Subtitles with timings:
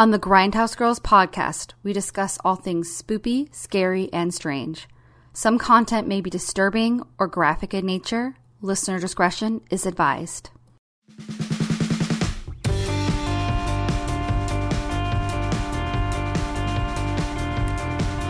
[0.00, 4.88] On the Grindhouse Girls podcast, we discuss all things spoopy, scary, and strange.
[5.34, 8.34] Some content may be disturbing or graphic in nature.
[8.62, 10.48] Listener discretion is advised.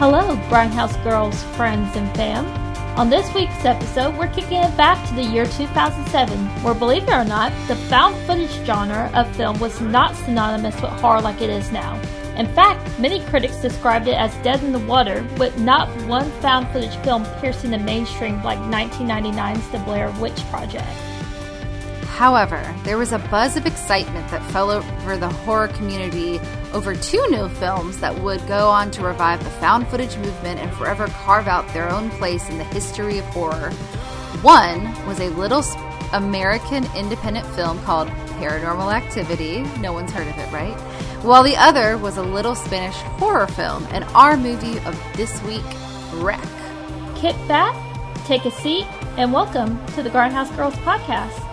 [0.00, 2.59] Hello, Grindhouse Girls, friends, and fam.
[2.96, 7.12] On this week's episode, we're kicking it back to the year 2007, where, believe it
[7.12, 11.48] or not, the found footage genre of film was not synonymous with horror like it
[11.48, 11.98] is now.
[12.37, 16.68] In fact, many critics described it as dead in the water, with not one found
[16.68, 20.87] footage film piercing the mainstream like 1999's The Blair Witch Project.
[22.20, 26.38] However, there was a buzz of excitement that fell over the horror community
[26.74, 30.70] over two new films that would go on to revive the found footage movement and
[30.74, 33.70] forever carve out their own place in the history of horror.
[34.43, 35.65] One was a little
[36.12, 39.62] American independent film called Paranormal Activity.
[39.80, 40.79] No one's heard of it, right?
[41.23, 45.65] While the other was a little Spanish horror film, and our movie of this week,
[46.13, 46.46] Rec.
[47.16, 47.74] Kick back,
[48.26, 48.85] take a seat,
[49.16, 51.49] and welcome to the Grindhouse Girls podcast.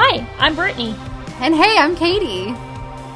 [0.00, 0.94] Hi, I'm Brittany.
[1.40, 2.54] And hey, I'm Katie.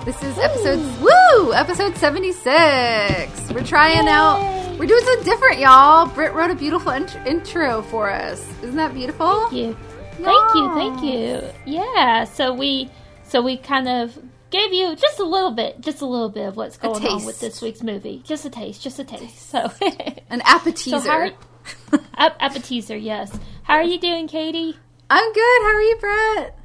[0.04, 3.52] This is episode woo episode seventy six.
[3.52, 4.12] We're trying Yay.
[4.12, 4.76] out.
[4.80, 6.06] We're doing something different, y'all.
[6.08, 8.44] Britt wrote a beautiful int- intro for us.
[8.62, 9.42] Isn't that beautiful?
[9.48, 9.76] Thank you.
[10.24, 11.48] Thank you, thank you.
[11.66, 12.90] Yeah, so we
[13.22, 14.18] so we kind of
[14.50, 17.38] gave you just a little bit, just a little bit of what's going on with
[17.38, 18.22] this week's movie.
[18.24, 19.50] Just a taste, just a taste.
[19.52, 19.70] So
[20.30, 20.98] An appetizer.
[21.00, 21.30] So are-
[22.40, 23.30] appetizer, yes.
[23.62, 24.76] How are you doing, Katie?
[25.08, 25.62] I'm good.
[25.62, 26.58] How are you, Brett?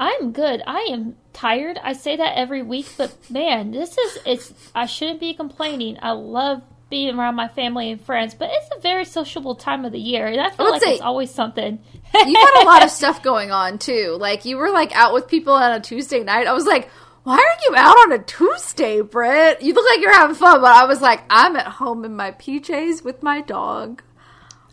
[0.00, 0.62] I'm good.
[0.66, 1.78] I am tired.
[1.82, 5.98] I say that every week, but man, this is it's I shouldn't be complaining.
[6.00, 9.92] I love being around my family and friends, but it's a very sociable time of
[9.92, 11.78] the year, and I feel Let's like say- it's always something.
[12.14, 14.16] You've had a lot of stuff going on too.
[14.18, 16.46] Like you were like out with people on a Tuesday night.
[16.46, 16.88] I was like,
[17.22, 19.60] why are you out on a Tuesday, Britt?
[19.60, 22.32] You look like you're having fun, but I was like, I'm at home in my
[22.32, 24.02] PJs with my dog.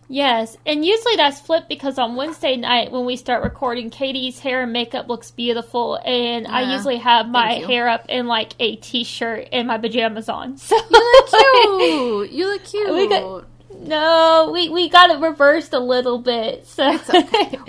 [0.09, 4.63] Yes, and usually that's flipped because on Wednesday night when we start recording, Katie's hair
[4.63, 9.49] and makeup looks beautiful, and I usually have my hair up in like a t-shirt
[9.51, 10.57] and my pajamas on.
[10.67, 11.27] So You look
[12.29, 12.31] cute.
[12.31, 12.89] You look cute.
[12.93, 13.45] We got-
[13.79, 16.65] no, we we got it reversed a little bit.
[16.65, 16.83] So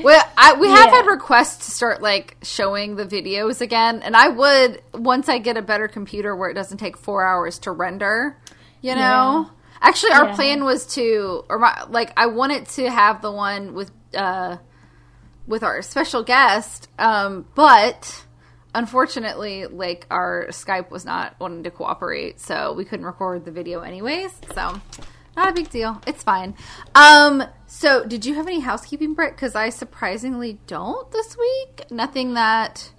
[0.03, 0.91] Well, I, we have Yeah.
[0.97, 5.57] had requests to start like showing the videos again, and I would once I get
[5.57, 8.39] a better computer where it doesn't take four hours to render.
[8.81, 9.51] You know,
[9.81, 10.35] actually, our Yeah.
[10.35, 14.57] plan was to, or my, like, I wanted to have the one with uh
[15.47, 18.25] with our special guest, um, but
[18.75, 23.81] unfortunately, like our Skype was not wanting to cooperate, so we couldn't record the video
[23.81, 24.33] anyways.
[24.55, 24.81] So.
[25.37, 26.03] Not a big deal.
[26.05, 26.57] It's fine.
[26.97, 29.37] Um, so did you have any housekeeping, Britt?
[29.37, 31.85] Because I surprisingly don't this week.
[31.93, 32.91] Nothing that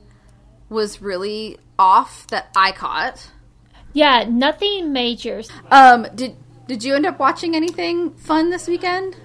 [0.69, 3.29] was really off that I caught.
[3.91, 5.41] yeah, nothing major.
[5.69, 6.37] Um, did
[6.69, 9.15] did you end up watching anything fun this weekend?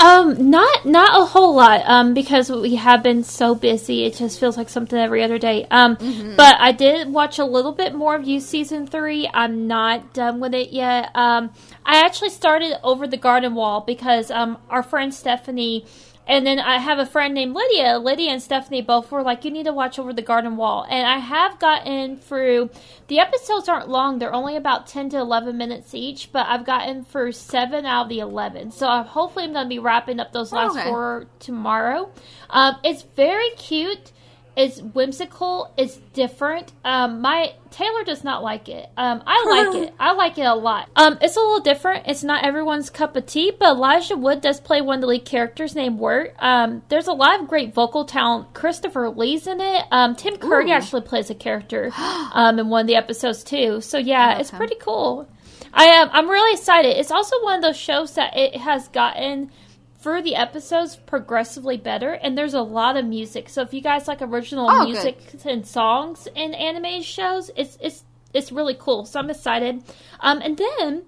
[0.00, 1.82] Um, not not a whole lot.
[1.86, 5.66] Um, because we have been so busy, it just feels like something every other day.
[5.72, 5.96] Um,
[6.36, 9.28] but I did watch a little bit more of you season three.
[9.34, 11.10] I'm not done with it yet.
[11.16, 11.50] Um,
[11.84, 15.84] I actually started over the garden wall because um our friend Stephanie.
[16.28, 17.98] And then I have a friend named Lydia.
[17.98, 21.06] Lydia and Stephanie both were like, "You need to watch Over the Garden Wall." And
[21.06, 22.68] I have gotten through.
[23.06, 26.30] The episodes aren't long; they're only about ten to eleven minutes each.
[26.30, 28.70] But I've gotten through seven out of the eleven.
[28.70, 30.88] So I hopefully I'm going to be wrapping up those last Okay.
[30.90, 32.10] four tomorrow.
[32.50, 34.12] Um, it's very cute.
[34.58, 35.72] It's whimsical.
[35.76, 36.72] It's different.
[36.84, 38.90] Um, my Taylor does not like it.
[38.96, 39.94] Um, I like it.
[40.00, 40.88] I like it a lot.
[40.96, 42.08] Um, it's a little different.
[42.08, 45.24] It's not everyone's cup of tea, but Elijah Wood does play one of the lead
[45.24, 46.34] characters named Wirt.
[46.40, 48.52] Um, there's a lot of great vocal talent.
[48.52, 49.84] Christopher Lee's in it.
[49.92, 50.74] Um, Tim Curry Ooh.
[50.74, 53.80] actually plays a character um, in one of the episodes too.
[53.80, 54.56] So yeah, it's him.
[54.56, 55.28] pretty cool.
[55.72, 56.08] I am.
[56.10, 56.98] I'm really excited.
[56.98, 59.52] It's also one of those shows that it has gotten
[60.00, 63.48] through the episodes progressively better, and there's a lot of music.
[63.48, 64.92] So if you guys like original Oh, good.
[64.92, 69.04] music and songs in anime shows, it's it's it's really cool.
[69.06, 69.82] So I'm excited.
[70.20, 71.02] Um, and then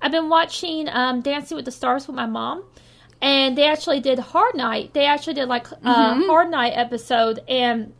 [0.00, 2.64] I've been watching um, Dancing with the Stars with my mom.
[3.22, 4.94] And they actually did Horror Night.
[4.94, 6.22] They actually did like a Mm-hmm.
[6.22, 7.92] Horror Night episode, and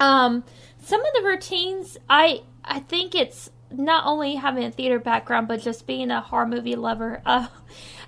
[0.00, 0.42] um,
[0.82, 5.60] some of the routines, I I think it's not only having a theater background, but
[5.60, 7.22] just being a horror movie lover.
[7.24, 7.46] Uh,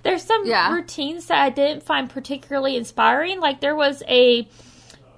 [0.03, 0.73] there's some Yeah.
[0.73, 3.41] routines that I didn't find particularly inspiring.
[3.41, 4.49] Like there was a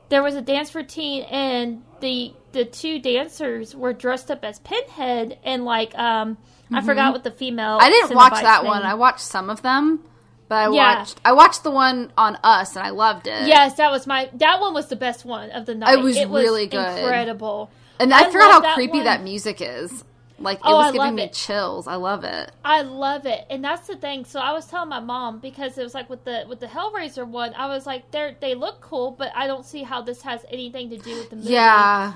[0.08, 5.38] there was a dance routine, and the the two dancers were dressed up as Pinhead,
[5.44, 6.36] and like um,
[6.72, 7.78] I forgot what the female.
[7.78, 7.84] Mm-hmm.
[7.84, 8.70] I didn't watch that name.
[8.70, 8.82] one.
[8.82, 10.00] I watched some of them,
[10.48, 10.98] but I Yeah.
[10.98, 13.46] watched I watched the one on Us and I loved it.
[13.46, 14.28] Yes, that was my.
[14.34, 15.94] That one was the best one of the night.
[15.98, 16.98] It was really good.
[16.98, 17.70] incredible.
[17.98, 19.04] and I, I forgot how creepy one.
[19.04, 20.04] that music is.
[20.42, 21.32] Like it Oh, was I giving me it.
[21.32, 21.86] chills.
[21.88, 22.52] I love it.
[22.64, 24.24] I love it, and that's the thing.
[24.24, 27.26] So I was telling my mom because it was like with the with the Hellraiser
[27.26, 30.44] one, I was like, they they look cool, but I don't see how this has
[30.50, 31.92] anything to do with the movie.
[31.92, 32.14] Yeah.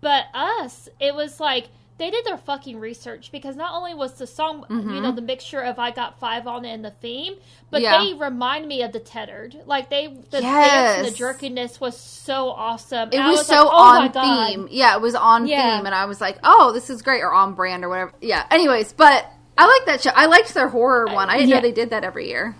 [0.00, 4.26] But us, it was like they did their fucking research because not only was the
[4.26, 7.34] song, you know, the mixture of "I Got Five on it and the theme,
[7.70, 7.84] but Mm-hmm.
[7.84, 8.04] Yeah.
[8.04, 9.56] they remind me of the Tethered.
[9.66, 13.10] Like they, the dance and the jerkiness was so awesome.
[13.12, 14.68] It was, was so like, oh on theme.
[14.70, 15.76] Yeah, it was on Yeah.
[15.78, 18.12] theme, and I was like, "Oh, this is great," or on brand, or whatever.
[18.20, 18.44] Yeah.
[18.50, 20.10] Anyways, but I like that show.
[20.14, 21.28] I liked their horror one.
[21.28, 21.56] I didn't yeah.
[21.56, 22.56] know they did that every year.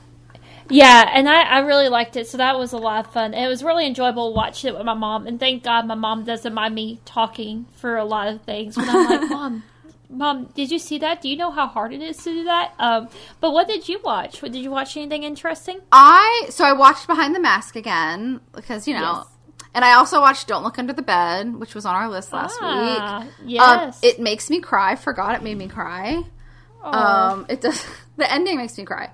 [0.72, 3.34] Yeah, and I, I really liked it, so that was a lot of fun.
[3.34, 5.26] It was really enjoyable watching it with my mom.
[5.26, 8.76] And thank God my mom doesn't mind me talking for a lot of things.
[8.76, 9.62] When I'm like, Mom,
[10.10, 11.22] Mom, did you see that?
[11.22, 12.74] Do you know how hard it is to do that?
[12.78, 13.08] Um,
[13.40, 14.42] but what did you watch?
[14.42, 15.80] What, did you watch anything interesting?
[15.92, 19.26] I so I watched Behind the Mask again because you know, Yes.
[19.74, 22.58] and I also watched Don't Look Under the Bed, which was on our list last
[22.60, 23.30] Ah, week.
[23.40, 24.00] Um, yes.
[24.02, 24.96] it makes me cry.
[24.96, 26.22] Forgot it made me cry.
[26.82, 27.84] Um, it does.
[28.18, 29.10] The ending makes me cry.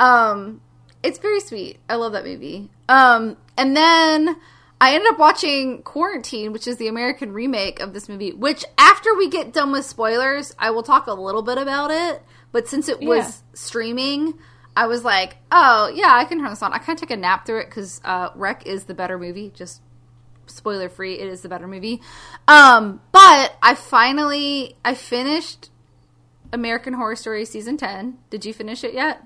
[0.00, 0.60] Um,
[1.02, 1.78] it's very sweet.
[1.88, 2.70] I love that movie.
[2.88, 4.36] Um, and then
[4.80, 8.32] I ended up watching Quarantine, which is the American remake of this movie.
[8.32, 12.22] Which, after we get done with spoilers, I will talk a little bit about it.
[12.52, 13.32] But since it was Yeah.
[13.54, 14.34] streaming,
[14.76, 16.72] I was like, oh yeah, I can turn this on.
[16.72, 19.50] I kind of took a nap through it because uh, Rec is the better movie.
[19.54, 19.82] Just
[20.46, 22.00] spoiler free, it is the better movie.
[22.48, 25.70] Um, but I finally I finished
[26.52, 28.18] American Horror Story season ten.
[28.30, 29.22] Did you finish it yet?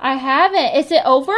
[0.00, 0.76] I haven't.
[0.84, 1.36] Is it over?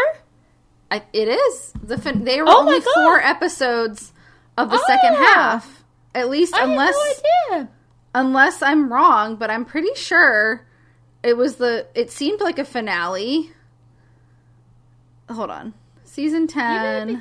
[0.90, 4.12] I, it is the fin- they were Oh only four episodes
[4.58, 5.34] of the second Ah.
[5.34, 5.84] half.
[6.14, 7.68] At least I unless no idea.
[8.14, 10.66] unless I'm wrong, but I'm pretty sure
[11.22, 13.52] it was the it seemed like a finale.
[15.30, 15.74] Hold on.
[16.04, 17.20] Season 10 be-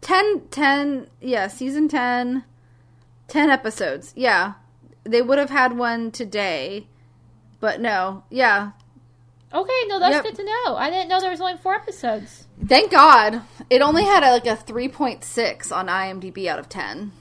[0.00, 2.42] 10 10 yeah, season 10
[3.28, 4.12] 10 episodes.
[4.16, 4.54] Yeah.
[5.04, 6.88] They would have had one today.
[7.60, 8.24] But no.
[8.30, 8.72] Yeah.
[9.52, 10.24] Okay, no, that's Yep.
[10.24, 10.76] good to know.
[10.76, 12.46] I didn't know there was only four episodes.
[12.66, 13.40] Thank God.
[13.70, 17.12] It only had a, like a 3.6 on IMDb out of 10.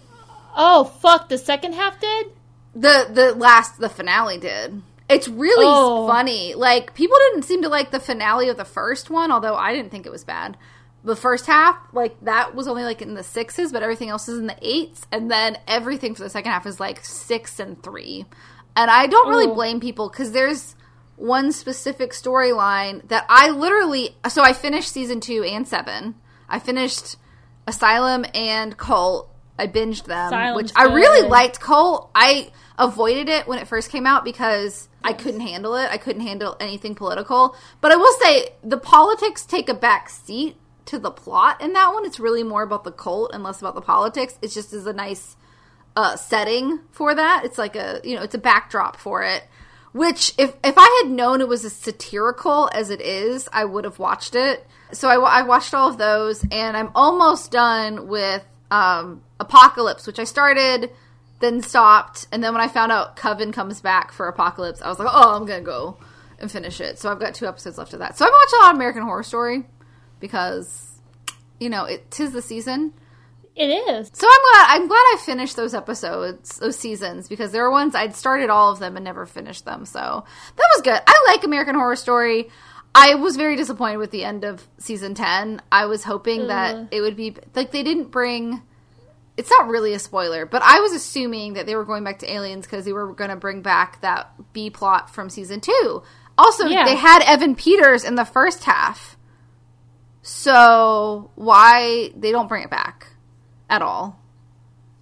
[0.55, 1.29] Oh fuck!
[1.29, 2.27] The second half did.
[2.75, 4.81] The the last the finale did.
[5.07, 6.07] It's really Oh.
[6.07, 6.53] funny.
[6.55, 9.91] Like people didn't seem to like the finale of the first one, although I didn't
[9.91, 10.57] think it was bad.
[11.03, 14.39] The first half, like that was only like in the sixes, but everything else is
[14.39, 18.25] in the eights, and then everything for the second half is like six and three.
[18.75, 19.53] And I don't really Oh.
[19.53, 20.75] blame people because there's
[21.17, 26.15] one specific storyline that I literally so I finished season two and seven.
[26.47, 27.17] I finished
[27.67, 29.29] Asylum and Cult.
[29.59, 31.31] I binged them, Asylum's which I really good.
[31.31, 31.59] liked.
[31.59, 32.11] Cult.
[32.15, 35.89] I avoided it when it first came out because I couldn't handle it.
[35.91, 37.55] I couldn't handle anything political.
[37.81, 41.93] But I will say the politics take a back seat to the plot in that
[41.93, 42.05] one.
[42.05, 44.37] It's really more about the cult and less about the politics.
[44.41, 45.35] It just is a nice
[45.95, 47.43] uh, setting for that.
[47.43, 49.43] It's like a you know it's a backdrop for it.
[49.97, 53.83] Which if if I had known it was as satirical as it is, I would
[53.83, 54.63] have watched it.
[54.91, 60.19] So I, I watched all of those, and I'm almost done with um, Apocalypse, which
[60.19, 60.91] I started,
[61.39, 64.99] then stopped, and then when I found out Coven comes back for Apocalypse, I was
[64.99, 65.97] like, oh, I'm gonna go
[66.37, 66.99] and finish it.
[66.99, 68.19] So I've got two episodes left of that.
[68.19, 69.65] So I've watched a lot of American Horror Story
[70.19, 70.99] because
[71.59, 72.93] you know it tis the season.
[73.57, 74.11] It is.
[74.13, 77.95] So I'm glad I'm glad I finished those episodes, those seasons, because there were ones
[77.95, 79.85] I'd started all of them and never finished them.
[79.85, 79.99] So
[80.55, 81.01] that was good.
[81.07, 82.49] I like American Horror Story.
[82.93, 85.59] I was very disappointed with the end of season ten.
[85.71, 86.47] I was hoping Ugh.
[86.49, 88.61] that it would be like they didn't bring.
[89.37, 92.31] It's not really a spoiler, but I was assuming that they were going back to
[92.31, 96.03] aliens because they were going to bring back that B plot from season two.
[96.37, 96.85] Also, Yeah.
[96.85, 99.17] they had Evan Peters in the first half.
[100.21, 103.07] So why they don't bring it back
[103.69, 104.19] at all?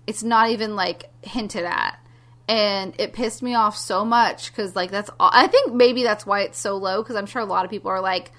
[0.08, 2.00] It's not even like hinted at.
[2.48, 6.26] And it pissed me off so much because like that's all I think maybe that's
[6.26, 8.32] why it's so low because I'm sure a lot of people are like,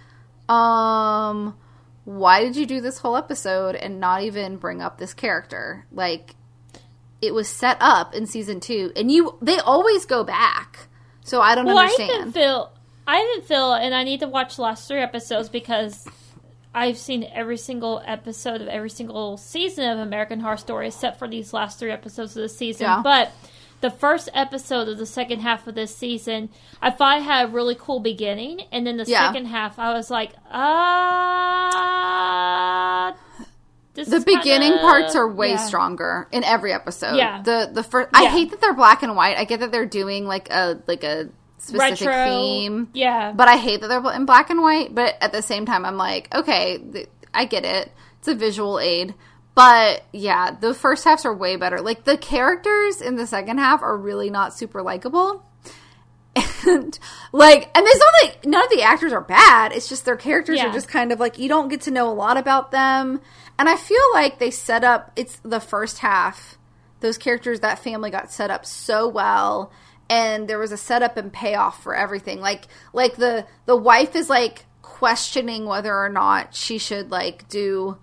[0.48, 1.56] um,
[2.04, 5.86] why did you do this whole episode and not even bring up this character?
[5.90, 6.36] Like
[7.20, 10.88] it was set up in season two and you they always go back.
[11.22, 12.72] So I don't Well, I didn't feel.
[13.08, 16.06] I didn't feel, and I need to watch the last three episodes because
[16.76, 21.26] I've seen every single episode of every single season of American Horror Story except for
[21.26, 22.84] these last three episodes of the season.
[22.84, 23.00] Yeah.
[23.02, 23.32] But
[23.80, 26.50] the first episode of the second half of this season,
[26.82, 29.26] I thought it had a really cool beginning, and then the Yeah.
[29.26, 31.72] second half, I was like, ah.
[33.94, 35.56] this the beginning kinda- parts are way yeah.
[35.56, 37.16] stronger in every episode.
[37.16, 37.40] Yeah.
[37.42, 39.38] The the first I hate that they're black and white.
[39.38, 42.24] I get that they're doing like a like a specific Retro.
[42.30, 42.88] theme.
[42.94, 43.32] Yeah.
[43.32, 45.96] But I hate that they're in black and white, but at the same time I'm
[45.96, 47.92] like, okay, th- I get it.
[48.18, 49.14] It's a visual aid.
[49.54, 51.80] But yeah, the first halves are way better.
[51.80, 55.42] Like the characters in the second half are really not super likable.
[56.66, 56.98] And
[57.32, 59.72] like and there's not like none of the actors are bad.
[59.72, 60.68] It's just their characters Yeah.
[60.68, 63.20] are just kind of like you don't get to know a lot about them.
[63.58, 66.58] And I feel like they set up it's the first half.
[67.00, 69.70] Those characters, that family got set up so well
[70.08, 72.40] and there was a setup and payoff for everything.
[72.40, 77.98] Like like the the wife is like questioning whether or not she should like do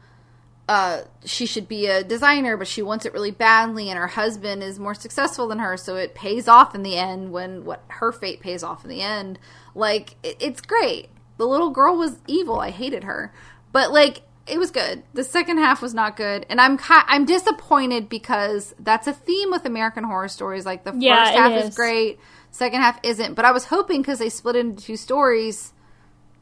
[0.70, 4.62] uh she should be a designer but she wants it really badly and her husband
[4.62, 8.12] is more successful than her so it pays off in the end when what her
[8.12, 9.40] fate pays off in the end.
[9.74, 11.10] Like it, it's great.
[11.38, 12.60] The little girl was evil.
[12.60, 13.34] I hated her.
[13.72, 17.26] But like it was good the second half was not good and i'm ki- i'm
[17.26, 21.70] disappointed because that's a theme with american horror stories like the Yeah, first half is.
[21.70, 21.76] is.
[21.76, 22.20] great
[22.52, 25.72] second half isn't but i was hoping because they split into two stories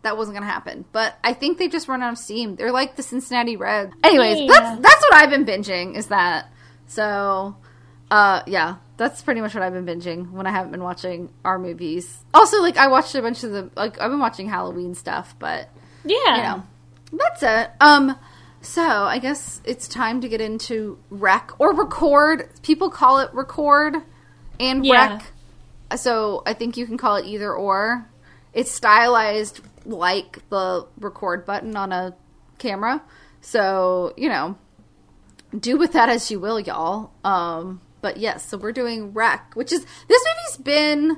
[0.03, 0.83] that wasn't gonna happen.
[0.91, 2.55] But I think they just run out of steam.
[2.55, 3.93] They're like the Cincinnati Reds.
[4.03, 4.47] Anyways, Yeah.
[4.47, 5.95] that's that's what I've been binging.
[5.95, 6.47] Is that
[6.87, 7.55] so?
[8.09, 11.59] Uh, yeah, that's pretty much what I've been binging when I haven't been watching our
[11.59, 12.25] movies.
[12.33, 15.69] Also, like I watched a bunch of the like I've been watching Halloween stuff, but
[16.03, 16.17] Yeah.
[16.35, 16.63] you know,
[17.11, 17.71] that's it.
[17.79, 18.17] Um,
[18.61, 22.49] so I guess it's time to get into rec or record.
[22.61, 23.97] People call it record
[24.59, 25.13] and Yeah.
[25.13, 25.99] rec.
[25.99, 28.07] So I think you can call it either or.
[28.53, 32.15] It's stylized like the record button on a
[32.59, 33.01] camera.
[33.41, 34.57] So, you know,
[35.57, 37.11] do with that as you will, y'all.
[37.23, 41.17] Um, but yes, so we're doing Rec, which is this movie's been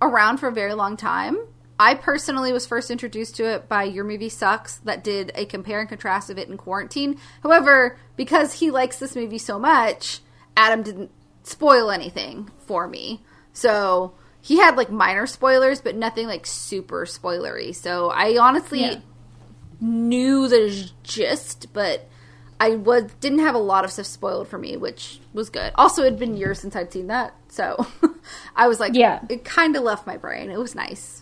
[0.00, 1.38] around for a very long time.
[1.82, 5.80] I personally was first introduced to it by Your Movie Sucks, that did a compare
[5.80, 7.18] and contrast of it in quarantine.
[7.42, 10.20] However, because he likes this movie so much,
[10.56, 11.10] Adam didn't
[11.42, 13.20] spoil anything for me.
[13.52, 17.74] So he had like minor spoilers, but nothing like super spoilery.
[17.74, 19.00] So I honestly Yeah.
[19.80, 22.08] knew the gist, but
[22.60, 25.72] I was didn't have a lot of stuff spoiled for me, which was good.
[25.74, 27.88] Also, it'd been years since I'd seen that, so
[28.56, 29.18] I was like, Yeah.
[29.28, 30.48] it kind of left my brain.
[30.48, 31.21] It was nice.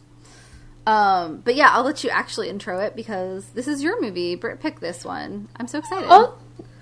[0.87, 4.35] Um, but yeah, I'll let you actually intro it because this is your movie.
[4.35, 5.49] Britt picked this one.
[5.57, 6.07] I'm so excited.
[6.09, 6.39] Oh,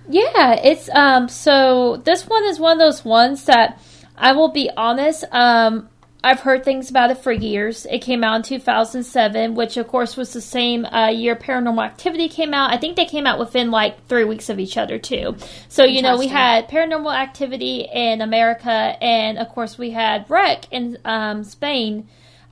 [0.08, 0.54] yeah.
[0.54, 1.28] It's um.
[1.28, 3.80] So this one is one of those ones that
[4.16, 5.24] I will be honest.
[5.30, 5.88] Um,
[6.22, 7.86] I've heard things about it for years.
[7.88, 12.28] It came out in 2007, which of course was the same uh, year Paranormal Activity
[12.28, 12.72] came out.
[12.72, 15.36] I think they came out within like three weeks of each other too.
[15.68, 20.66] So you know we had Paranormal Activity in America, and of course we had Rec
[20.72, 22.08] in um, Spain.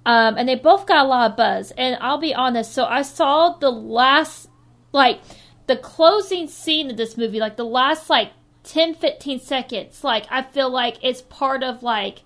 [0.06, 1.72] Um, and they both got a lot of buzz.
[1.72, 4.48] And I'll be honest, so I saw the last,
[4.92, 5.20] like,
[5.66, 8.30] the closing scene of this movie, like the last, like,
[8.62, 10.04] 10, 15 seconds.
[10.04, 12.22] Like, I feel like it's part of, like,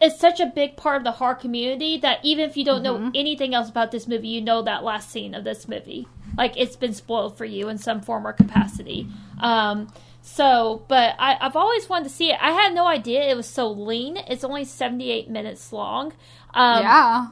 [0.00, 3.10] it's such a big part of the horror community that even if you don't know
[3.14, 6.06] anything else about this movie, you know that last scene of this movie.
[6.36, 9.08] Like, it's been spoiled for you in some form or capacity.
[9.40, 9.90] Um,
[10.34, 12.38] so, but I, I've always wanted to see it.
[12.40, 14.16] I had no idea it was so lean.
[14.16, 16.12] It's only 78 minutes long.
[16.54, 17.26] Um, yeah,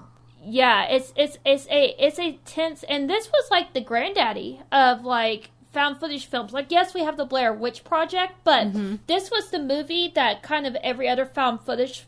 [0.44, 5.04] yeah, it's it's it's a it's a tense, and this was like the granddaddy of
[5.04, 6.52] like found footage films.
[6.52, 8.68] Like, yes, we have the Blair Witch Project, but
[9.06, 12.06] this was the movie that kind of every other found footage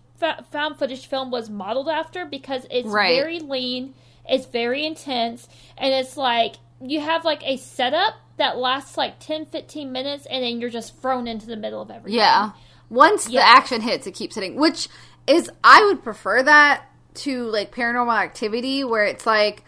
[0.51, 3.15] found footage film was modeled after because it's Right.
[3.15, 3.95] very lean,
[4.29, 9.47] it's very intense, and it's like you have like a setup that lasts like 10
[9.47, 12.53] 15 minutes and then you're just thrown into the middle of everything yeah.
[12.91, 14.89] Once the action hits, it keeps hitting, which
[15.27, 16.85] is I would prefer that
[17.17, 19.65] to like Paranormal Activity, where it's like.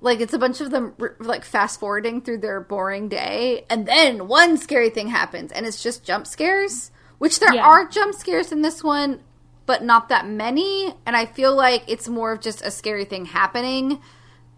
[0.00, 4.28] Like it's a bunch of them like fast forwarding through their boring day, and then
[4.28, 6.92] one scary thing happens, and it's just jump scares.
[7.18, 7.66] Which there Yeah.
[7.66, 9.20] are jump scares in this one,
[9.66, 10.94] but not that many.
[11.04, 14.00] And I feel like it's more of just a scary thing happening.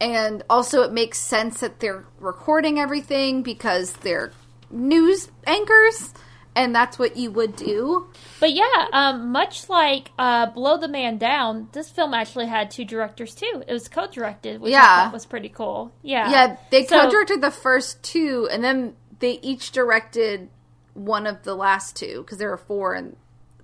[0.01, 4.33] And also, it makes sense that they're recording everything because they're
[4.71, 6.15] news anchors,
[6.57, 8.09] and that's what you would do.
[8.41, 12.87] But yeah, um, much like uh, Blow the Man Down, this film actually had two
[12.87, 13.63] directors too.
[13.69, 15.05] It was co-directed, which I Yeah.
[15.05, 15.93] thought was pretty cool.
[16.03, 20.49] Yeah, Yeah, they So- co-directed the first two, and then they each directed
[20.95, 23.17] one of the last two because there are four in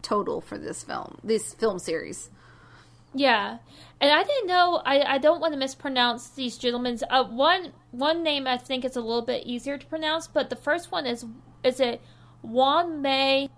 [0.03, 2.29] total for this film, this film series.
[3.19, 3.59] Yeah,
[4.01, 4.83] and I didn't know.
[4.85, 7.03] I, I don't want to mispronounce these gentlemen's.
[7.09, 10.57] Uh, one one name I think is a little bit easier to pronounce, but the
[10.57, 11.25] first one is
[11.65, 12.01] is it
[12.43, 13.49] Juan May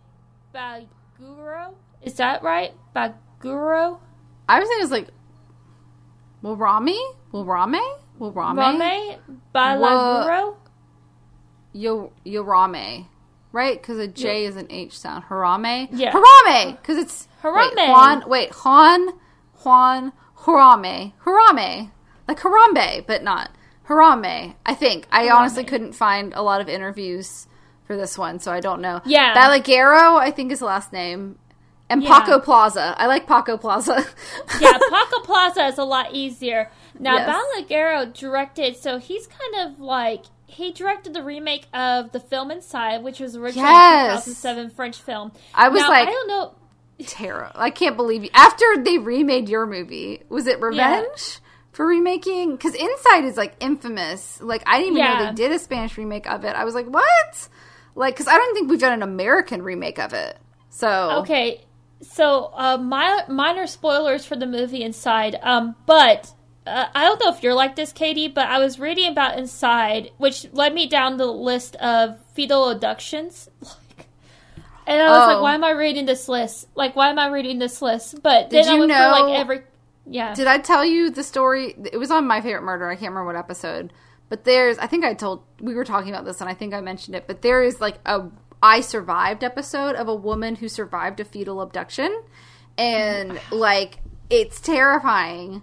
[0.54, 1.74] Baguro?
[2.02, 2.72] Is that right?
[2.94, 3.98] Baguro?
[4.48, 5.08] I was thinking it was like
[6.42, 6.98] Wilrami,
[7.32, 7.80] Wilrame,
[8.20, 9.18] Wilrame, Rame
[9.54, 10.56] Balaguro?
[11.72, 13.06] Yo Yorame,
[13.52, 13.80] right?
[13.80, 15.24] Because a J is an H sound.
[15.24, 16.12] Harame, Yeah.
[16.12, 17.74] Harame, because it's Harame.
[17.76, 19.08] Wait, Juan, wait, Juan,
[19.64, 21.90] Juan, Harame, Harame,
[22.26, 23.50] like Harambe, but not
[23.88, 25.06] Harame, I think.
[25.10, 27.46] I honestly couldn't find a lot of interviews
[27.84, 29.00] for this one, so I don't know.
[29.06, 29.34] Yeah.
[29.34, 31.38] Balaguero, I think is the last name.
[31.90, 32.20] And Yeah.
[32.20, 32.94] Paco Plaza.
[32.98, 34.04] I like Paco Plaza.
[34.60, 36.70] yeah, Paco Plaza is a lot easier.
[36.98, 37.34] Now, Yes.
[37.34, 43.02] Balaguero directed, so he's kind of like he directed the remake of the film Inside,
[43.02, 44.22] which was originally Yes.
[44.26, 45.32] a 2007 French film.
[45.54, 46.52] I was Now, like- I don't know.
[47.06, 47.50] Terror.
[47.54, 48.30] I can't believe you.
[48.34, 51.38] After they remade your movie, was it Revenge
[51.72, 52.52] for remaking?
[52.52, 54.40] Because Inside is like infamous.
[54.40, 56.54] Like I didn't even know they did a Spanish remake of it.
[56.56, 57.48] I was like, what?
[57.94, 60.38] Like, because I don't think we've done an American remake of it.
[60.70, 61.64] So Okay,
[62.02, 66.32] so uh, mi- minor spoilers for the movie Inside, um, but.
[66.66, 70.10] Uh, I don't know if you're like this, Katie, but I was reading about Inside,
[70.18, 73.48] which led me down the list of fetal abductions.
[74.88, 75.32] And I was Oh.
[75.34, 75.54] like, why oh.
[75.54, 76.66] am I reading this list?
[76.74, 78.22] Like, why am I reading this list?
[78.22, 79.62] But then Did I you went for know- like every.
[80.06, 80.34] Yeah.
[80.34, 81.74] Did I tell you the story?
[81.92, 82.88] It was on My Favorite Murder.
[82.88, 83.92] I can't remember what episode.
[84.30, 86.80] But there's, I think I told, we were talking about this and I think I
[86.80, 88.28] mentioned it, but there is like a
[88.62, 92.22] I Survived episode of a woman who survived a fetal abduction.
[92.78, 93.98] And like,
[94.30, 95.62] it's terrifying.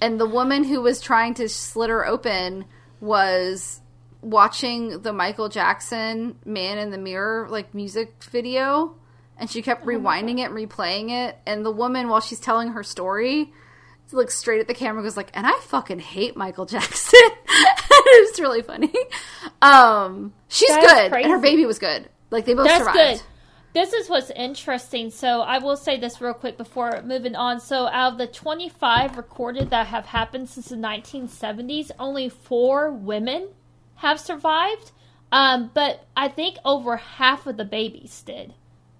[0.00, 2.64] And the woman who was trying to slit her open
[3.00, 3.79] was
[4.22, 8.96] watching the Michael Jackson Man in the Mirror like music video.
[9.36, 11.38] And she kept rewinding it and replaying it.
[11.46, 13.52] And the woman, while she's telling her story,
[14.12, 18.28] looks straight at the camera and goes like and i fucking hate michael jackson it
[18.28, 18.92] was really funny
[19.62, 23.22] um she's good and her baby was good like they both That's survived good.
[23.72, 25.10] This is what's interesting.
[25.10, 27.60] So I will say this real quick before moving on.
[27.60, 33.48] So out of the 25 recorded that have happened since the 1970s, only four women
[34.00, 34.92] have survived.
[35.32, 38.54] Um, but I think over half of the babies did.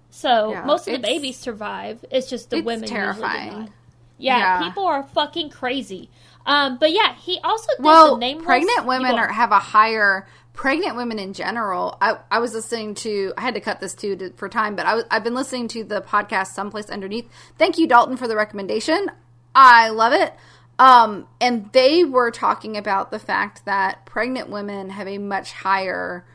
[0.09, 2.03] So Yeah, most of the babies survive.
[2.09, 3.69] It's just the it's women terrifying.
[4.17, 4.63] Yeah, Yeah.
[4.63, 6.09] people are fucking crazy.
[6.45, 8.45] Um, but yeah, he also did well nameless.
[8.45, 13.33] pregnant women are have a higher pregnant women in general I, I was listening to
[13.37, 15.69] i had to cut this too to, for time but I was, i've been listening
[15.69, 19.09] to the podcast someplace underneath thank you dalton for the recommendation
[19.55, 20.33] i love it
[20.81, 26.25] um, and they were talking about the fact that pregnant women have a much higher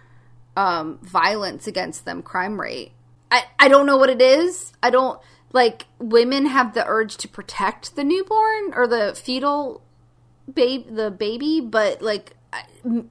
[0.57, 2.92] um, violence against them crime rate.
[3.29, 4.73] I, I don't know what it is.
[4.85, 5.20] I don't
[5.53, 9.83] like women have the urge to protect the newborn or the fetal
[10.55, 12.37] babe the baby, but like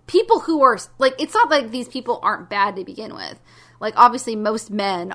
[0.08, 3.42] people who are like it's not like these people aren't bad to begin with.
[3.82, 5.14] Like obviously most men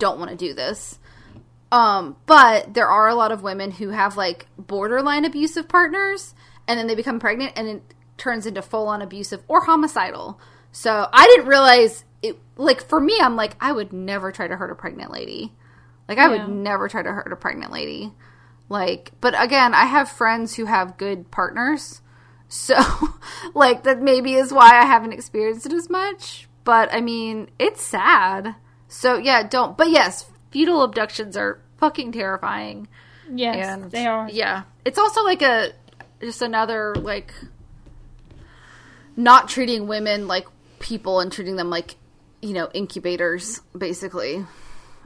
[0.00, 0.98] don't want to do this.
[1.72, 6.34] Um, but there are a lot of women who have like borderline abusive partners
[6.66, 7.82] and then they become pregnant and it
[8.16, 10.40] turns into full on abusive or homicidal.
[10.72, 14.56] So I didn't realize it like for me I'm like I would never try to
[14.56, 15.52] hurt a pregnant lady.
[16.08, 16.30] Like I Yeah.
[16.30, 18.12] would never try to hurt a pregnant lady.
[18.68, 22.00] Like but again, I have friends who have good partners.
[22.52, 22.74] So
[23.54, 27.80] like that maybe is why I haven't experienced it as much, but I mean, it's
[27.80, 28.56] sad.
[28.88, 32.88] So yeah, don't but yes, fetal abductions are fucking terrifying.
[33.32, 34.28] Yes, And they are.
[34.30, 34.64] Yeah.
[34.84, 35.72] It's also like a
[36.20, 37.32] just another like
[39.16, 40.46] not treating women like
[40.78, 41.96] people and treating them like,
[42.42, 44.44] you know, incubators basically.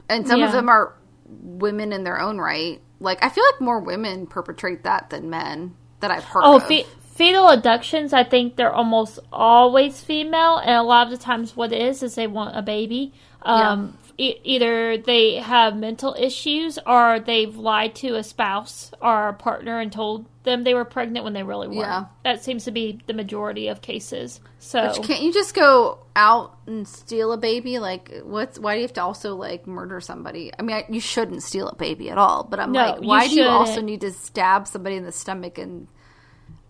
[0.09, 0.93] And some of them are
[1.27, 2.81] women in their own right.
[2.99, 6.67] Like I feel like more women perpetrate that than men that I've heard Oh, of.
[6.67, 11.55] fe- fetal abductions, I think they're almost always female, and a lot of the times
[11.55, 13.13] what it is is they want a baby.
[13.41, 19.33] Um, e- either they have mental issues or they've lied to a spouse or a
[19.33, 21.79] partner and told them they were pregnant when they really weren't.
[21.79, 22.05] Yeah.
[22.23, 24.39] That seems to be the majority of cases.
[24.59, 27.79] So But can't you just go out and steal a baby?
[27.79, 30.51] Like, what's why do you have to also like murder somebody?
[30.57, 32.43] I mean, I, you shouldn't steal a baby at all.
[32.43, 35.57] But I'm No, like, why do you also need to stab somebody in the stomach?
[35.57, 35.87] And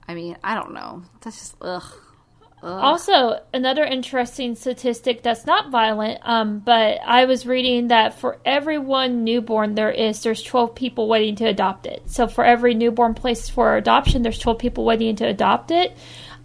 [0.08, 1.03] I mean, I don't know.
[1.21, 1.84] That's just ugh.
[2.69, 8.78] Also, another interesting statistic that's not violent, um, but I was reading that for every
[8.78, 12.01] one newborn there is, there's 12 people waiting to adopt it.
[12.08, 15.95] So for every newborn placed for adoption, there's 12 people waiting to adopt it,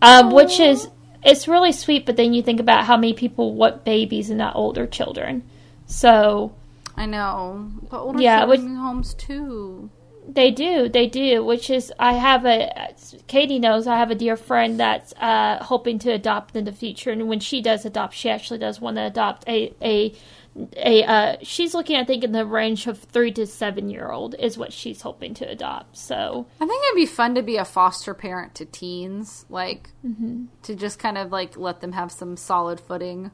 [0.02, 0.88] um, which is
[1.24, 2.06] it's really sweet.
[2.06, 5.42] But then you think about how many people want babies and not older children.
[5.86, 6.52] So
[6.96, 9.90] I know, but older Yeah, children which- in homes too.
[10.34, 11.44] They do, they do.
[11.44, 12.94] Which is, I have a
[13.26, 17.10] Katie knows I have a dear friend that's uh, hoping to adopt in the future,
[17.10, 20.14] and when she does adopt, she actually does want to adopt a a
[20.76, 21.04] a.
[21.04, 24.58] Uh, she's looking, I think, in the range of three to seven year old is
[24.58, 25.96] what she's hoping to adopt.
[25.96, 30.46] So I think it'd be fun to be a foster parent to teens, like Mm-hmm.
[30.62, 33.30] to just kind of like let them have some solid footing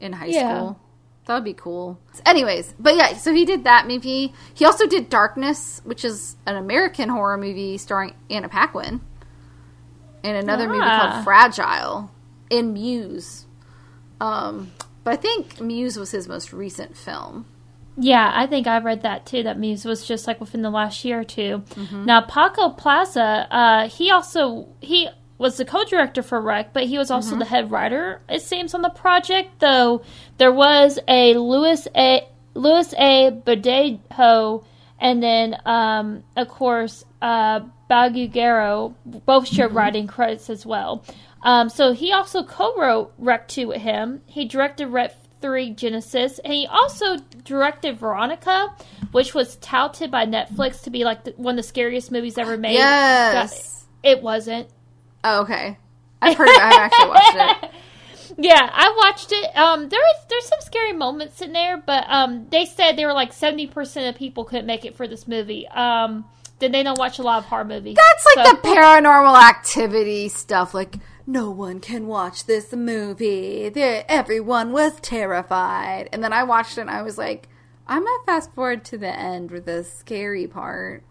[0.00, 0.56] in high Yeah.
[0.58, 0.80] school.
[1.26, 1.98] That would be cool.
[2.26, 4.32] Anyways, but yeah, so he did that movie.
[4.52, 9.00] He also did Darkness, which is an American horror movie starring Anna Paquin.
[10.22, 11.10] and another movie Ah.
[11.12, 12.10] called Fragile
[12.48, 13.44] in Muse.
[14.20, 17.44] Um, but I think Muse was his most recent film.
[17.98, 19.42] Yeah, I think I read that too.
[19.42, 22.04] That Muse was just like within the last year or 2 Mm-hmm.
[22.06, 27.10] Now Paco Plaza, uh, he also he was the co-director for Rec, but he was
[27.10, 27.38] also Mm-hmm.
[27.40, 28.20] the head writer.
[28.28, 30.02] It seems on the project, though
[30.38, 32.28] there was a Louis A.
[32.54, 33.30] Louis A.
[33.44, 34.64] Badejo,
[35.00, 39.76] and then um, of course uh, Baguero both shared Mm-hmm.
[39.78, 41.04] writing credits as well.
[41.42, 44.22] Um, so he also co-wrote Rec 2 with him.
[44.26, 48.74] He directed Rec 3 Genesis, and he also directed Veronica,
[49.12, 52.56] which was touted by Netflix to be like the, one of the scariest movies ever
[52.56, 52.74] made.
[52.74, 53.84] Yes.
[54.02, 54.68] It wasn't.
[55.24, 55.78] Oh, okay.
[56.22, 56.48] I've heard.
[56.48, 57.70] I haven't actually watched it.
[58.36, 59.56] Yeah, I watched it.
[59.56, 63.12] Um, there is there's some scary moments in there, but um, they said they were
[63.12, 65.68] like seventy percent of people couldn't make it for this movie.
[65.68, 66.24] Um,
[66.58, 67.96] then they don't watch a lot of horror movies.
[67.96, 70.74] That's like So- the paranormal activity stuff.
[70.74, 70.96] Like,
[71.28, 73.68] no one can watch this movie.
[73.68, 76.08] they everyone was terrified.
[76.12, 77.48] And then I watched it and I was like,
[77.86, 81.04] I'm to fast forward to the end with the scary part.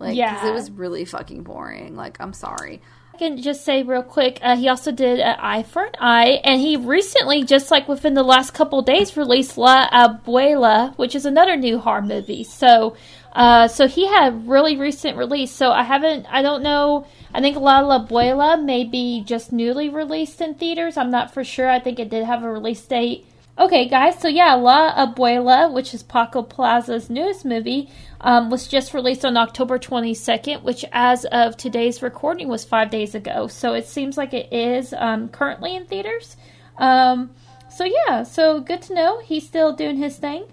[0.00, 0.48] Like, 'cause Yeah.
[0.48, 1.94] it was really fucking boring.
[1.96, 2.80] Like, I'm sorry.
[3.16, 6.38] I can just say real quick, uh, he also did an Eye for an Eye,
[6.44, 11.24] and he recently, just like within the last couple days, released La Abuela, which is
[11.24, 12.44] another new horror movie.
[12.44, 12.94] So,
[13.32, 15.50] uh, so he had a really recent release.
[15.50, 17.06] So I haven't, I don't know.
[17.32, 20.98] I think La Abuela may be just newly released in theaters.
[20.98, 21.70] I'm not for sure.
[21.70, 23.26] I think it did have a release date.
[23.58, 24.18] Okay, guys.
[24.18, 27.88] So yeah, La Abuela, which is Paco Plaza's newest movie,
[28.20, 33.14] um, was just released on October 22nd, which, as of today's recording, was five days
[33.14, 33.46] ago.
[33.46, 36.36] So it seems like it is um, currently in theaters.
[36.76, 37.30] Um,
[37.70, 40.44] so yeah, so good to know he's still doing his thing,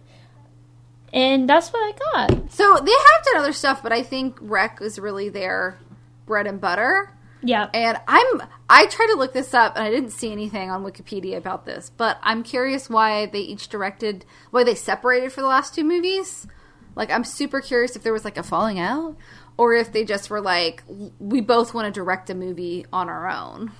[1.11, 2.51] and that's what I got.
[2.53, 5.77] So they have done other stuff, but I think Rec is really their
[6.25, 7.11] bread and butter.
[7.45, 10.83] Yeah, And I'm I tried to look this up and I didn't see anything on
[10.83, 15.47] Wikipedia about this, but I'm curious why they each directed why they separated for the
[15.47, 16.47] last two movies.
[16.95, 19.17] Like I'm super curious if there was like a falling out
[19.57, 20.83] or if they just were like
[21.19, 23.71] we both want to direct a movie on our own.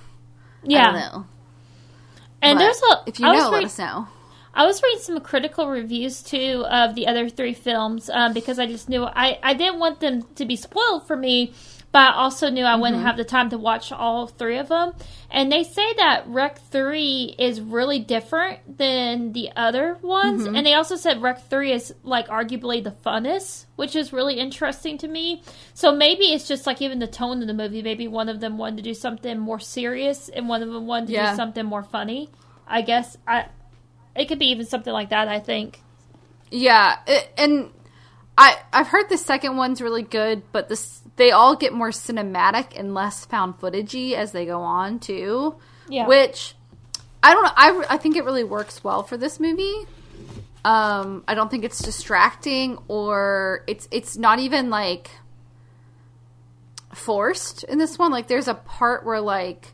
[0.62, 0.80] yeah.
[0.80, 1.26] I don't know.
[2.42, 4.08] And But there's a if you know, let read- us know.
[4.56, 8.66] I was reading some critical reviews too of the other three films um, because I
[8.66, 11.52] just knew I, I didn't want them to be spoiled for me,
[11.94, 13.06] but I also knew I wouldn't mm-hmm.
[13.06, 14.94] have the time to watch all three of them.
[15.30, 20.42] And they say that Rec 3 is really different than the other ones.
[20.42, 20.56] Mm-hmm.
[20.56, 24.98] And they also said Rec 3 is like arguably the funnest, which is really interesting
[24.98, 25.44] to me.
[25.74, 27.80] So maybe it's just like even the tone of the movie.
[27.80, 31.06] Maybe one of them wanted to do something more serious and one of them wanted
[31.06, 31.30] to Yeah.
[31.30, 32.28] do something more funny.
[32.66, 33.46] I guess I
[34.16, 35.28] it could be even something like that.
[35.28, 35.80] I think.
[36.50, 37.70] Yeah, it, and
[38.36, 42.78] I I've heard the second one's really good, but this they all get more cinematic
[42.78, 45.56] and less found footagey as they go on too.
[45.88, 46.06] Yeah.
[46.06, 46.54] Which
[47.22, 47.52] I don't know.
[47.56, 49.86] I I think it really works well for this movie.
[50.64, 55.10] Um, I don't think it's distracting or it's it's not even like
[56.92, 58.10] forced in this one.
[58.10, 59.72] Like there's a part where like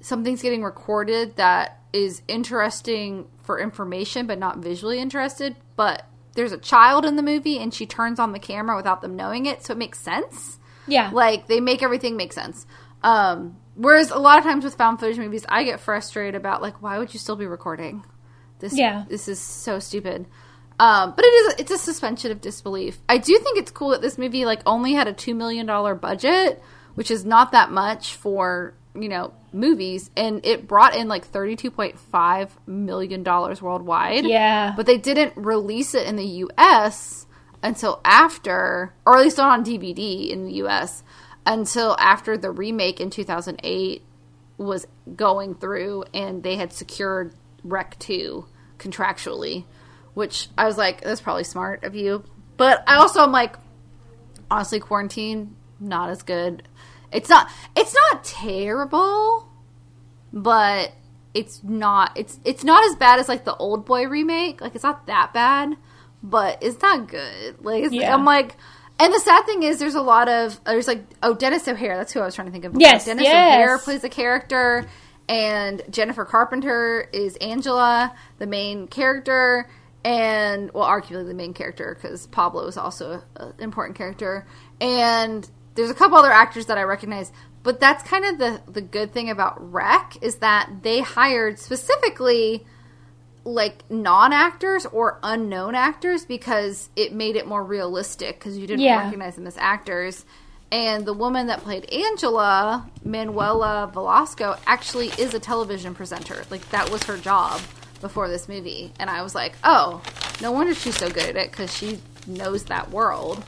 [0.00, 6.04] something's getting recorded that is interesting for information but not visually interested but
[6.38, 9.44] there's a child in the movie and she turns on the camera without them knowing
[9.46, 10.58] it so it makes sense.
[10.86, 11.10] Yeah.
[11.12, 12.64] like they make everything make sense.
[13.02, 16.80] Um whereas a lot of times with found footage movies i get frustrated about like
[16.82, 18.04] why would you still be recording?
[18.60, 19.04] This Yeah.
[19.08, 20.26] this is so stupid.
[20.78, 22.98] Um but it is it's a suspension of disbelief.
[23.08, 25.94] I do think it's cool that this movie like only had a two million dollar
[25.94, 26.62] budget
[26.94, 32.50] which is not that much for you know movies and it brought in like 32.5
[32.66, 34.72] million dollars worldwide yeah.
[34.76, 37.26] but they didn't release it in the US
[37.62, 41.02] until after, or at least not on DVD in the US,
[41.46, 44.02] until after the remake in 2008
[44.56, 47.34] was going through and they had secured
[47.64, 48.44] Rec 2
[48.78, 49.64] contractually,
[50.14, 52.24] which I was like, that's probably smart of you.
[52.56, 53.56] But I also am like,
[54.50, 56.64] honestly, Quarantine, not as good.
[57.12, 59.48] It's not, it's not terrible,
[60.32, 60.92] but
[61.34, 64.60] it's not it's it's not as bad as like the old boy remake.
[64.60, 65.76] Like it's not that bad
[66.22, 67.64] but it's not good.
[67.64, 68.12] Like it's, Yeah.
[68.14, 68.56] i'm like
[68.98, 71.96] and the sad thing is there's a lot of uh, there's like oh denis o'hare.
[71.96, 73.54] That's who i was trying to think of Yes, denis yes.
[73.54, 74.86] o'hare plays a character
[75.28, 79.68] and jennifer carpenter is angela the main character
[80.04, 84.46] and well arguably the main character because pablo is also an important character.
[84.80, 88.80] And there's a couple other actors that i recognize but that's kind of the the
[88.82, 92.66] good thing about rec is that they hired specifically
[93.44, 98.98] like non-actors or unknown actors because it made it more realistic because you didn't Yeah.
[99.04, 100.24] recognize them as actors
[100.70, 106.44] And the woman that played Angela, Manuela Velasco, actually is a television presenter.
[106.50, 107.62] Like that was her job
[108.02, 108.92] before this movie.
[109.00, 110.02] And I was like, oh,
[110.42, 113.42] no wonder she's so good at it because she knows that world.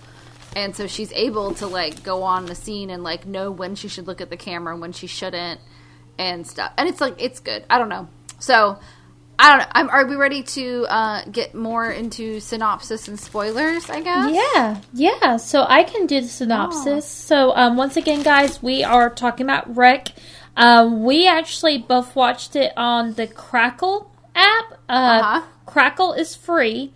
[0.56, 3.88] And so she's able to like go on the scene and like know when she
[3.88, 5.60] should look at the camera and when she shouldn't
[6.18, 6.72] and stuff.
[6.76, 7.64] And it's like it's good.
[7.70, 8.08] I don't know.
[8.40, 8.78] So
[9.38, 9.72] I don't know.
[9.72, 13.88] I'm, are we ready to uh, get more into synopsis and spoilers?
[13.88, 14.34] I guess.
[14.54, 15.36] Yeah, yeah.
[15.38, 17.06] So I can do the synopsis.
[17.06, 20.08] So um, once again, guys, we are talking about Rec
[20.56, 24.72] Um, we actually both watched it on the Crackle app.
[24.88, 25.42] Uh, Uh-huh.
[25.64, 26.92] Crackle is free.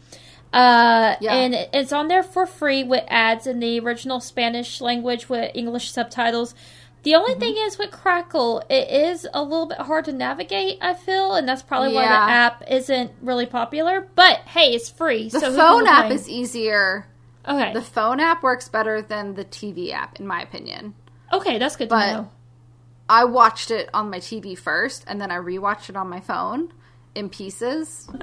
[0.54, 1.34] Uh, Yeah.
[1.34, 5.90] and it's on there for free with ads in the original Spanish language with English
[5.90, 6.54] subtitles.
[7.02, 10.94] The only thing is with Crackle, it is a little bit hard to navigate, I
[10.94, 14.08] feel, and that's probably why the app isn't really popular.
[14.14, 15.28] But hey, it's free.
[15.28, 17.06] The so phone app is easier.
[17.46, 17.74] okay.
[17.74, 20.94] The phone app works better than the TV app, in my opinion.
[21.32, 22.28] Okay, that's good But- to know.
[23.06, 26.72] I watched it on my TV first, and then I rewatched it on my phone
[27.14, 28.08] in pieces.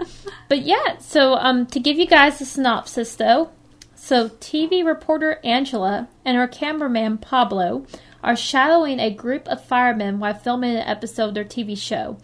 [0.49, 3.51] But yeah, so um, to give you guys a synopsis, though,
[3.95, 7.85] so TV reporter Angela and her cameraman Pablo
[8.21, 12.17] are shadowing a group of firemen while filming an episode of their TV show.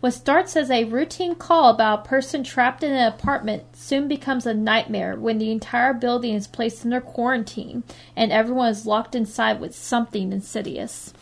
[0.00, 4.46] What starts as a routine call about a person trapped in an apartment soon becomes
[4.46, 7.84] a nightmare when the entire building is placed under quarantine
[8.16, 11.12] and everyone is locked inside with something insidious.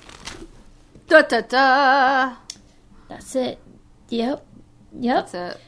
[1.08, 2.36] Da da da.
[3.08, 3.58] That's it.
[4.10, 4.46] Yep.
[4.92, 5.16] Yep.
[5.30, 5.60] That's it.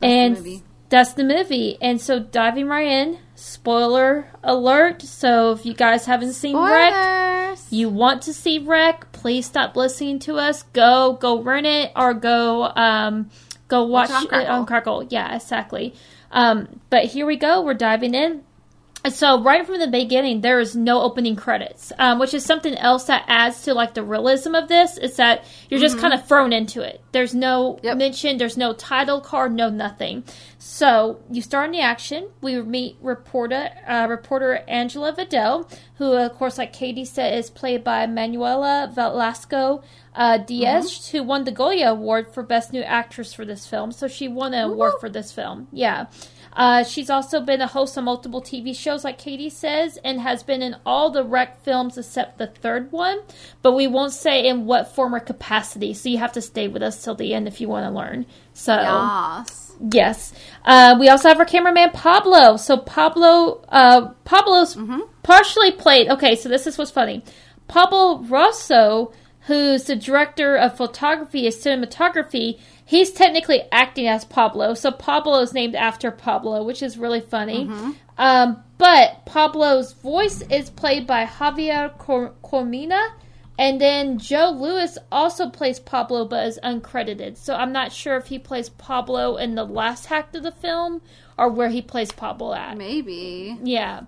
[0.00, 0.62] That's and the movie.
[0.88, 1.78] that's the movie.
[1.80, 5.02] And so diving right in, spoiler alert.
[5.02, 10.18] So if you guys haven't seen Rec, you want to see Rec, please stop listening
[10.20, 10.62] to us.
[10.72, 13.30] Go go rent it or go um
[13.68, 15.06] go watch, on it on Crackle.
[15.10, 15.94] Yeah, exactly.
[16.30, 17.62] Um, but here we go.
[17.62, 18.44] We're diving in.
[19.08, 22.74] And So right from the beginning, there is no opening credits, um, which is something
[22.76, 24.98] else that adds to like the realism of this.
[24.98, 27.02] Is that you're just kind of thrown into it.
[27.12, 27.86] There's no Mm-hmm.
[27.86, 27.96] Yep.
[27.96, 28.36] mention.
[28.36, 29.54] There's no title card.
[29.54, 30.24] No nothing.
[30.58, 32.28] So you start in the action.
[32.42, 37.82] We meet reporter uh, reporter Angela Vidal, who of course, like Katie said, is played
[37.82, 39.82] by Manuela Velasco
[40.14, 43.90] uh, Diaz, who won the Goya Award for Best New Actress for this film.
[43.92, 45.68] So she won an award for this film.
[45.72, 46.06] Yeah.
[46.54, 50.42] Uh, she's also been a host of multiple TV shows, like Katie says, and has
[50.42, 53.20] been in all the rec films except the third one.
[53.62, 56.82] But we won't say in what form or capacity, so you have to stay with
[56.82, 58.26] us till the end if you want to learn.
[58.54, 59.72] So, Yes.
[59.92, 60.32] yes.
[60.64, 62.56] Uh, we also have our cameraman Pablo.
[62.56, 64.76] So Pablo, uh, Pablo's
[65.22, 66.08] partially played.
[66.08, 67.22] Okay, so this is what's funny.
[67.68, 74.72] Pablo Rosso, who's the director of photography and cinematography, he's technically acting as Pablo.
[74.72, 77.70] So Pablo is named after Pablo, which is really funny.
[78.16, 83.10] Um, but Pablo's voice is played by Javier Cor- Cormina.
[83.60, 87.36] And then Joe Lewis also plays Pablo, but is uncredited.
[87.36, 91.02] So I'm not sure if he plays Pablo in the last act of the film
[91.36, 92.78] or where he plays Pablo at.
[92.78, 93.58] Maybe.
[93.62, 94.02] Yeah.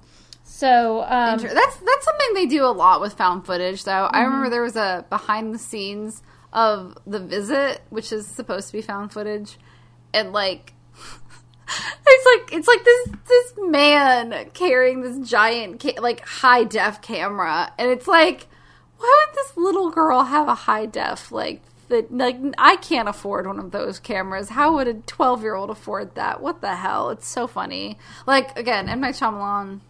[0.45, 4.09] So um, that's that's something they do a lot with found footage though.
[4.11, 4.25] I Mm-hmm.
[4.25, 8.83] remember there was a behind the scenes of The Visit, which is supposed to be
[8.83, 9.59] found footage,
[10.13, 10.75] and like
[12.07, 17.73] it's like it's like this this man carrying this giant ca- like high def camera,
[17.79, 18.49] and it's like
[18.99, 22.13] why would this little girl have a high def like that?
[22.13, 24.51] Like I can't afford one of those cameras.
[24.51, 26.43] How would a twelve year old afford that?
[26.43, 27.11] What the hell?
[27.11, 27.99] It's so funny.
[28.27, 29.81] Like again, M Night Shyamalan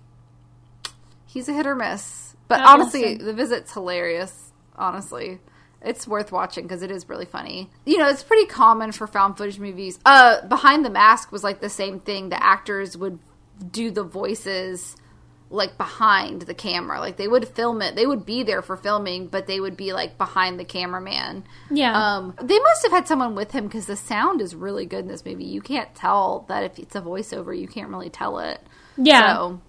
[1.33, 2.35] he's a hit or miss.
[2.49, 4.53] But honestly, the visit's hilarious.
[4.77, 5.39] Honestly,
[5.83, 7.71] it's worth watching because it is really funny.
[7.87, 9.99] You know, it's pretty common for found footage movies.
[10.05, 12.29] Uh, Behind the Mask was like the same thing.
[12.29, 13.19] The actors would
[13.71, 14.97] do the voices
[15.53, 17.01] like behind the camera.
[17.01, 17.97] Like they would film it.
[17.97, 21.45] They would be there for filming, but they would be like behind the cameraman.
[21.71, 21.93] yeah.
[22.17, 25.09] Um, they must have had someone with him because the sound is really good in
[25.09, 25.45] this movie.
[25.45, 27.59] You can't tell that if it's a voiceover.
[27.59, 28.61] You can't really tell it.
[28.97, 29.35] yeah.
[29.35, 29.61] So,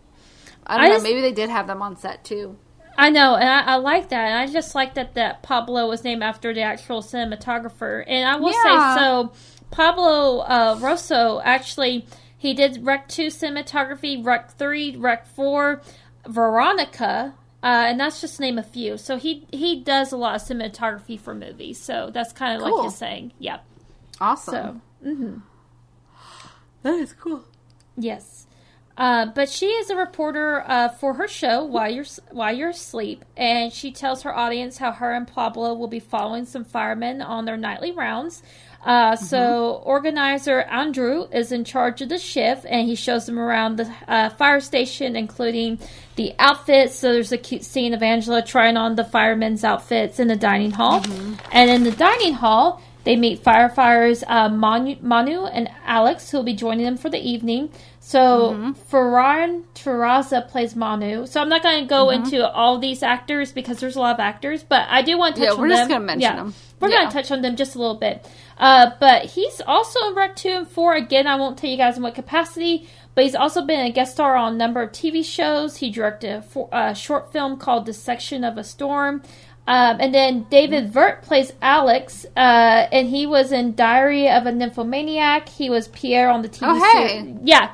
[0.68, 0.94] I don't I know.
[0.96, 2.58] just- maybe they did have them on set too.
[2.98, 4.26] I know, and I, I like that.
[4.28, 8.04] And I just like that that Pablo was named after the actual cinematographer.
[8.08, 8.96] And I will Yeah.
[8.96, 9.34] say, so
[9.72, 12.06] Pablo uh, Rosso actually
[12.38, 15.82] he did Rec Two cinematography, Rec Three, Rec Four,
[16.28, 17.34] Veronica.
[17.64, 18.98] Uh, and that's just to name a few.
[18.98, 21.80] So he he does a lot of cinematography for movies.
[21.80, 22.78] So that's kind of Cool.
[22.78, 23.34] like his saying.
[23.40, 23.64] Yep.
[24.20, 24.82] Awesome.
[25.04, 25.42] So
[26.84, 27.44] that is cool.
[27.98, 28.48] Yes.
[28.98, 33.24] Uh, but she is a reporter uh, for her show while you're while you're asleep,
[33.38, 37.46] and she tells her audience how her and Pablo will be following some firemen on
[37.46, 38.44] their nightly rounds.
[38.84, 43.78] Uh, so organizer Andrew is in charge of the shift, and he shows them around
[43.78, 45.80] the uh, fire station, including
[46.16, 46.96] the outfits.
[46.96, 50.72] So there's a cute scene of Angela trying on the firemen's outfits in the dining
[50.72, 51.04] hall,
[51.52, 52.82] and in the dining hall.
[53.04, 57.18] They meet firefighters uh, Manu, Manu and Alex, who will be joining them for the
[57.18, 57.72] evening.
[58.12, 61.26] So Ferran Terraza plays Manu.
[61.26, 64.20] So I'm not going to go into all these actors because there's a lot of
[64.20, 66.54] actors, but I do want to touch Yeah, on we're just gonna mention them.
[66.80, 66.96] We're Yeah.
[66.98, 68.28] going to touch on them just a little bit.
[68.58, 70.96] Uh, but he's also in Rec 2 and 4.
[70.96, 74.14] Again, I won't tell you guys in what capacity, but he's also been a guest
[74.14, 75.78] star on a number of TV shows.
[75.78, 79.22] He directed a, for, a short film called The Section of a Storm.
[79.68, 82.40] Um, and then David Vert plays Alex, uh,
[82.92, 85.48] and he was in Diary of a Nymphomaniac.
[85.48, 87.08] He was Pierre on the TV Oh, hey.
[87.20, 87.36] series.
[87.44, 87.74] Yeah,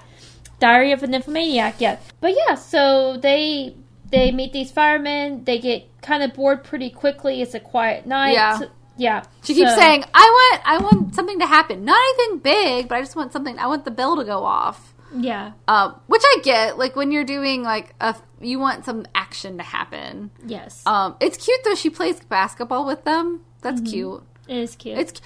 [0.60, 1.76] Diary of a Nymphomaniac.
[1.80, 3.76] Yeah, but yeah, so they
[4.10, 5.44] they meet these firemen.
[5.44, 7.42] They get kind of bored pretty quickly.
[7.42, 8.34] It's a quiet night.
[8.34, 8.60] Yeah.
[8.98, 9.24] yeah.
[9.44, 11.86] She keeps so- saying, "I want, I want something to happen.
[11.86, 13.58] Not anything big, but I just want something.
[13.60, 15.52] I want the bell to go off." Yeah.
[15.68, 16.78] Um, which I get.
[16.78, 20.32] Like when you're doing like a, you want some action to happen.
[20.46, 20.84] Yes.
[20.86, 21.76] Um, it's cute though.
[21.76, 23.42] She plays basketball with them.
[23.62, 23.90] That's Mm-hmm.
[23.92, 24.24] cute.
[24.48, 24.98] it is cute.
[24.98, 25.22] It's.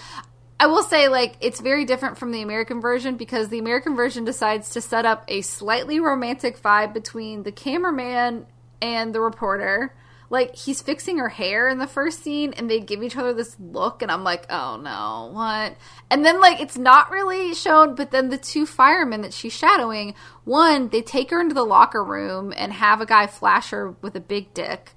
[0.62, 4.26] I will say, like, it's very different from the American version because the American version
[4.26, 8.46] decides to set up a slightly romantic vibe between the cameraman
[8.80, 9.96] and the reporter.
[10.30, 13.56] Like, he's fixing her hair in the first scene, and they give each other this
[13.60, 15.78] look, and I'm like, oh no, what?
[16.12, 20.14] And then, like, it's not really shown, but then the two firemen that she's shadowing,
[20.44, 24.16] one, they take her into the locker room and have a guy flash her with
[24.16, 24.92] a big dick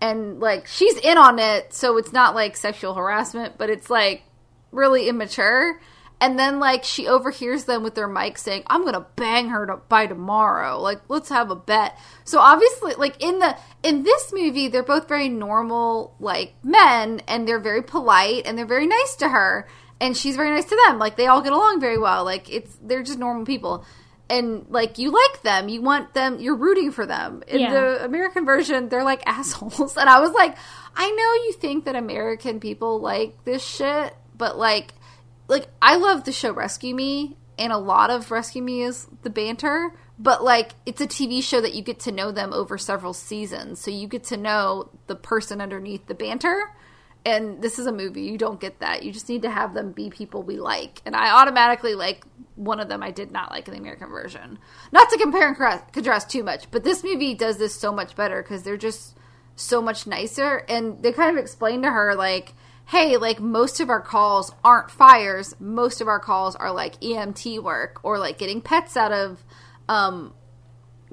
[0.00, 4.24] and like she's in on it so it's not like sexual harassment but it's like
[4.72, 5.80] really immature.
[6.20, 9.76] And then like she overhears them with their mic saying i'm gonna bang her to,
[9.88, 10.80] by tomorrow.
[10.80, 11.98] Like let's have a bet.
[12.24, 17.46] So obviously like in the in this movie they're both very normal like men and
[17.48, 19.68] they're very polite and they're very nice to her
[20.00, 21.00] and she's very nice to them.
[21.00, 22.24] Like they all get along very well.
[22.24, 23.84] Like it's they're just normal people.
[24.30, 25.68] And like you like them.
[25.68, 27.42] You want them you're rooting for them.
[27.48, 27.72] In Yeah.
[27.72, 29.96] the American version, they're like assholes.
[29.96, 30.56] And I was like,
[30.94, 34.94] I know you think that American people like this shit, but like,
[35.46, 39.30] like I love the show Rescue Me, and a lot of Rescue Me is the
[39.30, 39.92] banter.
[40.18, 43.78] But like, it's a TV show that you get to know them over several seasons,
[43.78, 46.74] so you get to know the person underneath the banter.
[47.24, 49.04] And this is a movie; you don't get that.
[49.04, 51.00] You just need to have them be people we like.
[51.06, 52.24] And I automatically like
[52.56, 53.00] one of them.
[53.00, 54.58] I did not like in the American version.
[54.90, 55.56] Not to compare and
[55.92, 59.16] contrast too much, but this movie does this so much better because they're just
[59.54, 60.64] so much nicer.
[60.68, 62.54] And they kind of explain to her like,
[62.92, 65.56] "Hey, like most of our calls aren't fires.
[65.58, 69.42] Most of our calls are like EMT work or like getting pets out of."
[69.88, 70.32] Um,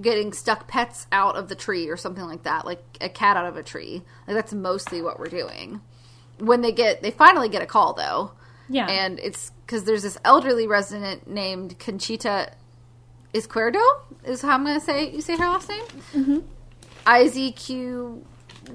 [0.02, 3.46] getting stuck pets out of the tree or something like that, like a cat out
[3.46, 4.02] of a tree.
[4.28, 5.82] Like that's mostly what we're doing.
[6.38, 8.32] When they get, they finally get a call though,
[8.70, 8.88] yeah.
[8.88, 12.54] and it's because there's this elderly resident named Conchita
[13.34, 13.82] Izquierdo
[14.24, 15.84] is how I'm going to say you say her last name.
[16.14, 16.40] Mm-hmm.
[17.06, 18.26] I Z Q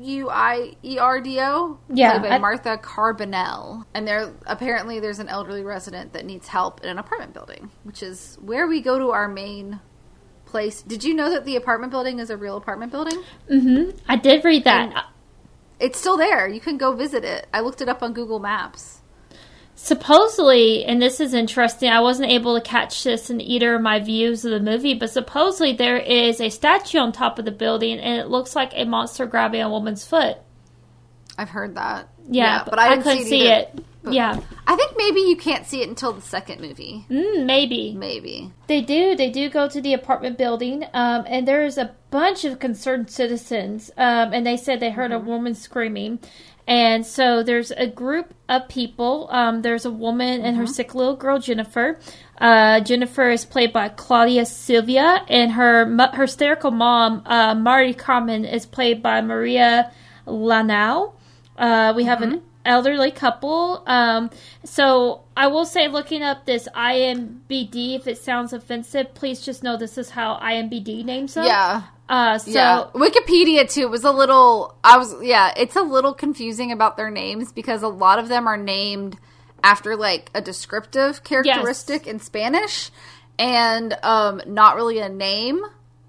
[0.01, 1.79] U I E R D O.
[1.93, 6.83] Yeah, by I- Martha Carbonell, and there apparently there's an elderly resident that needs help
[6.83, 9.81] in an apartment building, which is where we go to our main
[10.47, 10.83] place.
[10.83, 13.23] Did you know that the apartment building is a real apartment building?
[13.51, 13.99] Mm-hmm.
[14.09, 14.83] I did read that.
[14.93, 14.95] And-
[15.81, 16.47] It's still there.
[16.49, 17.47] You can go visit it.
[17.53, 19.01] I looked it up on Google Maps.
[19.75, 24.01] Supposedly, and this is interesting, I wasn't able to catch this in either of my
[24.01, 27.99] views of the movie, but supposedly there is a statue on top of the building,
[27.99, 30.39] and it looks like a monster grabbing a woman's foot.
[31.37, 32.09] I've heard that.
[32.29, 33.69] Yeah, but I, didn't couldn't see either.
[33.77, 33.85] it.
[34.07, 37.07] Yeah, I think maybe you can't see it until the second movie.
[37.09, 37.95] mm, maybe.
[37.95, 38.53] Maybe.
[38.67, 39.17] They do.
[39.17, 43.91] They do go to the apartment building, um, and there's a bunch of concerned citizens.
[43.97, 46.19] Um, and they said they heard a woman screaming,
[46.66, 49.29] and so there's a group of people.
[49.31, 51.98] Um, there's a woman and her sick little girl Jennifer.
[52.38, 58.44] Uh, Jennifer is played by Claudia Silva, and her her hysterical mom uh, Mari Carmen
[58.44, 59.92] is played by Maria
[60.27, 61.14] Lanau.
[61.57, 63.83] Uh, we have an elderly couple.
[63.87, 64.31] Um,
[64.64, 69.77] so I will say, looking up this IMBD, if it sounds offensive, please just know
[69.77, 71.44] this is how IMBD names them.
[71.44, 71.83] Yeah.
[72.09, 72.85] Uh, so yeah.
[72.95, 77.53] Wikipedia too was a little I was yeah, it's a little confusing about their names
[77.53, 79.19] because a lot of them are named
[79.62, 82.90] after like a descriptive characteristic in Spanish
[83.38, 85.63] and um not really a name.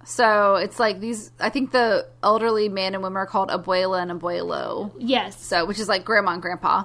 [0.03, 4.11] So it's like these I think the elderly man and women are called abuela and
[4.11, 4.91] abuelo.
[4.99, 6.83] yes, So which is like grandma and grandpa.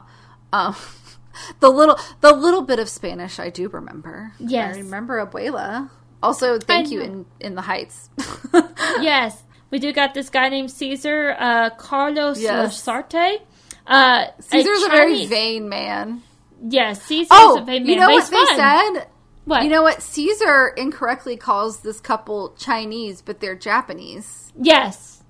[0.53, 0.77] Um
[1.61, 4.33] the little the little bit of Spanish I do remember.
[4.39, 4.77] Yes.
[4.77, 5.91] I remember abuela.
[6.23, 7.05] Also, thank I you know.
[7.05, 8.11] in in the heights.
[9.01, 12.83] yes, we do got this guy named Caesar uh, Carlos Yes.
[12.87, 13.39] Lasarte.
[13.87, 16.23] Uh, Caesar's a, very vain man.
[16.63, 18.57] Yes, Caesar Oh, is a big you know what he's they fun.
[18.97, 19.07] said?
[19.47, 19.63] What?
[19.65, 20.03] You know what?
[20.03, 24.53] Caesar incorrectly calls this couple Chinese, but they're Japanese.
[24.61, 25.23] Yes.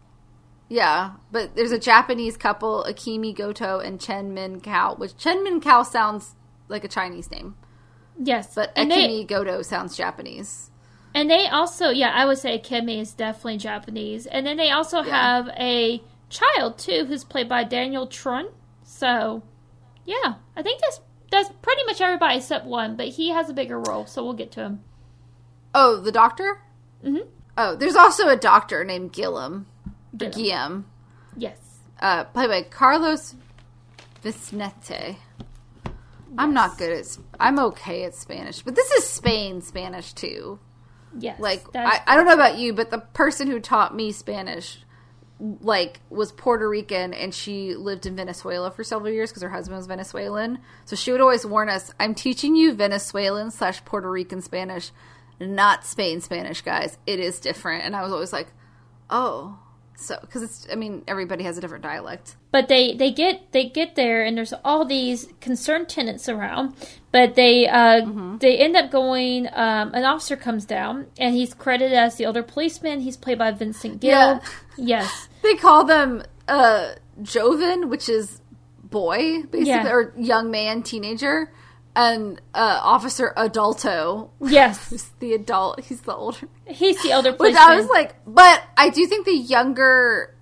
[0.68, 5.60] Yeah, but there's a Japanese couple, Akemi Goto and Chen Min Kao, which Chen Min
[5.60, 6.34] Kao sounds
[6.68, 7.56] like a Chinese name,
[8.22, 8.54] Yes.
[8.54, 10.69] but and Akemi they Goto sounds Japanese.
[11.14, 14.26] And they also yeah, I would say Kimmy is definitely Japanese.
[14.26, 15.10] And then they also Yeah.
[15.10, 18.48] have a child too who's played by Daniel Trun.
[18.84, 19.42] So
[20.06, 21.00] yeah, I think that's
[21.30, 24.50] that's pretty much everybody except one, but he has a bigger role, so we'll get
[24.52, 24.80] to him.
[25.74, 26.62] Oh, the doctor?
[27.04, 27.26] Mhm.
[27.56, 29.66] Oh, there's also a doctor named Gillum.
[30.16, 30.32] Gillum.
[30.32, 30.86] Guillaume.
[31.36, 31.58] Yes.
[32.00, 33.34] Uh, played by Carlos
[34.24, 35.16] Visnete.
[36.38, 37.18] I'm not good at.
[37.38, 40.58] I'm okay at Spanish, but this is Spain Spanish too.
[41.18, 41.40] Yes.
[41.40, 44.78] Like I, I don't know about you, but the person who taught me Spanish,
[45.38, 49.78] like, was Puerto Rican, and she lived in Venezuela for several years because her husband
[49.78, 50.58] was Venezuelan.
[50.84, 54.92] So she would always warn us, "I'm teaching you Venezuelan slash Puerto Rican Spanish,
[55.40, 56.98] not Spain Spanish, guys.
[57.06, 58.48] It is different." And I was always like,
[59.08, 59.58] "Oh."
[59.96, 62.36] So, because it's, I mean, everybody has a different dialect.
[62.52, 66.74] But they they get they get there and there's all these concerned tenants around
[67.12, 68.38] but they uh Mm-hmm.
[68.38, 72.42] they end up going um an officer comes down and he's credited as the older
[72.42, 74.40] policeman he's played by vincent gill Yeah.
[74.76, 76.92] yes They call them uh
[77.22, 78.40] Joven, which is
[78.82, 79.90] boy, basically, Yeah.
[79.92, 81.52] or young man, teenager,
[81.94, 84.30] and uh Officer Adulto.
[84.40, 85.80] yes Who's the adult?
[85.84, 86.48] He's the older.
[86.66, 87.62] he's the older policeman.
[87.62, 90.34] Which I was like, but I do think the younger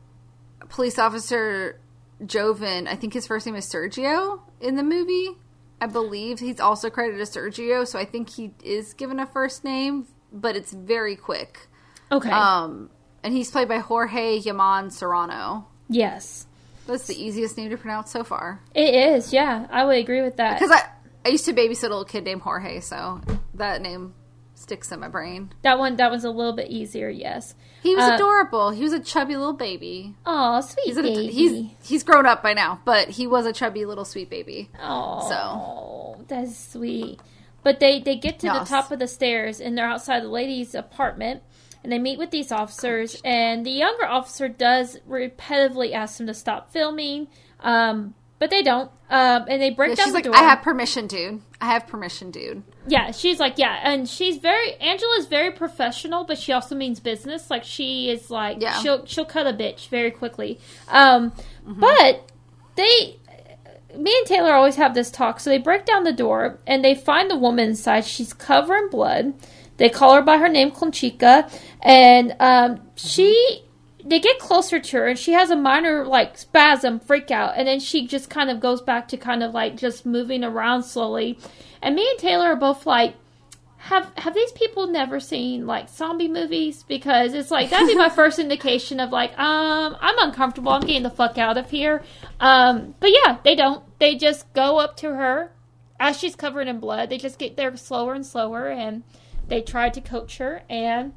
[0.69, 1.79] police officer
[2.25, 5.37] Joven, I think his first name is Sergio in the movie.
[5.81, 9.63] I believe he's also credited as Sergio, so I think he is given a first
[9.65, 11.69] name, but it's very quick.
[12.11, 12.91] okay Um,
[13.23, 15.67] and he's played by Jorge Yaman Serrano.
[15.89, 16.47] yes
[16.87, 18.61] That's the easiest name to pronounce so far.
[18.75, 20.89] it is yeah i would agree with that Because I,
[21.25, 23.21] I used to babysit a little kid named Jorge, so
[23.55, 24.15] that name
[24.55, 25.53] sticks in my brain.
[25.63, 28.71] that one that was a little bit easier yes He was Uh, adorable.
[28.71, 30.15] He was a chubby little baby.
[30.27, 33.53] oh sweet He's, a, baby he's he's grown up by now, but he was a
[33.53, 34.69] chubby little sweet baby.
[34.83, 37.21] Oh, so that's sweet.
[37.63, 40.75] But they they get to the top of the stairs and they're outside the lady's
[40.75, 41.43] apartment
[41.83, 46.35] and they meet with these officers and the younger officer does repetitively ask them to
[46.35, 47.29] stop filming,
[47.61, 48.91] um, but they don't.
[49.11, 50.37] Um, and they break Yeah, down she's the like, door.
[50.37, 51.41] I have permission, dude.
[51.61, 52.63] I have permission, dude.
[52.87, 57.51] Yeah, she's like, yeah, and she's very Angela's very professional, but she also means business.
[57.51, 58.79] Like she is like Yeah.
[58.81, 60.59] she'll she'll cut a bitch very quickly.
[60.89, 61.31] Um,
[61.67, 61.81] Mm-hmm.
[61.81, 62.31] but
[62.77, 63.17] they
[63.97, 66.95] me and Taylor always have this talk, so they break down the door and they
[66.95, 68.05] find the woman inside.
[68.05, 69.35] She's covered in blood.
[69.79, 71.49] They call her by her name, Conchita,
[71.83, 73.65] and um, she.
[74.05, 77.67] They get closer to her, and she has a minor like spasm, freak out, and
[77.67, 81.39] then she just kind of goes back to kind of like just moving around slowly.
[81.83, 83.15] And me and Taylor are both like,
[83.79, 86.83] have have these people never seen like zombie movies?
[86.83, 90.73] Because it's like that'd be my first indication of like, um, I'm uncomfortable.
[90.73, 92.03] I'm getting the fuck out of here.
[92.41, 93.85] Um, but yeah, they don't.
[93.99, 95.53] They just go up to her
[96.01, 97.09] as she's covered in blood.
[97.09, 99.05] They just get there slower and slower, and
[99.47, 100.63] they try to coach her.
[100.69, 101.13] And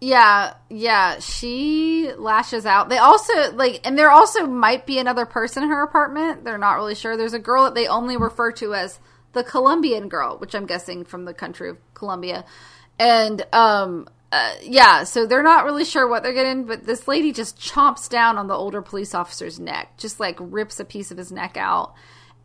[0.00, 1.18] Yeah, yeah.
[1.18, 2.88] She lashes out.
[2.88, 6.44] They also like, and there also might be another person in her apartment.
[6.44, 7.16] They're not really sure.
[7.16, 9.00] There's a girl that they only refer to as
[9.32, 12.44] the Colombian girl, which I'm guessing from the country of Colombia.
[12.98, 16.64] And um, uh, yeah, so they're not really sure what they're getting.
[16.64, 20.78] But this lady just chomps down on the older police officer's neck, just like rips
[20.78, 21.94] a piece of his neck out.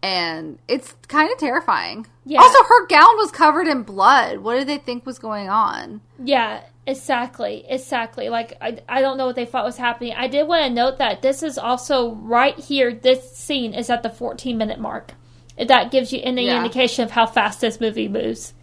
[0.02, 2.08] And it's kind of terrifying.
[2.26, 2.42] Yeah.
[2.42, 4.40] Also, her gown was covered in blood.
[4.40, 6.02] What did they think was going on?
[6.22, 8.30] Yeah, exactly, exactly.
[8.30, 10.14] Like I, I don't know what they thought was happening.
[10.16, 12.94] I did want to note that this is also right here.
[12.94, 15.14] This scene is at the 14 minute mark.
[15.58, 16.58] If That gives you any Yeah.
[16.58, 18.54] indication of how fast this movie moves.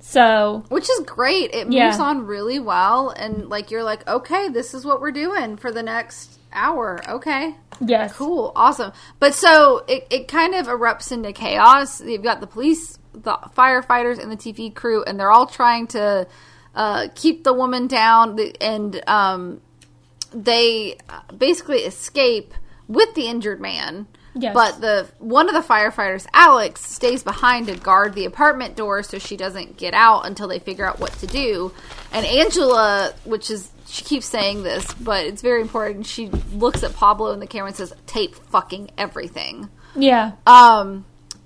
[0.00, 1.54] So which is great.
[1.54, 1.98] It moves Yeah.
[2.02, 5.82] on really well, and like you're like, okay, this is what we're doing for the
[5.82, 7.00] next hour.
[7.08, 8.92] Okay, yes, cool, awesome.
[9.18, 12.02] But so it, it kind of erupts into chaos.
[12.02, 16.26] You've got the police, the firefighters, and the TV crew, and they're all trying to
[16.74, 19.60] uh, keep the woman down, and um,
[20.32, 20.98] they
[21.36, 22.54] basically escape
[22.88, 24.06] with the injured man.
[24.36, 24.52] Yes.
[24.52, 29.18] But the one of the firefighters, Alex, stays behind to guard the apartment door so
[29.18, 31.72] she doesn't get out until they figure out what to do.
[32.12, 36.06] And Angela, which is she keeps saying this, but it's very important.
[36.06, 41.04] She looks at Pablo in the camera and says, "Tape fucking everything." yeah, Um,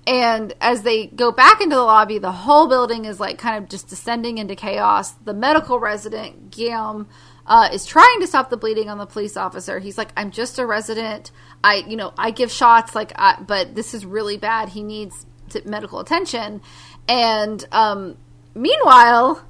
[0.09, 3.69] and as they go back into the lobby, the whole building is like kind of
[3.69, 5.11] just descending into chaos.
[5.11, 7.07] The medical resident, Guillaume,
[7.45, 9.77] uh, is trying to stop the bleeding on the police officer.
[9.77, 11.29] He's like, "I'm just a resident.
[11.63, 14.69] I, you know, I give shots, like, I, but this is really bad.
[14.69, 16.61] He needs to, medical attention."
[17.07, 18.17] And um,
[18.55, 19.45] meanwhile,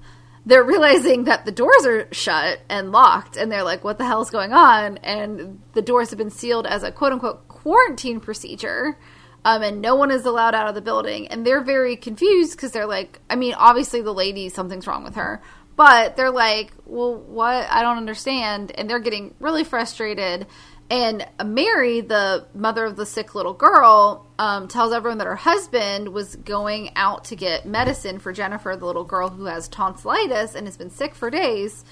[0.46, 4.22] they're realizing that the doors are shut and locked, and they're like, "What the hell
[4.22, 8.98] is going on?" And the doors have been sealed as a quote unquote quarantine procedure.
[9.46, 11.28] Um, and no one is allowed out of the building.
[11.28, 15.16] And they're very confused because they're like, I mean, obviously the lady, something's wrong with
[15.16, 15.42] her.
[15.76, 17.66] But they're like, well, what?
[17.70, 18.72] I don't understand.
[18.72, 20.46] And they're getting really frustrated.
[20.92, 26.10] And Mary, the mother of the sick little girl, um, tells everyone that her husband
[26.10, 30.66] was going out to get medicine for Jennifer, the little girl who has tonsillitis and
[30.66, 31.86] has been sick for days.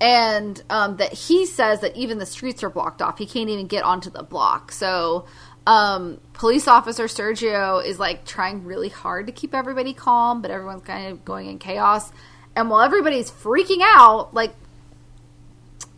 [0.00, 3.18] And um, that he says that even the streets are blocked off.
[3.18, 4.72] He can't even get onto the block.
[4.72, 5.26] So
[5.70, 10.82] um, police officer Sergio is like trying really hard to keep everybody calm, but everyone's
[10.82, 12.10] kind of going in chaos.
[12.56, 14.52] And while everybody's freaking out, like,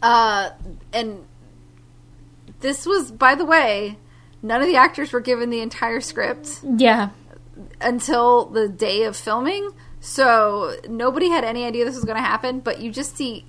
[0.03, 0.51] uh,
[0.93, 1.25] and
[2.61, 3.97] this was, by the way,
[4.43, 6.61] none of the actors were given the entire script.
[6.62, 7.09] Yeah.
[7.81, 9.70] Until the day of filming.
[10.01, 13.47] So nobody had any idea this was going to happen, but you just see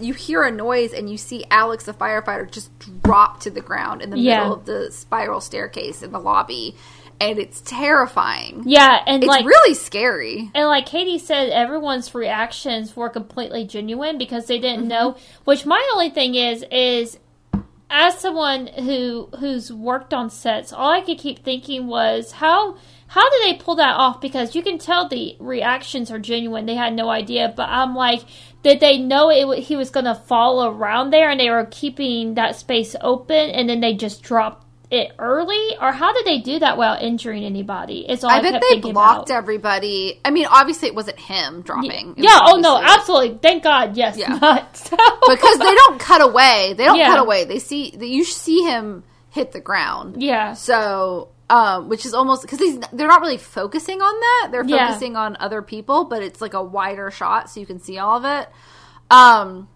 [0.00, 2.70] you hear a noise and you see Alex, the firefighter, just
[3.02, 4.38] drop to the ground in the yeah.
[4.38, 6.74] middle of the spiral staircase in the lobby.
[7.20, 8.62] And it's terrifying.
[8.64, 10.52] Yeah, and it's like really scary.
[10.54, 14.88] And like Katie said, everyone's reactions were completely genuine because they didn't mm-hmm.
[14.88, 15.16] know.
[15.42, 17.18] Which my only thing is is
[17.90, 22.76] as someone who who's worked on sets, all I could keep thinking was how
[23.08, 24.20] how did they pull that off?
[24.20, 26.66] Because you can tell the reactions are genuine.
[26.66, 28.20] They had no idea, but I'm like,
[28.62, 29.60] did they know it?
[29.60, 33.68] He was going to fall around there, and they were keeping that space open, and
[33.68, 38.06] then they just dropped it early, or how did they do that without injuring anybody?
[38.08, 39.36] It's all I, I bet they blocked about.
[39.36, 40.20] everybody.
[40.24, 42.14] I mean, obviously it wasn't him dropping.
[42.16, 42.30] Yeah.
[42.30, 43.38] yeah oh no, absolutely.
[43.38, 43.96] Thank God.
[43.96, 44.16] Yes.
[44.16, 44.28] Yeah.
[44.42, 44.96] Not so.
[45.28, 46.74] because they don't cut away.
[46.76, 47.08] They don't yeah.
[47.08, 47.44] cut away.
[47.44, 50.22] They see you see him hit the ground.
[50.22, 50.54] Yeah.
[50.54, 52.58] So um, which is almost because
[52.92, 54.48] they're not really focusing on that.
[54.52, 54.88] They're yeah.
[54.88, 58.18] focusing on other people, but it's like a wider shot so you can see all
[58.18, 58.48] of it.
[59.10, 59.68] Um,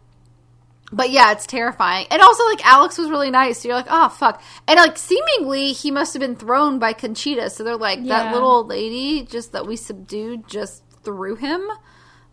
[0.93, 2.07] but yeah, it's terrifying.
[2.11, 3.61] And also, like Alex was really nice.
[3.61, 4.43] So you're like, oh fuck.
[4.69, 7.49] And like, seemingly he must have been thrown by Conchita.
[7.49, 8.25] So they're like, yeah.
[8.25, 11.63] that little lady just that we subdued just threw him.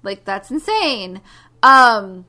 [0.03, 1.21] Like that's insane.
[1.63, 2.25] Um,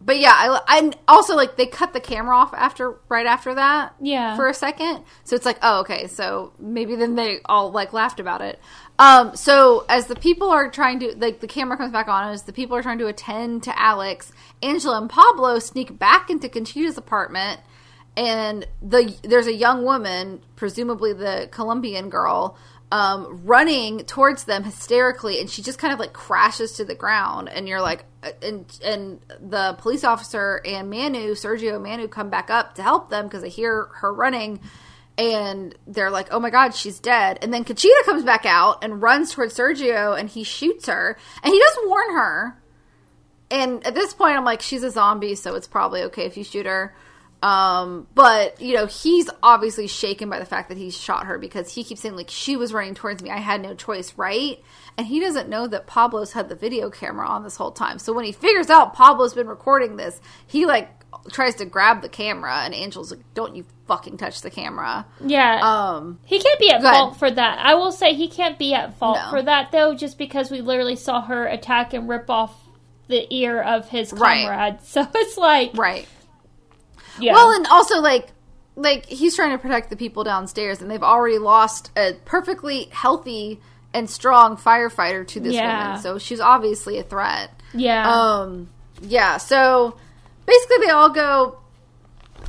[0.00, 3.94] but yeah, I, I also like they cut the camera off after right after that.
[4.00, 5.04] Yeah, for a second.
[5.24, 6.06] So it's like, oh, okay.
[6.06, 8.60] So maybe then they all like laughed about it.
[8.98, 12.44] Um, so as the people are trying to like the camera comes back on as
[12.44, 14.32] the people are trying to attend to Alex,
[14.62, 17.60] Angela and Pablo sneak back into Conchita's apartment,
[18.16, 22.56] and the there's a young woman, presumably the Colombian girl,
[22.90, 27.48] um, running towards them hysterically, and she just kind of like crashes to the ground.
[27.48, 32.50] And you're like, uh, and and the police officer and Manu, Sergio Manu, come back
[32.50, 34.60] up to help them because they hear her running,
[35.18, 39.02] and they're like, "Oh my god, she's dead!" And then Conchita comes back out and
[39.02, 42.58] runs towards Sergio, and he shoots her, and he does warn her.
[43.50, 46.44] And at this point, I'm like, she's a zombie, so it's probably okay if you
[46.44, 46.94] shoot her.
[47.42, 51.72] Um, but you know, he's obviously shaken by the fact that he shot her because
[51.72, 53.30] he keeps saying like she was running towards me.
[53.30, 54.62] I had no choice, right?
[54.96, 58.00] And he doesn't know that Pablo's had the video camera on this whole time.
[58.00, 60.90] So when he figures out Pablo's been recording this, he like
[61.30, 65.60] tries to grab the camera and Angel's like, "Don't you fucking touch the camera." Yeah.
[65.62, 67.58] Um he can't be at fault for that.
[67.60, 69.30] I will say he can't be at fault no.
[69.30, 72.52] for that though just because we literally saw her attack and rip off
[73.06, 74.48] the ear of his comrade.
[74.48, 74.80] Right.
[74.84, 76.08] So it's like Right
[77.20, 77.32] yeah.
[77.32, 78.28] Well, and also like
[78.78, 83.60] like he's trying to protect the people downstairs, and they've already lost a perfectly healthy
[83.92, 85.86] and strong firefighter to this yeah.
[85.86, 87.50] woman, so she's obviously a threat.
[87.74, 88.08] Yeah.
[88.10, 88.68] Um.
[89.02, 89.38] Yeah.
[89.38, 89.96] So
[90.46, 91.58] basically, they all go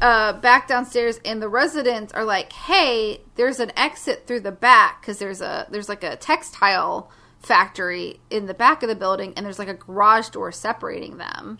[0.01, 5.01] uh, back downstairs, and the residents are like, "Hey, there's an exit through the back
[5.01, 9.45] because there's a there's like a textile factory in the back of the building, and
[9.45, 11.59] there's like a garage door separating them."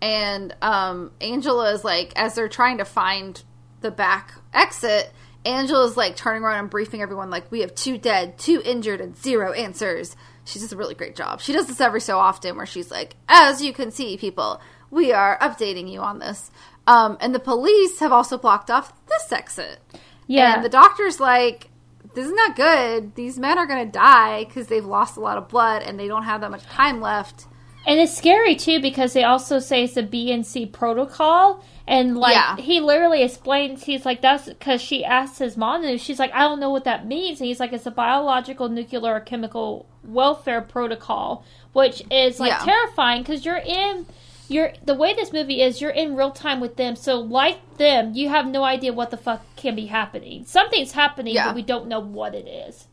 [0.00, 3.42] And um, Angela is like, as they're trying to find
[3.80, 5.12] the back exit,
[5.44, 9.16] Angela's like turning around and briefing everyone, like, we have two dead, two injured, and
[9.16, 10.16] zero answers.
[10.44, 11.40] She does a really great job.
[11.40, 15.12] She does this every so often where she's like, as you can see, people, we
[15.12, 16.50] are updating you on this.
[16.86, 19.78] Um, and the police have also blocked off this exit.
[20.26, 20.54] Yeah.
[20.54, 21.68] And the doctor's like,
[22.14, 23.14] this is not good.
[23.14, 26.08] These men are going to die because they've lost a lot of blood and they
[26.08, 27.46] don't have that much time left.
[27.88, 31.64] And it's scary too because they also say it's a BNC protocol.
[31.86, 32.56] And like yeah.
[32.56, 36.40] he literally explains, he's like, that's because she asked his mom, and she's like, I
[36.40, 37.40] don't know what that means.
[37.40, 42.58] And he's like, it's a biological, nuclear, or chemical welfare protocol, which is like yeah.
[42.58, 44.04] terrifying because you're in
[44.48, 46.94] you're the way this movie is, you're in real time with them.
[46.94, 50.44] So like them, you have no idea what the fuck can be happening.
[50.44, 51.46] Something's happening, Yeah.
[51.46, 52.86] but we don't know what it is.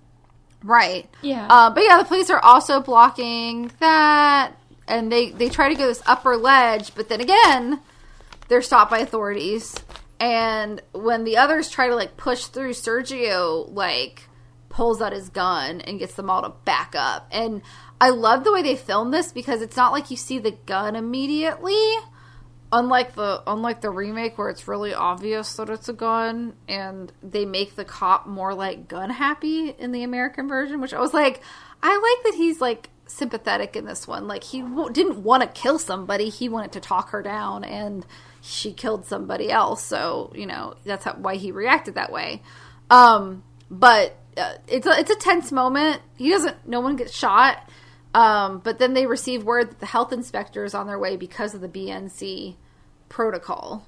[0.63, 1.09] Right.
[1.21, 1.47] Yeah.
[1.49, 4.53] Uh, but yeah, the police are also blocking that,
[4.87, 7.79] and they they try to go this upper ledge, but then again,
[8.47, 9.75] they're stopped by authorities.
[10.19, 14.29] And when the others try to like push through, Sergio like
[14.69, 17.27] pulls out his gun and gets them all to back up.
[17.31, 17.61] And
[17.99, 20.95] I love the way they film this because it's not like you see the gun
[20.95, 21.95] immediately.
[22.71, 27.45] Unlike the unlike the remake where it's really obvious that it's a gun and they
[27.45, 31.41] make the cop more like gun happy in the American version, which I was like,
[31.81, 34.27] I like that he's like sympathetic in this one.
[34.27, 38.05] Like he w- didn't want to kill somebody, he wanted to talk her down and
[38.41, 39.83] she killed somebody else.
[39.83, 42.41] So, you know, that's how, why he reacted that way.
[42.89, 46.01] Um but uh, it's a, it's a tense moment.
[46.17, 47.69] He doesn't no one gets shot.
[48.13, 51.53] Um, but then they receive word that the health inspector is on their way because
[51.53, 52.55] of the BNC
[53.09, 53.87] protocol.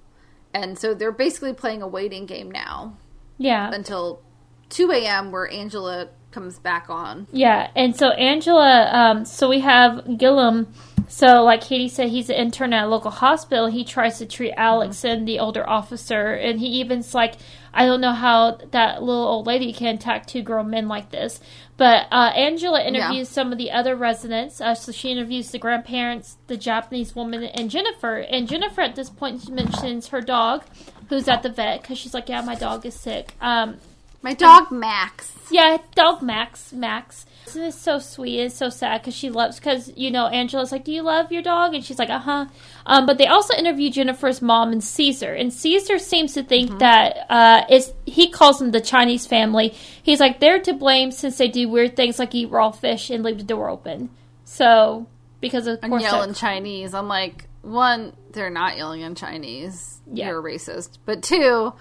[0.54, 2.98] And so they're basically playing a waiting game now
[3.38, 3.72] yeah.
[3.74, 4.22] until
[4.70, 5.32] 2 a.m.
[5.32, 7.26] where Angela comes back on.
[7.32, 10.72] Yeah, and so Angela, um, so we have Gillum.
[11.08, 13.68] So, like Katie said, he's an intern at a local hospital.
[13.68, 17.38] He tries to treat Alex and the older officer, and he even's like,
[17.74, 21.40] I don't know how that little old lady can attack two grown men like this.
[21.76, 24.62] But uh, Angela interviews some of the other residents.
[24.62, 28.18] Uh, so she interviews the grandparents, the Japanese woman, and Jennifer.
[28.18, 30.66] And Jennifer at this point mentions her dog,
[31.10, 33.78] who's at the vet, because she's like, "Yeah, my dog is sick." Um,
[34.22, 35.34] My dog Max.
[35.52, 36.74] yeah, dog Max.
[36.74, 37.26] Max.
[37.46, 38.40] This is so sweet.
[38.42, 41.42] It's so sad because she loves because you know Angela's like, "Do you love your
[41.42, 42.46] dog?" And she's like, "Uh huh."
[42.86, 47.26] Um, but they also interview Jennifer's mom and Caesar, and Caesar seems to think that
[47.30, 49.74] uh, it's he calls them the Chinese family.
[50.04, 53.24] He's like they're to blame since they do weird things like eat raw fish and
[53.24, 54.10] leave the door open.
[54.44, 55.08] So
[55.40, 56.94] because of And course yell in Chinese.
[56.94, 60.02] I'm like, one, they're not yelling in Chinese.
[60.12, 60.28] Yeah.
[60.28, 60.98] You're a racist.
[61.06, 61.74] But two,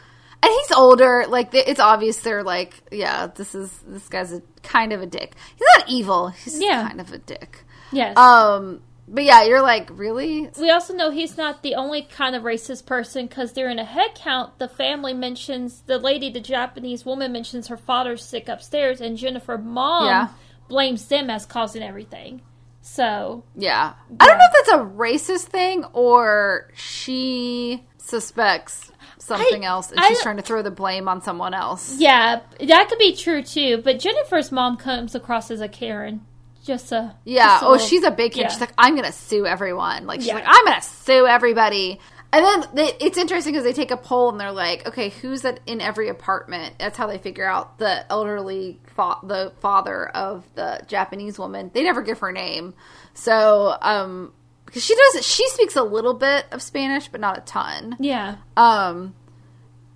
[0.42, 1.24] and he's older.
[1.28, 5.34] Like it's obvious they're like, yeah, this is this guy's a kind of a dick.
[5.56, 6.28] He's not evil.
[6.28, 6.86] He's Yeah.
[6.88, 7.64] kind of a dick.
[7.92, 8.16] yes.
[8.16, 10.50] Um, but yeah, you're like, really?
[10.58, 14.16] We also know he's not the only kind of racist person because during a head
[14.16, 19.16] count, the family mentions the lady, the Japanese woman, mentions her father's sick upstairs, and
[19.16, 20.28] Jennifer mom Yeah.
[20.68, 22.42] blames them as causing everything.
[22.82, 23.92] So Yeah.
[24.18, 28.90] I don't know if that's a racist thing or she suspects
[29.26, 31.96] something I- else and I she's trying to throw the blame on someone else.
[31.98, 33.78] yeah, that could be true too.
[33.84, 36.24] But Jennifer's mom comes across as a Karen,
[36.64, 37.44] just a Yeah.
[37.46, 38.42] just a Oh, little- she's a big kid.
[38.42, 38.48] yeah.
[38.48, 40.06] She's like, I'm going to sue everyone.
[40.06, 40.34] Like, she's Yeah.
[40.36, 42.00] like, I'm going to sue everybody.
[42.32, 45.42] And then they, it's interesting because they take a poll and they're like, okay, who's
[45.42, 46.74] that in every apartment?
[46.78, 51.70] That's how they figure out the elderly, fa- the father of the Japanese woman.
[51.72, 52.74] They never give her name.
[53.14, 54.32] So, um,
[54.66, 57.96] because she does, she speaks a little bit of Spanish, but not a ton.
[57.98, 59.14] yeah, Um,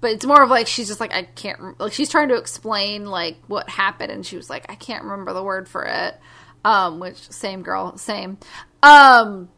[0.01, 3.05] but it's more of like she's just like I can't like she's trying to explain
[3.05, 6.18] like what happened, and she was like I can't remember the word for it.
[6.64, 8.39] Um, which same girl, same.
[8.83, 9.49] Um,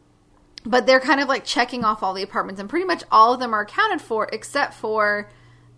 [0.65, 3.39] but they're kind of like checking off all the apartments, and pretty much all of
[3.39, 5.29] them are accounted for except for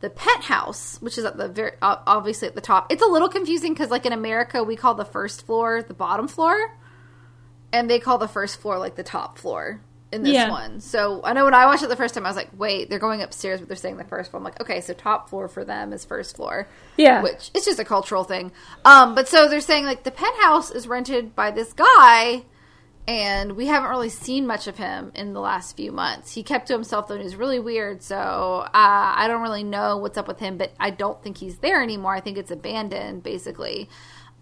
[0.02, 2.92] the pet house, which is at the very obviously at the top.
[2.92, 6.28] It's a little confusing because like in America we call the first floor the bottom
[6.28, 6.76] floor,
[7.76, 10.50] and they call the first floor like the top floor in this Yeah.
[10.50, 10.80] one.
[10.80, 13.00] So I know when I watched it the first time, I was like, wait, they're
[13.00, 14.40] going upstairs, but they're saying the first floor.
[14.40, 16.68] I'm like, okay, so top floor for them is first floor.
[16.96, 17.22] Yeah.
[17.22, 18.52] Which it's just a cultural thing.
[18.86, 22.44] Um, but so they're saying like the penthouse is rented by this guy,
[23.08, 26.34] and we haven't really seen much of him in the last few months.
[26.34, 28.02] He kept to himself though, and he's really weird.
[28.02, 31.58] So uh, I don't really know what's up with him, but I don't think he's
[31.58, 32.16] there anymore.
[32.16, 33.90] I think it's abandoned, basically.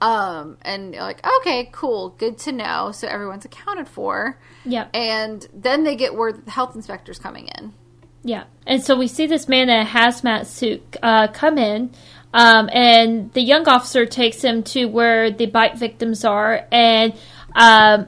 [0.03, 2.91] Um, and like, okay, cool, good to know.
[2.91, 4.37] So everyone's accounted for.
[4.65, 4.87] yeah.
[4.93, 7.73] And then they get word that the health inspector's coming in.
[8.21, 11.91] Yeah, and so we see this man in a hazmat suit uh, come in,
[12.33, 17.13] um, and the young officer takes him to where the bite victims are, and
[17.55, 18.07] um,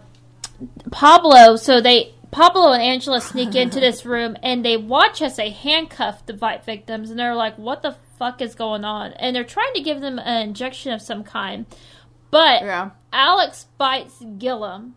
[0.91, 1.56] Pablo.
[1.58, 6.26] So they Pablo and Angela sneak into this room, and they watch as they handcuff
[6.26, 9.74] the bite victims, and they're like, "What the fuck is going on?" And they're trying
[9.76, 11.66] to give them an injection of some kind,
[12.32, 12.91] but Yeah.
[13.13, 14.95] Alex bites Gillum,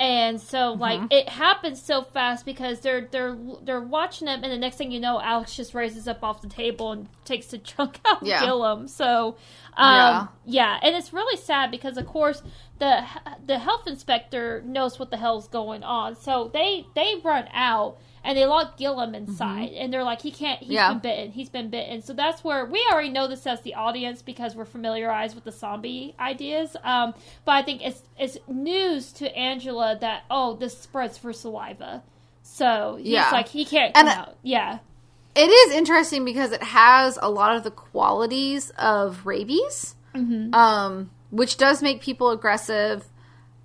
[0.00, 1.06] and so like Mm-hmm.
[1.12, 5.00] it happens so fast because they're they're they're watching them, and the next thing you
[5.00, 8.40] know, Alex just raises up off the table and takes the chunk out of Yeah.
[8.44, 8.88] Gillum.
[8.88, 9.36] So
[9.76, 10.78] um, yeah.
[10.82, 12.42] and it's really sad because of course
[12.78, 13.04] the
[13.46, 17.98] the health inspector knows what the hell's going on, so they they run out.
[18.26, 20.58] And they lock Gillum inside, and they're like, "He can't.
[20.60, 20.72] He's Mm-hmm.
[20.74, 20.88] Yeah.
[20.94, 21.32] been bitten.
[21.32, 24.64] He's been bitten." So that's where we already know this as the audience because we're
[24.64, 26.74] familiarized with the zombie ideas.
[26.82, 27.12] Um,
[27.44, 32.02] but I think it's it's news to Angela that oh, this spreads for saliva.
[32.42, 33.30] So he's Yeah.
[33.30, 34.36] like he can't And come I- out.
[34.42, 34.78] Yeah.
[35.36, 39.96] It is interesting because it has a lot of the qualities of rabies,
[40.52, 43.04] um, which does make people aggressive.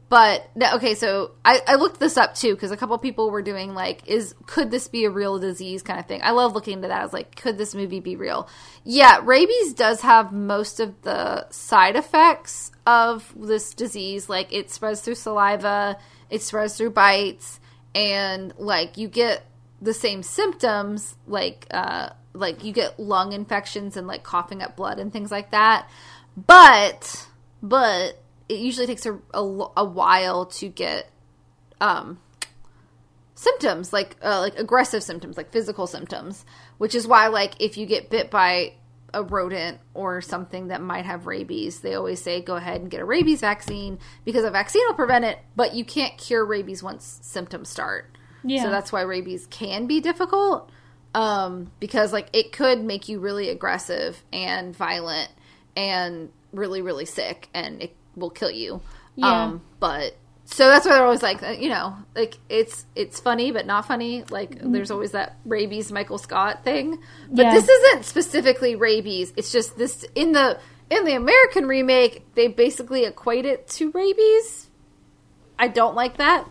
[0.10, 3.76] But okay, so I, I looked this up too because a couple people were doing
[3.76, 6.22] like, is could this be a real disease kind of thing?
[6.24, 6.99] I love looking into that.
[6.99, 8.49] I was like, could this movie be real?
[8.84, 14.28] Yeah, rabies does have most of the side effects of this disease.
[14.28, 15.97] Like it spreads through saliva,
[16.32, 17.60] it spreads through bites,
[17.93, 19.45] and like you get
[19.80, 24.99] the same symptoms like uh like you get lung infections and like coughing up blood
[24.99, 25.89] and things like that
[26.36, 27.28] but
[27.64, 29.39] but it usually takes a, a,
[29.77, 31.09] a while to get
[31.79, 32.19] um
[33.35, 36.45] symptoms like uh, like aggressive symptoms like physical symptoms
[36.77, 38.73] which is why like if you get bit by
[39.13, 42.99] a rodent or something that might have rabies they always say go ahead and get
[42.99, 47.19] a rabies vaccine because a vaccine will prevent it but you can't cure rabies once
[47.23, 48.63] symptoms start Yeah.
[48.63, 50.69] so that's why rabies can be difficult
[51.15, 55.29] um, because like it could make you really aggressive and violent
[55.75, 58.82] and really really sick and it will kill you.
[59.16, 59.43] Yeah.
[59.45, 63.51] Um, but so that's why they're always like uh, you know like it's it's funny
[63.51, 64.24] but not funny.
[64.30, 66.99] Like there's always that rabies Michael Scott thing.
[67.30, 67.53] But Yeah.
[67.53, 69.34] this isn't specifically rabies.
[69.38, 74.70] It's just this in the in the American remake they basically equate it to rabies.
[75.57, 76.45] I don't like that.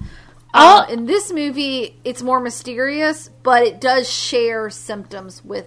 [0.54, 0.80] Oh.
[0.88, 5.66] Uh, in this movie, it's more mysterious, but it does share symptoms with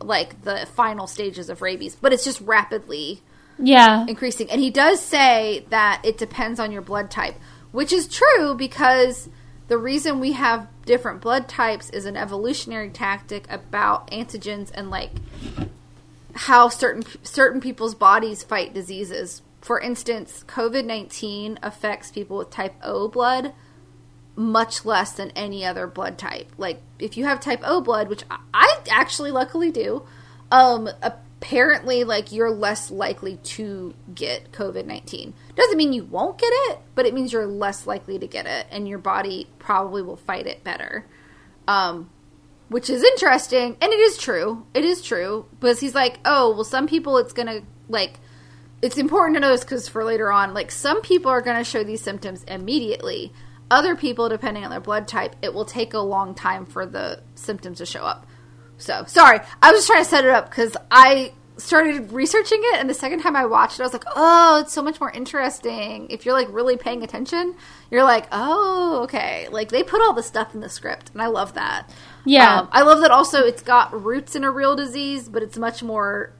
[0.00, 3.22] like the final stages of rabies, but it's just rapidly
[3.58, 4.04] Yeah.
[4.06, 4.50] increasing.
[4.50, 7.36] And he does say that it depends on your blood type,
[7.72, 9.28] which is true because
[9.68, 15.10] the reason we have different blood types is an evolutionary tactic about antigens and like
[16.34, 19.42] how certain certain people's bodies fight diseases.
[19.62, 23.52] For instance, COVID-19 affects people with type O blood
[24.36, 26.52] much less than any other blood type.
[26.58, 30.02] Like if you have type O blood, which I- actually luckily do,
[30.52, 30.88] um
[31.40, 35.32] apparently like you're less likely to get COVID-19.
[35.54, 38.66] Doesn't mean you won't get it, but it means you're less likely to get it
[38.70, 41.06] and your body probably will fight it better.
[41.68, 42.10] Um
[42.68, 44.66] which is interesting and it is true.
[44.74, 48.18] It is true because he's like, "Oh, well some people it's to like
[48.82, 51.84] it's important to know this because for later on, like some people are to show
[51.84, 53.32] these symptoms immediately.
[53.70, 57.22] Other people, depending on their blood type, it will take a long time for the
[57.34, 58.26] symptoms to show up.
[58.78, 62.80] So, sorry, I was just trying to set it up because I started researching it,
[62.80, 65.10] and the second time I watched it, I was like, oh, it's so much more
[65.10, 66.06] interesting.
[66.10, 67.54] If you're like really paying attention,
[67.90, 69.48] you're like, oh, okay.
[69.50, 71.88] Like they put all the stuff in the script, and I love that.
[72.24, 72.60] Yeah.
[72.60, 75.82] Um, I love that also it's got roots in a real disease, but it's much
[75.82, 76.32] more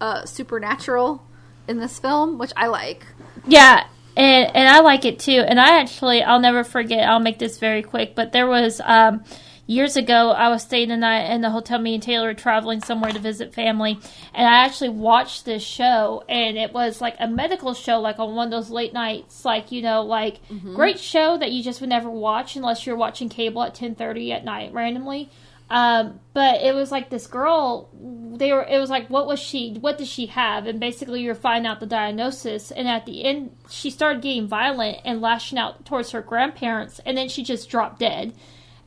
[0.00, 1.24] uh, supernatural
[1.66, 3.06] in this film, which I like.
[3.46, 5.44] Yeah, and and I like it too.
[5.46, 7.08] And I actually, I'll never forget.
[7.08, 8.14] I'll make this very quick.
[8.14, 9.24] But there was um,
[9.66, 11.78] years ago, I was staying the night in the hotel.
[11.78, 13.98] Me and Taylor were traveling somewhere to visit family,
[14.34, 16.24] and I actually watched this show.
[16.28, 19.72] And it was like a medical show, like on one of those late nights, like
[19.72, 20.40] you know, like
[20.74, 24.32] great show that you just would never watch unless you're watching cable at ten thirty
[24.32, 25.30] at night randomly.
[25.70, 27.88] Um, but it was like this girl.
[28.36, 28.64] They were.
[28.64, 29.74] It was like, what was she?
[29.80, 30.66] What did she have?
[30.66, 32.70] And basically, you're finding out the diagnosis.
[32.70, 37.00] And at the end, she started getting violent and lashing out towards her grandparents.
[37.06, 38.34] And then she just dropped dead.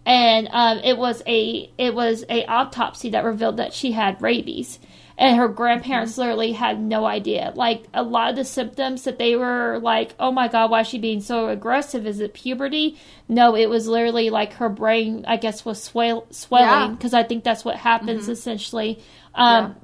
[0.08, 4.80] And um, it was a it was a autopsy that revealed that she had rabies.
[5.20, 7.52] And her grandparents literally had no idea.
[7.56, 10.88] Like a lot of the symptoms that they were like, "Oh my god, why is
[10.88, 12.08] she being so aggressive?
[12.08, 12.98] Is it puberty?"
[13.28, 16.96] No, it was literally like her brain, I guess, was swell- swelling Yeah.
[16.96, 19.00] because I think that's what happens essentially.
[19.36, 19.76] Um,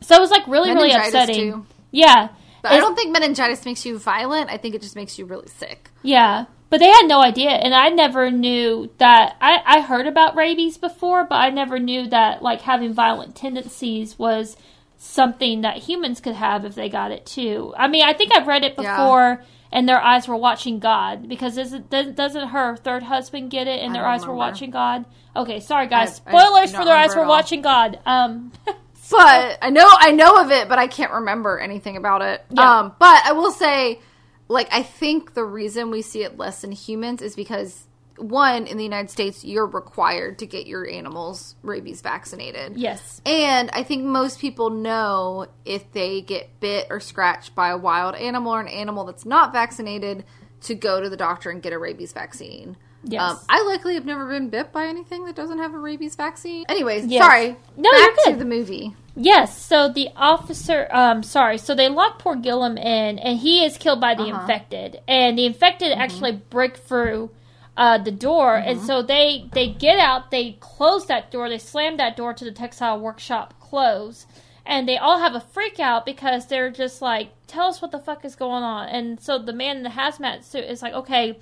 [0.00, 1.52] So it was like really, really upsetting.
[1.52, 1.66] too.
[1.90, 2.28] Yeah,
[2.62, 4.50] But I don't think meningitis makes you violent.
[4.50, 5.90] I think it just makes you really sick.
[6.02, 9.36] Yeah, but they had no idea, and I never knew that.
[9.40, 14.18] I I heard about rabies before, but I never knew that like having violent tendencies
[14.18, 14.56] was
[14.98, 17.74] something that humans could have if they got it too.
[17.76, 18.96] I mean, I think I've read it Yeah.
[18.96, 19.44] before.
[19.72, 23.80] And their eyes were watching God because isn't, doesn't doesn't her third husband get it?
[23.82, 25.04] And their eyes were watching God.
[25.34, 26.22] Okay, sorry guys.
[26.24, 27.98] I- I Spoilers don't for their eyes were watching God.
[28.06, 28.52] Um,
[29.10, 32.44] But I know I know of it, but I can't remember anything about it.
[32.50, 32.78] Yeah.
[32.78, 34.00] Um, but I will say,
[34.48, 37.86] like, I think the reason we see it less in humans is because
[38.18, 42.76] one, in the United States, you're required to get your animals rabies vaccinated.
[42.76, 43.20] yes.
[43.26, 48.14] And I think most people know if they get bit or scratched by a wild
[48.14, 50.24] animal or an animal that's not vaccinated
[50.62, 52.76] to go to the doctor and get a rabies vaccine.
[53.08, 53.22] Yes.
[53.22, 56.64] Um, I likely have never been bit by anything that doesn't have a rabies vaccine.
[56.68, 57.22] Anyways, Yes.
[57.24, 57.56] sorry.
[57.76, 58.32] No, Back you're good.
[58.32, 58.94] to the movie.
[59.14, 63.78] Yes, so the officer, um, sorry, so they lock poor Gillum in, and he is
[63.78, 64.40] killed by the Uh-huh.
[64.42, 66.00] infected, and the infected Mm-hmm.
[66.02, 67.30] actually break through,
[67.78, 71.96] uh, the door, and so they they get out, they close that door, they slam
[71.98, 74.26] that door to the textile workshop close,
[74.66, 77.98] and they all have a freak out because they're just like, "Tell us what the
[77.98, 81.38] fuck is going on." And so the man in the hazmat suit is like, "Okay."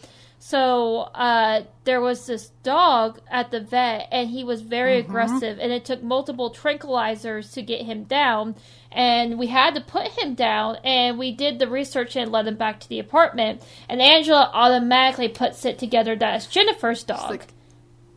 [0.46, 5.72] So uh, there was this dog at the vet, and he was very aggressive, and
[5.72, 8.54] it took multiple tranquilizers to get him down.
[8.92, 12.56] And we had to put him down, and we did the research and let him
[12.56, 13.62] back to the apartment.
[13.88, 17.30] And Angela automatically puts it together that it's Jennifer's dog.
[17.30, 17.46] like,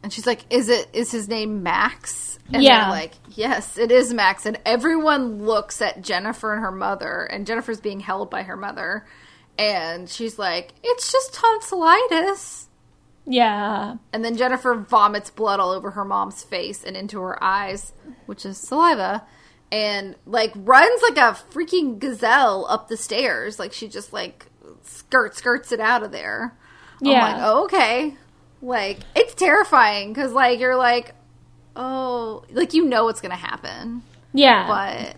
[0.03, 0.89] and she's like, "Is it?
[0.91, 2.81] Is his name Max?" And Yeah.
[2.81, 7.47] they're like, "Yes, it is Max." And everyone looks at Jennifer and her mother, and
[7.47, 9.05] Jennifer's being held by her mother,
[9.57, 12.67] and she's like, "It's just tonsillitis."
[13.29, 17.91] yeah, And then Jennifer vomits blood all over her mom's face and into her eyes,
[18.25, 19.23] which is saliva,
[19.69, 23.59] and like runs like a freaking gazelle up the stairs.
[23.59, 24.45] Like she just like
[24.83, 26.55] skirt skirts it out of there.
[27.01, 27.21] I'm Yeah.
[27.21, 28.15] like, oh, okay.
[28.61, 31.13] Like it's terrifying because like you're like,
[31.75, 34.03] oh, like you know what's gonna happen,
[34.33, 35.17] yeah, but.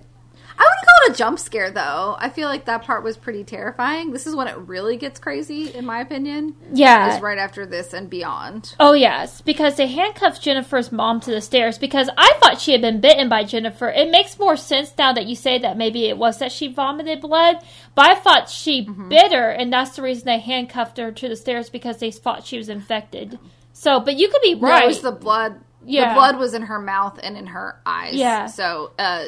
[0.61, 2.17] I wouldn't call it a jump scare though.
[2.19, 4.11] I feel like that part was pretty terrifying.
[4.11, 6.55] This is when it really gets crazy, in my opinion.
[6.73, 7.15] yeah.
[7.15, 8.75] Is right after this and beyond.
[8.77, 12.81] Oh yes, because they handcuffed Jennifer's mom to the stairs because I thought she had
[12.81, 13.87] been bitten by Jennifer.
[13.89, 17.21] It makes more sense now that you say that maybe it was that she vomited
[17.21, 17.55] blood,
[17.95, 21.37] but I thought she bit her and that's the reason they handcuffed her to the
[21.37, 23.39] stairs because they thought she was infected.
[23.71, 24.83] So, but you could be No, right.
[24.83, 25.61] it was the blood.
[25.85, 26.09] Yeah.
[26.09, 28.15] The blood was in her mouth and in her eyes.
[28.15, 28.47] Yeah.
[28.47, 29.27] So, uh,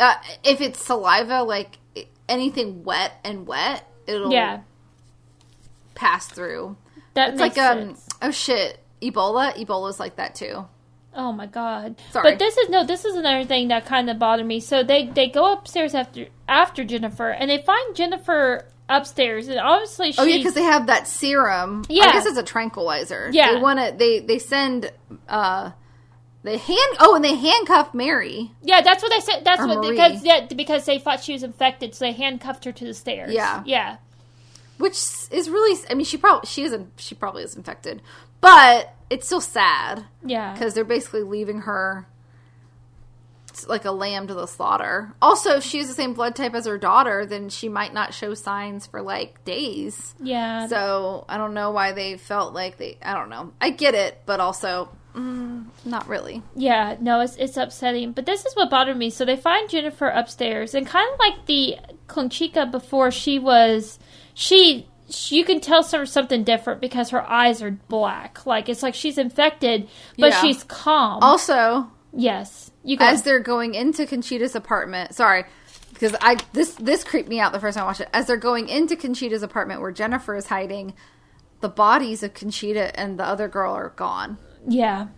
[0.00, 1.78] uh, if it's saliva, like
[2.28, 4.62] anything wet and wet, it'll yeah,
[5.94, 6.76] pass through.
[7.14, 8.08] That's like um, sense.
[8.22, 9.54] oh shit, Ebola.
[9.54, 10.66] Ebola's like that too.
[11.14, 12.00] Oh my god!
[12.12, 12.30] Sorry.
[12.30, 12.84] But this is no.
[12.84, 14.60] This is another thing that kind of bothered me.
[14.60, 20.12] So they they go upstairs after after Jennifer, and they find Jennifer upstairs, and obviously
[20.12, 20.20] she.
[20.20, 21.84] Oh yeah, because they have that serum.
[21.88, 22.04] Yeah.
[22.04, 23.28] I guess it's a tranquilizer.
[23.32, 23.54] Yeah.
[23.54, 23.94] They want to.
[23.96, 24.90] They they send.
[25.28, 25.72] uh
[26.42, 26.96] They hand.
[27.00, 28.50] Oh, and they handcuffed Mary.
[28.62, 29.44] Yeah, that's what they said.
[29.44, 29.90] That's Or what Marie.
[29.90, 33.32] because yeah, because they thought she was infected, so they handcuffed her to the stairs.
[33.32, 33.62] Yeah.
[33.66, 33.96] yeah,
[34.80, 34.96] which
[35.30, 38.00] is really i mean she probably she isn't she probably is infected
[38.40, 40.52] but it's still sad yeah.
[40.52, 42.06] because they're basically leaving her
[43.68, 46.64] like a lamb to the slaughter also if she has the same blood type as
[46.64, 51.52] her daughter then she might not show signs for like days yeah, so i don't
[51.52, 55.64] know why they felt like they i don't know i get it but also mm,
[55.84, 56.96] not really yeah.
[57.00, 58.12] No, it's it's upsetting.
[58.12, 59.10] But this is what bothered me.
[59.10, 63.98] So they find Jennifer upstairs, and kind of like the Conchita before, she was
[64.34, 64.86] she.
[65.08, 68.46] she- You can tell some something different because her eyes are black.
[68.46, 69.88] Like it's like she's infected,
[70.18, 70.40] but Yeah.
[70.40, 71.18] she's calm.
[71.22, 73.04] also yes, you go.
[73.04, 75.14] as they're going into Conchita's apartment.
[75.14, 75.44] Sorry,
[75.92, 78.08] because I this this creeped me out the first time I watched it.
[78.12, 80.94] As they're going into Conchita's apartment where Jennifer is hiding,
[81.60, 84.38] the bodies of Conchita and the other girl are gone.
[84.68, 85.08] Yeah,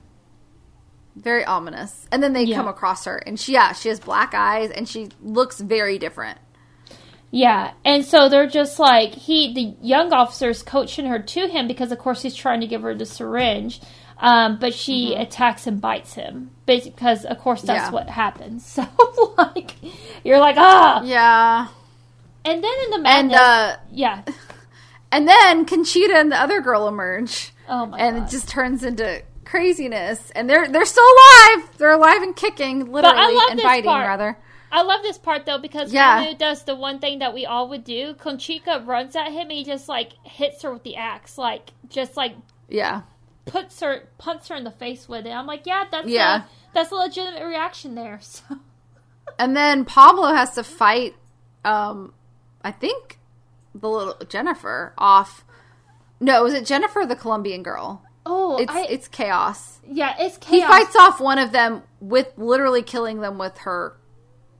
[1.14, 2.06] Very ominous.
[2.10, 2.56] And then they Yeah.
[2.56, 6.38] come across her, and she yeah she has black eyes and she looks very different.
[7.30, 11.66] Yeah, and so they're just like he, the young officer is coaching her to him
[11.66, 13.80] because, of course, he's trying to give her the syringe,
[14.18, 17.94] um, but she attacks and bites him because, of course, that's Mm-hmm.
[17.94, 18.00] Yeah.
[18.00, 18.66] what happens.
[18.84, 19.74] So, like,
[20.24, 21.68] you're like, ah, Yeah,
[22.44, 24.22] and then in the and uh, yeah,
[25.12, 27.52] and then Conchita and the other girl emerge.
[27.68, 29.22] oh my and god, it just turns into
[29.52, 30.30] craziness.
[30.34, 31.68] And they're they're still alive.
[31.78, 34.06] They're alive and kicking, literally, and biting part.
[34.06, 34.38] rather.
[34.72, 36.16] I love this part though because Yeah.
[36.22, 38.14] Manu does the one thing that we all would do.
[38.14, 42.16] Conchita runs at him, and he just like hits her with the axe, like just
[42.16, 42.34] like
[42.68, 43.02] Yeah.
[43.44, 45.30] puts her punts her in the face with it.
[45.30, 46.44] I'm like, yeah, that's Yeah.
[46.44, 48.18] a, that's a legitimate reaction there.
[48.32, 48.42] So.
[49.38, 51.14] And then Pablo has to fight,
[51.64, 52.12] um,
[52.64, 53.18] I think
[53.74, 55.44] the little Jennifer off.
[56.20, 58.02] No, was it Jennifer, the Colombian girl?
[58.24, 59.80] Oh, It's I, it's chaos.
[59.88, 60.50] yeah, it's chaos.
[60.54, 63.96] He fights off one of them with literally killing them with her,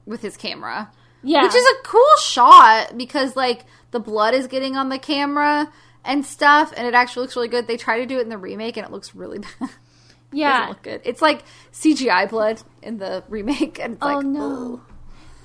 [0.06, 0.90] with his camera,
[1.22, 5.72] yeah, which is a cool shot because like the blood is getting on the camera
[6.04, 7.68] and stuff, and it actually looks really good.
[7.68, 9.70] They try to do it in the remake, and it looks really bad.
[10.32, 10.52] yeah.
[10.52, 11.00] doesn't look good.
[11.04, 14.74] It's like CGI blood in the remake, and it's Oh like, no.
[14.74, 14.91] ugh.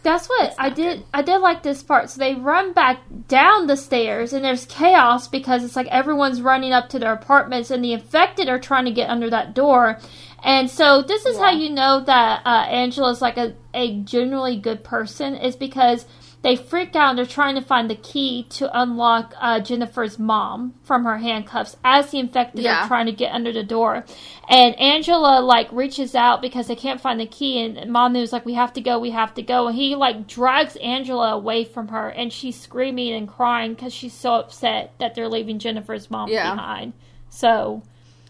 [0.07, 1.03] That's what I not did.
[1.13, 2.09] I did like this part.
[2.09, 6.71] So they run back down the stairs, and there's chaos because it's like everyone's running
[6.71, 9.99] up to their apartments, and the infected are trying to get under that door.
[10.41, 14.81] And so this is how you know that uh, Angela's like a, a generally good
[14.81, 16.05] person is because
[16.43, 20.75] they freak out and they're trying to find the key to unlock uh, Jennifer's mom
[20.83, 22.83] from her handcuffs as the infected Yeah.
[22.83, 24.05] are trying to get under the door.
[24.47, 28.53] And Angela like reaches out because they can't find the key, and Manu's like, "We
[28.53, 32.07] have to go, we have to go." And he like drags Angela away from her,
[32.09, 36.53] and she's screaming and crying because she's so upset that they're leaving Jennifer's mom Yeah.
[36.53, 36.93] behind.
[37.29, 37.81] So,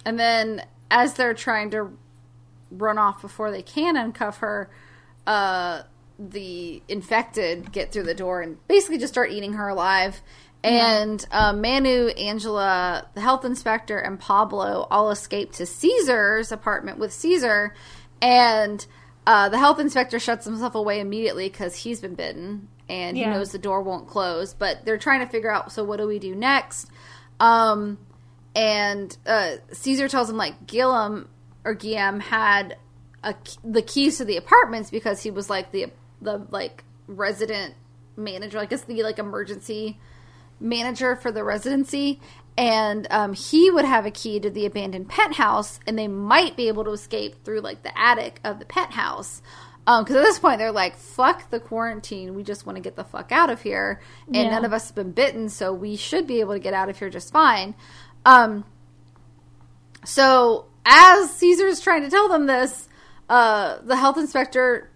[0.06, 1.92] And then as they're trying to
[2.72, 4.70] run off before they can uncuff her,
[5.28, 5.82] uh,
[6.20, 10.22] the infected get through the door and basically just start eating her alive.
[10.64, 17.14] And uh, Manu, Angela, the health inspector, and Pablo all escape to Caesar's apartment with
[17.14, 17.74] Caesar.
[18.22, 18.86] And
[19.26, 23.52] uh, the health inspector shuts himself away immediately because he's been bitten and he knows
[23.52, 24.54] the door won't close.
[24.54, 26.90] But they're trying to figure out so what do we do next?
[27.40, 28.00] Um,
[28.56, 31.30] and uh, Caesar tells him like Gillum
[31.64, 32.78] or Guillaume had
[33.24, 35.88] a, the keys to the apartments because he was like the
[36.22, 37.76] the like resident
[38.16, 40.00] manager, I guess the like emergency
[40.60, 42.20] manager for the residency,
[42.58, 46.68] and um, he would have a key to the abandoned penthouse, and they might be
[46.68, 49.42] able to escape through like the attic of the penthouse.
[49.86, 52.96] Um because at this point they're like, "Fuck the quarantine, we just want to get
[52.98, 54.50] the fuck out of here," and Yeah.
[54.50, 57.00] none of us have been bitten, so we should be able to get out of
[57.00, 57.74] here just fine.
[58.26, 58.66] Um,
[60.04, 62.90] so as Caesar's trying to tell them this,
[63.30, 64.90] uh, the health inspector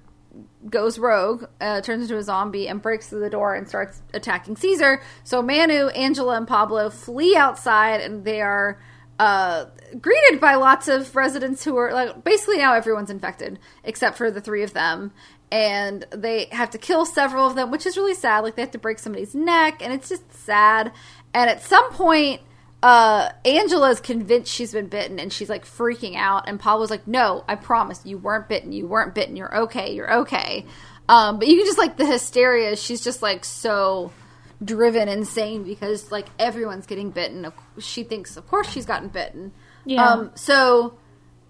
[0.70, 4.56] goes rogue, uh, turns into a zombie, and breaks through the door and starts attacking
[4.56, 5.02] Caesar.
[5.24, 8.82] So Manu, Angela, and Pablo flee outside, and they are
[9.20, 9.66] uh,
[10.00, 14.42] greeted by lots of residents who are like basically now everyone's infected except for the
[14.42, 15.12] three of them.
[15.52, 18.40] And they have to kill several of them, which is really sad.
[18.40, 20.92] Like they have to break somebody's neck, and it's just sad.
[21.34, 22.42] And at some point,
[22.84, 26.48] uh, Angela's convinced she's been bitten and she's like freaking out.
[26.48, 28.72] And Pablo's like, no, I promise you weren't bitten.
[28.72, 29.36] You weren't bitten.
[29.36, 29.94] You're okay.
[29.94, 30.66] You're okay.
[31.08, 32.76] Um, but you can just like the hysteria.
[32.76, 34.12] She's just like so
[34.64, 37.52] driven insane because like everyone's getting bitten.
[37.80, 39.52] She thinks, of course, she's gotten bitten.
[39.86, 40.04] Yeah.
[40.04, 40.98] Um, so,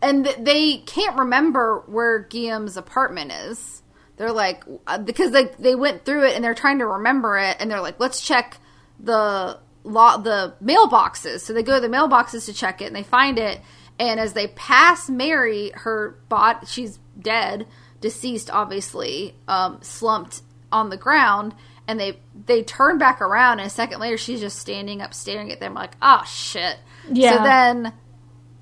[0.02, 3.84] and th- they can't remember where Guillaume's apartment is.
[4.18, 7.58] They're like, uh, because they, they went through it and they're trying to remember it
[7.60, 8.58] and they're like, let's check
[9.00, 11.42] the law, the mailboxes.
[11.42, 13.62] So they go to the mailboxes to check it and they find it.
[14.00, 17.68] And as they pass Mary, her bot, she's dead,
[18.00, 21.54] deceased, obviously, um, slumped on the ground.
[21.88, 25.52] And they they turn back around, and a second later, she's just standing up, staring
[25.52, 26.78] at them, like, "Oh shit!"
[27.12, 27.38] Yeah.
[27.38, 27.94] So then,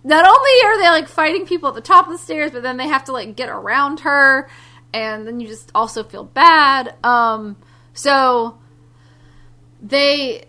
[0.04, 2.78] not only are they like fighting people at the top of the stairs, but then
[2.78, 4.50] they have to like get around her,
[4.94, 6.96] and then you just also feel bad.
[7.04, 7.58] Um,
[7.94, 8.58] so
[9.82, 10.46] they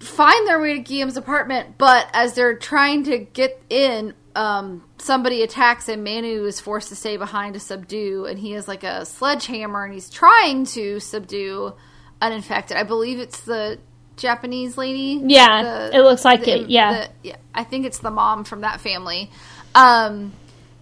[0.00, 5.42] find their way to Guillaume's apartment, but as they're trying to get in, um, somebody
[5.42, 9.04] attacks and Manu is forced to stay behind to subdue, and he has like a
[9.04, 11.72] sledgehammer and he's trying to subdue
[12.20, 12.76] an infected.
[12.76, 13.78] I believe it's the
[14.16, 15.20] Japanese lady.
[15.24, 16.92] Yeah, it looks like the- it, yeah.
[16.92, 17.36] the- yeah.
[17.54, 19.30] I think it's the mom from that family.
[19.74, 20.32] Um,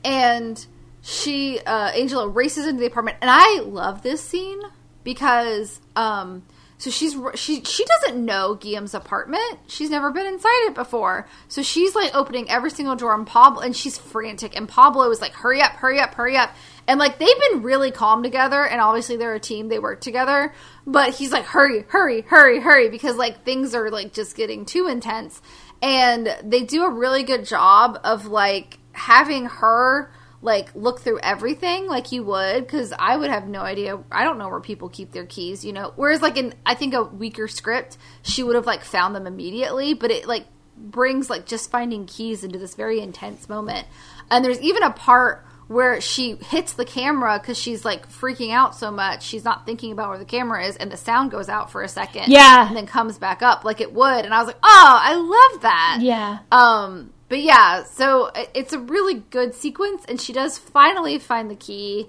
[0.05, 0.65] and
[1.03, 4.61] she, uh, Angela races into the apartment, and I love this scene
[5.05, 6.43] because, um,
[6.79, 9.61] so she's she she doesn't know Guillaume's apartment.
[9.67, 11.27] She's never been inside it before.
[11.49, 15.21] So she's like opening every single door and Pablo and she's frantic and Pablo is
[15.21, 16.55] like hurry up, hurry up, hurry up.
[16.87, 20.55] And like they've been really calm together and obviously they're a team, they work together,
[20.87, 24.87] but he's like hurry, hurry, hurry, hurry because like things are like just getting too
[24.87, 25.41] intense.
[25.81, 30.11] And they do a really good job of like having her
[30.47, 33.99] like look through everything like you would because i would have no idea.
[34.11, 35.93] I don't know where people keep their keys you know?
[35.97, 39.93] Whereas like in i think a weaker script she would have like found them immediately
[39.93, 40.47] but it like
[40.79, 43.87] brings like just finding keys into this very intense moment.
[44.31, 48.73] And there's even a part where she hits the camera because she's like freaking out
[48.77, 51.73] so much she's not thinking about where the camera is and the sound goes out
[51.73, 52.69] for a second Yeah.
[52.69, 54.25] and then comes back up like it would.
[54.25, 55.99] And i was like oh i love that.
[56.03, 56.39] Yeah.
[56.53, 61.57] um, but yeah, so it's a really good sequence, and she does finally find the
[61.57, 62.07] key.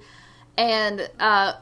[0.58, 1.54] And uh,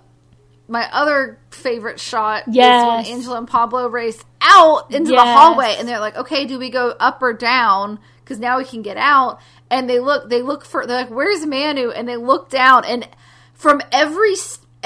[0.67, 2.81] my other favorite shot Yes.
[2.81, 6.59] is when Angela and Pablo race out into the hallway, and they're like, "Okay, do
[6.59, 7.99] we go up or down?
[8.23, 9.39] Because now we can get out."
[9.69, 13.07] And they look, they look for, they're like, "Where's Manu?" And they look down, and
[13.53, 14.35] from every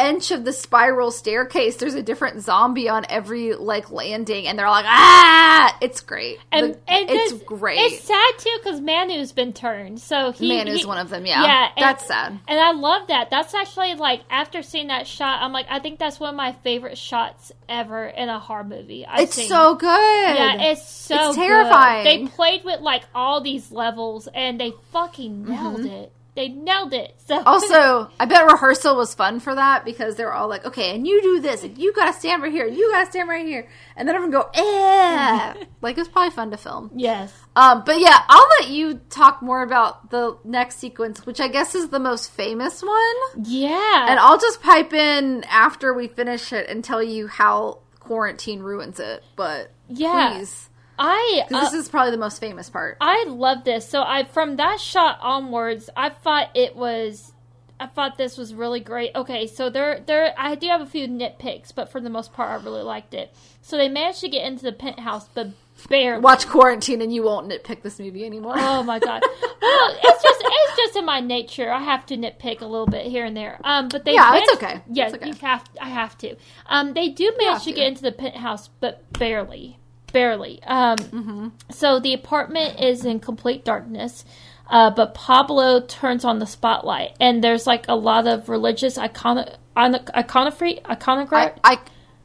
[0.08, 4.70] inch of the spiral staircase, there's a different zombie on every like landing, and they're
[4.70, 6.40] like, "Ah!" It's great.
[6.52, 7.80] And, The- and it's this- great.
[7.80, 11.44] It's sad too because Manu's been turned, so he Manu's he- one of them, yeah.
[11.44, 12.40] Yeah, and- That's sad.
[12.48, 13.30] And I love that.
[13.30, 16.54] That's actually like after seeing that shot, I'm like, I think that's one of my
[16.64, 19.06] favorite shots ever in a horror movie.
[19.06, 19.48] I've It's seen.
[19.50, 19.88] so good.
[19.88, 21.44] Yeah, it's so It's good.
[21.44, 22.04] terrifying.
[22.26, 25.86] They played with like all these levels, and they fucking nailed Mm-hmm.
[25.88, 26.12] it.
[26.40, 27.16] They nailed it.
[27.26, 31.06] So also, I bet rehearsal was fun for that because they're all like, okay, and
[31.06, 33.68] you do this, and you gotta stand right here, and you gotta stand right here,
[33.98, 35.54] and then everyone go, eh.
[35.82, 36.92] like it was probably fun to film.
[36.96, 41.50] yes, Um, but yeah, I'll let you talk more about the next sequence, which I
[41.50, 46.54] guess is the most famous one, yeah, and I'll just pipe in after we finish
[46.54, 49.26] it and tell you how quarantine ruins it.
[49.36, 50.36] But Yeah.
[50.38, 50.69] please,
[51.00, 52.98] I uh, this is probably the most famous part.
[53.00, 53.88] I love this.
[53.88, 57.34] So I from that shot onwards, I thought it was
[57.80, 59.12] I thought this was really great.
[59.16, 62.52] Okay, so there there I do have a few nitpicks, but for the most part
[62.60, 63.34] I really liked it.
[63.62, 65.48] So they managed to get into the penthouse but
[65.88, 66.22] barely.
[66.22, 68.56] Watch Quarantine and you won't nitpick this movie anymore.
[68.58, 69.24] Oh my god.
[69.62, 71.70] Well, it's just it's just in my nature.
[71.72, 73.60] I have to nitpick a little bit here and there.
[73.64, 74.82] Um, but they Yeah, it's managed- okay.
[74.92, 75.28] Yeah, It's okay.
[75.28, 75.64] you have.
[75.80, 76.36] I have to.
[76.66, 77.76] Um, they do manage to to.
[77.76, 79.78] get into the penthouse, but barely,
[80.12, 80.62] barely.
[80.64, 81.48] Um, Mm-hmm.
[81.72, 84.26] so the apartment is in complete darkness.
[84.70, 89.46] Uh, but Pablo turns on the spotlight, and there's like a lot of religious icon
[89.76, 91.60] iconography, iconography,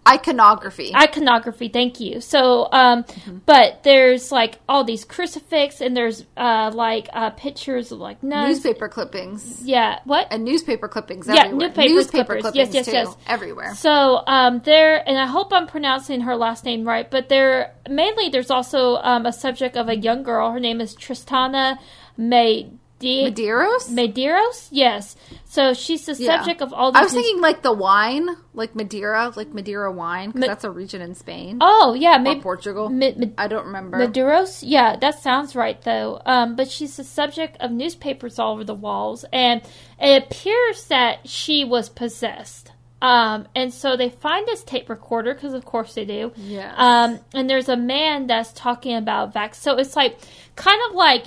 [0.06, 0.94] iconography.
[0.94, 3.38] iconography thank you so um Mm-hmm.
[3.46, 8.48] but there's like all these crucifix and there's uh like uh pictures of like nuns
[8.48, 9.62] newspaper clippings.
[9.64, 11.72] yeah what And newspaper clippings Yeah, everywhere.
[11.76, 12.54] newspaper clippers.
[12.56, 13.16] Yes, yes, too, yes.
[13.26, 13.74] Everywhere.
[13.74, 18.28] so um there and i hope i'm pronouncing her last name right but there mainly
[18.28, 21.78] there's also um a subject of a young girl her name is tristana
[22.16, 22.70] may
[23.04, 23.88] Medeiros?
[23.90, 25.16] Medeiros, yes.
[25.44, 26.36] So she's the Yeah.
[26.38, 27.00] subject of all these.
[27.00, 30.70] I was thinking like the wine, like Madeira, like Madeira wine, because Ma- that's a
[30.70, 32.88] region in Spain oh yeah, or maybe Portugal.
[32.88, 33.98] Mi- Mi- I don't remember.
[33.98, 34.62] Maduros?
[34.66, 36.20] Yeah, that sounds right though.
[36.26, 39.62] Um, but she's the subject of newspapers all over the walls, and
[40.00, 42.70] it appears that she was possessed.
[43.02, 46.32] Um, and so they find this tape recorder because, of course, they do.
[46.36, 46.72] Yes.
[46.78, 49.56] Um, and there's a man that's talking about vax.
[49.56, 50.16] So it's like
[50.56, 51.24] kind of like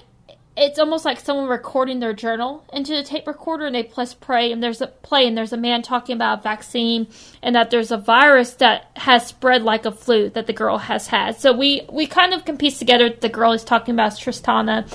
[0.57, 4.51] it's almost like someone recording their journal into the tape recorder and they press play
[4.51, 7.07] and there's a play and there's a man talking about a vaccine
[7.43, 11.07] and that there's a virus that has spread like a flu that the girl has
[11.07, 11.39] had.
[11.39, 14.91] So we we kind of can piece together the girl is talking about is Tristana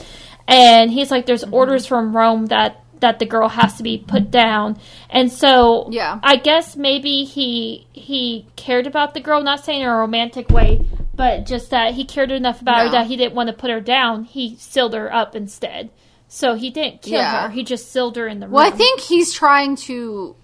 [0.48, 1.54] and he's like there's mm-hmm.
[1.54, 4.78] orders from Rome that that the girl has to be put down.
[5.10, 6.18] And so Yeah.
[6.24, 10.84] I guess maybe he he cared about the girl, not saying in a romantic way,
[11.14, 13.80] but just that he cared enough about her that he didn't want to put her
[13.80, 14.24] down.
[14.24, 15.90] He sealed her up instead.
[16.28, 17.42] So he didn't kill Yeah.
[17.42, 17.48] her.
[17.50, 18.54] He just sealed her in the room.
[18.54, 20.34] well, I think he's trying to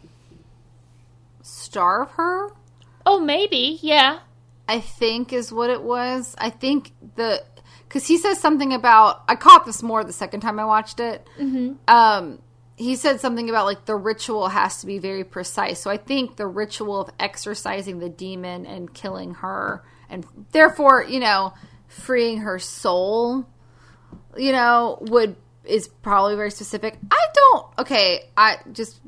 [1.42, 2.50] starve her.
[3.06, 3.78] Oh, maybe.
[3.80, 4.18] Yeah.
[4.68, 6.34] I think is what it was.
[6.38, 7.42] I think the
[7.84, 11.26] because he says something about I caught this more the second time I watched it.
[11.40, 11.72] Mm-hmm.
[11.88, 12.40] Um,
[12.76, 15.80] he said something about like the ritual has to be very precise.
[15.80, 21.20] So I think the ritual of exorcising the demon and killing her, and therefore you
[21.20, 21.54] know
[21.86, 23.46] freeing her soul,
[24.36, 26.98] you know would is probably very specific.
[27.10, 27.66] I don't.
[27.78, 29.00] Okay, I just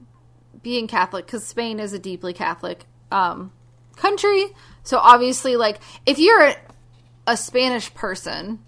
[0.63, 3.53] being Catholic because Spain is a deeply Catholic um,
[3.97, 4.47] country.
[4.83, 6.57] So obviously, like if you're a,
[7.27, 8.61] a Spanish person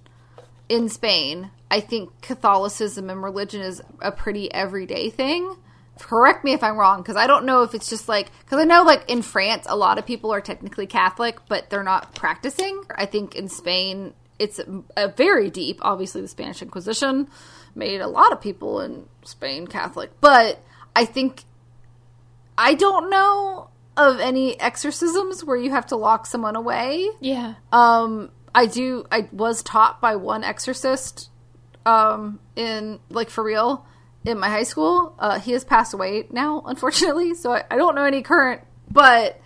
[0.69, 5.57] in Spain, I think Catholicism and religion is a pretty everyday thing.
[5.99, 8.65] Correct me if I'm wrong, because I don't know if it's just like because I
[8.65, 12.83] know like in France, a lot of people are technically Catholic, but they're not practicing.
[12.95, 15.79] I think in Spain, it's a, a very deep.
[15.83, 17.29] Obviously, the Spanish Inquisition
[17.75, 20.63] made a lot of people in Spain Catholic, but
[20.97, 21.45] I think
[22.57, 27.09] I don't know of any exorcisms where you have to lock someone away.
[27.21, 27.55] Yeah.
[27.71, 29.07] Um, I do.
[29.13, 31.31] I was taught by one exorcist,
[31.85, 33.87] um, in like for real,
[34.25, 35.15] in my high school.
[35.19, 37.35] Uh, he has passed away now, unfortunately.
[37.35, 39.41] So I, I don't know any current, but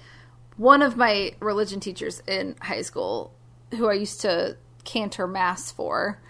[0.56, 3.32] one of my religion teachers in high school,
[3.72, 6.20] who I used to cantor mass for,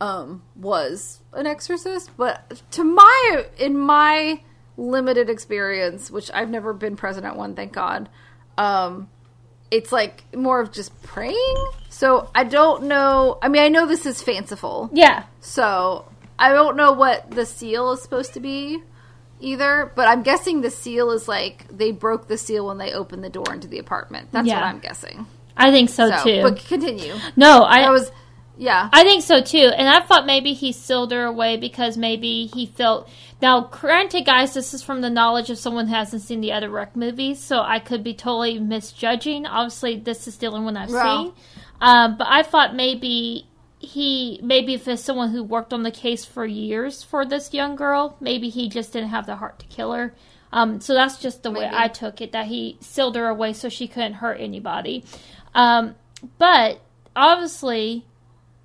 [0.00, 2.10] um, was an exorcist.
[2.16, 4.40] But to my in my
[4.76, 8.08] limited experience, which I've never been present at one, thank God.
[8.58, 9.08] Um,
[9.70, 11.66] it's like more of just praying.
[11.88, 13.38] So I don't know.
[13.40, 14.90] I mean, I know this is fanciful.
[14.92, 15.24] Yeah.
[15.40, 16.11] So
[16.42, 18.82] I don't know what the seal is supposed to be
[19.40, 23.24] either, but I'm guessing the seal is like they broke the seal when they opened
[23.24, 24.28] the door into the apartment.
[24.32, 24.56] That's Yeah.
[24.56, 25.26] what I'm guessing.
[25.56, 26.42] I think so, So, too.
[26.42, 27.14] but continue.
[27.36, 28.10] no, I I was,
[28.56, 28.88] yeah.
[28.92, 32.66] I think so too, and I thought maybe he sealed her away because maybe he
[32.66, 33.08] felt.
[33.42, 36.70] Now, granted, guys, this is from the knowledge of someone who hasn't seen the other
[36.70, 39.46] Rec movies, so I could be totally misjudging.
[39.46, 41.24] Obviously, this is the only one I've Well.
[41.24, 41.32] seen,
[41.80, 43.46] um, but I thought maybe
[43.82, 47.74] he, maybe if it's someone who worked on the case for years for this young
[47.74, 50.14] girl, maybe he just didn't have the heart to kill her.
[50.52, 53.68] Um, so that's just the way I took it that he sealed her away so
[53.68, 55.04] she couldn't hurt anybody.
[55.54, 55.96] Um,
[56.38, 56.80] but
[57.16, 58.04] obviously,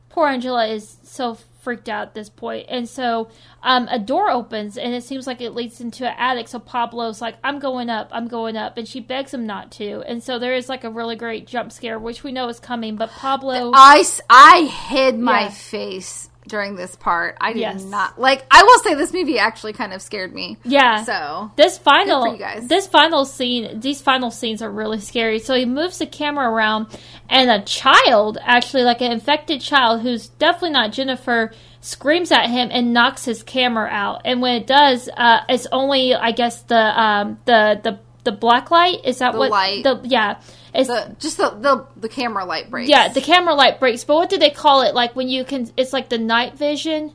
[0.09, 1.37] poor Angela is so
[1.67, 2.65] freaked out at this point.
[2.69, 3.27] And so
[3.61, 6.47] um, a door opens and it seems like it leads into an attic.
[6.47, 8.77] So Pablo's like, I'm going up, I'm going up.
[8.77, 10.01] And she begs him not to.
[10.07, 12.95] And so there is like a really great jump scare, which we know is coming.
[12.95, 13.71] But Pablo.
[13.73, 15.49] I, I hid my Yeah.
[15.49, 17.37] face during this part.
[17.41, 17.83] I did Yes.
[17.83, 18.45] not like.
[18.49, 20.57] I will say this movie actually kind of scared me.
[20.63, 21.03] Yeah.
[21.03, 22.67] So This final, for you guys.
[22.67, 25.39] this final scene, these final scenes are really scary.
[25.39, 26.87] So he moves the camera around,
[27.29, 31.51] and a child, actually like an infected child, who's definitely not Jennifer,
[31.81, 34.21] screams at him and knocks his camera out.
[34.25, 38.69] And when it does, uh, it's only, I guess, the um, the the the black
[38.71, 38.99] light.
[39.05, 39.51] Is that The what?
[39.51, 39.83] light.
[39.83, 40.41] The yeah.
[40.73, 42.89] It's the just the the, the camera light breaks.
[42.89, 43.07] yeah.
[43.07, 44.03] The camera light breaks.
[44.03, 44.93] But what do they call it?
[44.93, 47.13] Like when you can, it's like the night vision.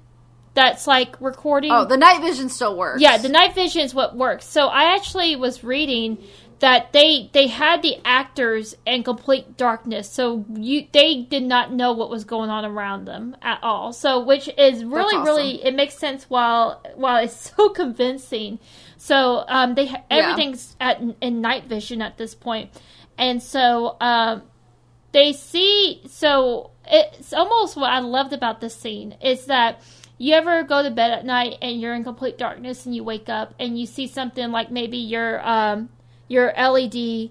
[0.54, 1.70] That's like recording.
[1.72, 3.00] oh, the night vision still works.
[3.00, 4.46] Yeah, the night vision is what works.
[4.46, 6.18] So I actually was reading
[6.58, 11.92] that they they had the actors in complete darkness, so you they did not know
[11.92, 13.92] what was going on around them at all.
[13.92, 15.24] So which is really awesome.
[15.24, 18.58] really it makes sense while while it's so convincing.
[19.08, 20.18] So um, they ha- Yeah.
[20.18, 22.70] everything's at in night vision at this point,
[23.18, 24.42] and so um,
[25.10, 29.80] they see so it's almost what I loved about this scene is that
[30.18, 33.28] you ever go to bed at night and you're in complete darkness and you wake
[33.28, 35.88] up and you see something like maybe your um
[36.28, 37.30] your LED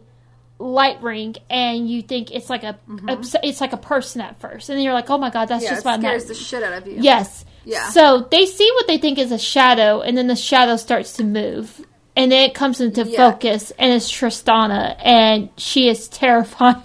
[0.60, 2.77] light ring and you think it's like a,
[3.07, 5.64] a- it's like a person at first and then you're like oh my god that's
[5.64, 5.72] Mm-hmm.
[5.72, 6.98] Yeah, just my scares night the shit out of you.
[6.99, 7.90] yes Yeah.
[7.90, 11.24] so they see what they think is a shadow and then the shadow starts to
[11.24, 11.86] move
[12.16, 13.32] and then it comes into Yeah.
[13.32, 16.84] focus and it's Tristana and she is terrifying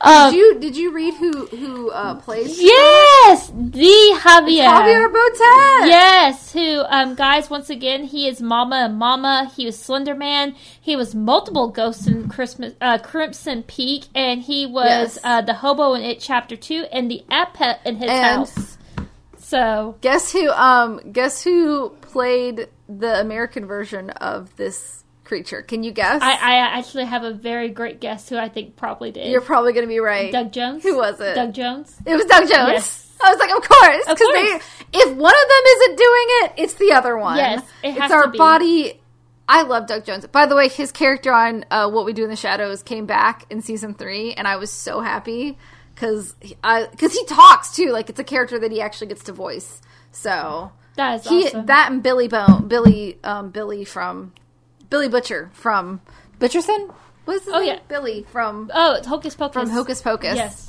[0.00, 4.64] um, Did you did you read who who uh, plays Yes, the Javier.
[4.68, 5.88] Javier Botet?
[5.88, 9.50] Yes, who um guys once again he is Mama and Mama.
[9.56, 10.54] He was Slender Man.
[10.80, 14.86] He was multiple ghosts in Christmas uh, Crimson Peak, and he was
[15.16, 15.18] Yes.
[15.24, 18.77] uh, the hobo in It Chapter Two and the Epet in his And- house.
[19.48, 20.50] So Guess who?
[20.50, 25.62] Um, guess who played the American version of this creature?
[25.62, 26.20] Can you guess?
[26.20, 29.30] I, I actually have a very great guess who I think probably did.
[29.30, 30.30] You're probably gonna be right.
[30.30, 30.82] Doug Jones.
[30.82, 31.34] Who was it?
[31.34, 31.96] Doug Jones.
[32.04, 32.72] It was Doug Jones.
[32.72, 33.16] Yes.
[33.24, 36.74] I was like, of course, because they if one of them isn't doing it, it's
[36.74, 37.38] the other one.
[37.38, 38.36] Yes, it it's our to be.
[38.36, 39.00] body.
[39.48, 40.26] I love Doug Jones.
[40.26, 43.46] By the way, his character on uh, What We Do in the Shadows came back
[43.48, 45.56] in season three, and I was so happy
[45.98, 47.90] because because he talks too.
[47.90, 49.80] Like it's a character that he actually gets to voice.
[50.12, 51.66] So That is he awesome.
[51.66, 54.32] that and Billy Bone, Billy um, Billy from
[54.90, 56.00] Billy Butcher from
[56.38, 56.94] Butcherson.
[57.24, 57.66] What's his Oh, name?
[57.68, 57.78] yeah.
[57.88, 59.54] Billy from oh, it's Hocus Pocus.
[59.54, 60.36] from Hocus Pocus.
[60.36, 60.67] Yes.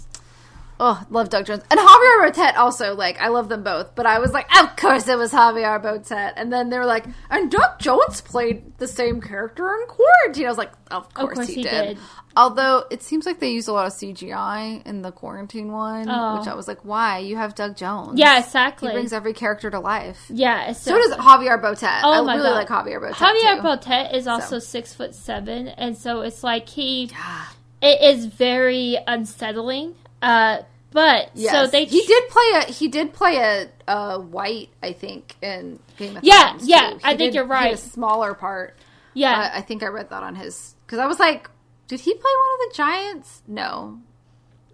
[0.82, 2.96] Oh, love Doug Jones and Javier Botet also.
[2.96, 6.34] Like, I love them both, but I was like, of course it was Javier Botet.
[6.38, 10.46] And then they were like, and Doug Jones played the same character in Quarantine.
[10.46, 11.88] I was like, of course, course he, he did.
[11.88, 11.98] did.
[12.38, 16.40] Although it seems like they used a lot of CGI in the Quarantine one, Oh.
[16.40, 17.18] which I was like, why?
[17.18, 18.18] You have Doug Jones.
[18.18, 18.90] Yeah, exactly.
[18.90, 20.28] he brings every character to life.
[20.30, 22.02] yeah, So does Javier Botet.
[22.04, 23.16] Oh I my really god, like Javier Botet.
[23.16, 23.64] Javier too.
[23.90, 24.66] Botet is also So.
[24.66, 27.06] six foot seven, and so it's like he.
[27.12, 27.46] Yeah.
[27.82, 29.96] It is very unsettling.
[30.22, 30.60] Uh,
[30.92, 31.52] but Yes.
[31.52, 35.80] so they he did play a he did play a, a white I think in
[35.98, 36.68] Game of Yeah, Thrones.
[36.68, 36.94] yeah.
[37.04, 37.74] I think did- you're right.
[37.74, 38.76] a smaller part.
[39.14, 41.50] yeah Uh, I think I read that on his because I was like,
[41.88, 43.44] did he play one of the giants?
[43.48, 44.00] No,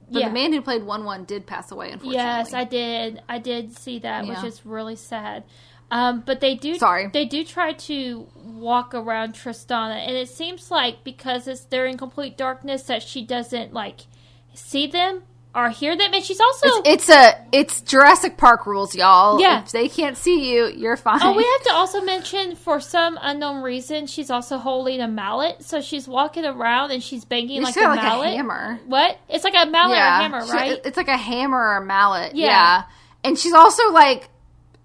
[0.10, 0.28] but yeah.
[0.30, 1.88] the man who played one one did pass away.
[1.92, 3.22] Unfortunately, Yes, I did.
[3.28, 5.44] I did see that, which is really sad.
[5.92, 6.76] Um, but they do.
[6.76, 7.10] Sorry.
[7.14, 11.98] They do try to walk around Tristana, and it seems like because it's they're in
[11.98, 14.02] complete darkness that she doesn't like
[14.54, 15.24] see them
[15.56, 16.68] or here that and she's also.
[16.68, 19.40] It's, it's a it's Jurassic Park rules, y'all.
[19.40, 19.64] Yeah.
[19.64, 21.20] if they can't see you, you're fine.
[21.24, 25.64] Oh, we have to also mention for some unknown reason she's also holding a mallet,
[25.64, 28.28] so she's walking around and she's banging like a like mallet.
[28.28, 28.80] a hammer.
[28.86, 29.18] What?
[29.30, 30.80] It's like a mallet or a hammer, She- right?
[30.84, 32.36] It's like a hammer or a mallet.
[32.36, 32.48] Yeah.
[32.48, 32.84] Yeah.
[33.24, 34.30] And she's also like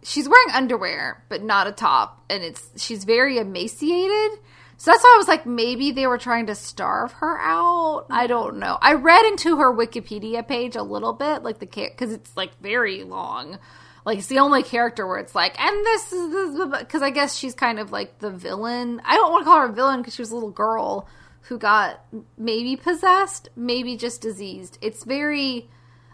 [0.03, 2.25] she's wearing underwear, but not a top.
[2.31, 4.39] And it's she's very emaciated.
[4.81, 8.07] So that's why I was like, maybe they were trying to starve her out.
[8.09, 8.78] I don't know.
[8.81, 13.05] I read into her Wikipedia page a little bit, like the because it's like very
[13.05, 13.59] long.
[14.07, 17.55] Like it's the only character where it's like, and this is because I guess she's
[17.55, 19.02] kind of like the villain.
[19.05, 21.07] I don't want to call her a villain because she was a little girl
[21.43, 22.02] who got
[22.39, 24.78] maybe possessed, maybe just diseased.
[24.81, 25.69] It's very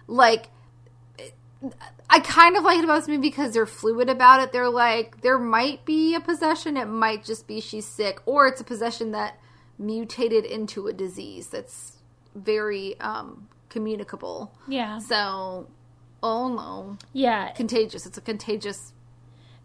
[0.09, 0.49] like
[2.09, 4.53] I kind of like it about this movie because they're fluid about it.
[4.53, 8.61] They're like there might be a possession, it might just be she's sick, or it's
[8.61, 9.39] a possession that
[9.79, 11.99] mutated into a disease that's
[12.35, 14.53] very um communicable.
[14.69, 15.67] yeah, So,
[16.23, 17.51] oh no, yeah.
[17.53, 18.07] contagious.
[18.07, 18.93] It's a contagious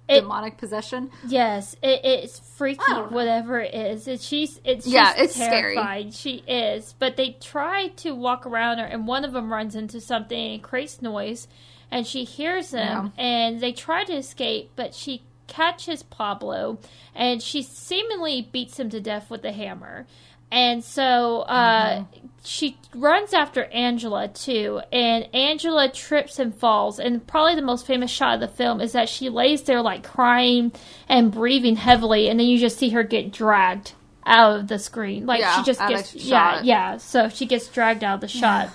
[0.10, 1.12] It- demonic possession.
[1.28, 4.08] Yes, it, it's freaky, whatever it is.
[4.08, 6.12] It, she's it's Yeah, she's it's scary.
[6.12, 10.02] She is, but they try to walk around her, and one of them runs into
[10.02, 11.48] something and creates noise,
[11.92, 16.80] and she hears them, and they try to escape, but she catches Pablo,
[17.14, 20.08] and she seemingly beats him to death with a hammer.
[20.54, 22.04] and so uh,
[22.44, 27.00] she runs after Angela too, and Angela trips and falls.
[27.00, 30.04] And probably the most famous shot of the film is that she lays there like
[30.04, 30.72] crying
[31.08, 33.94] and breathing heavily, and then you just see her get dragged
[34.26, 35.26] out of the screen.
[35.26, 36.66] Like Yeah, she just gets yeah shot.
[36.66, 36.98] yeah.
[36.98, 38.70] So she gets dragged out of the shot,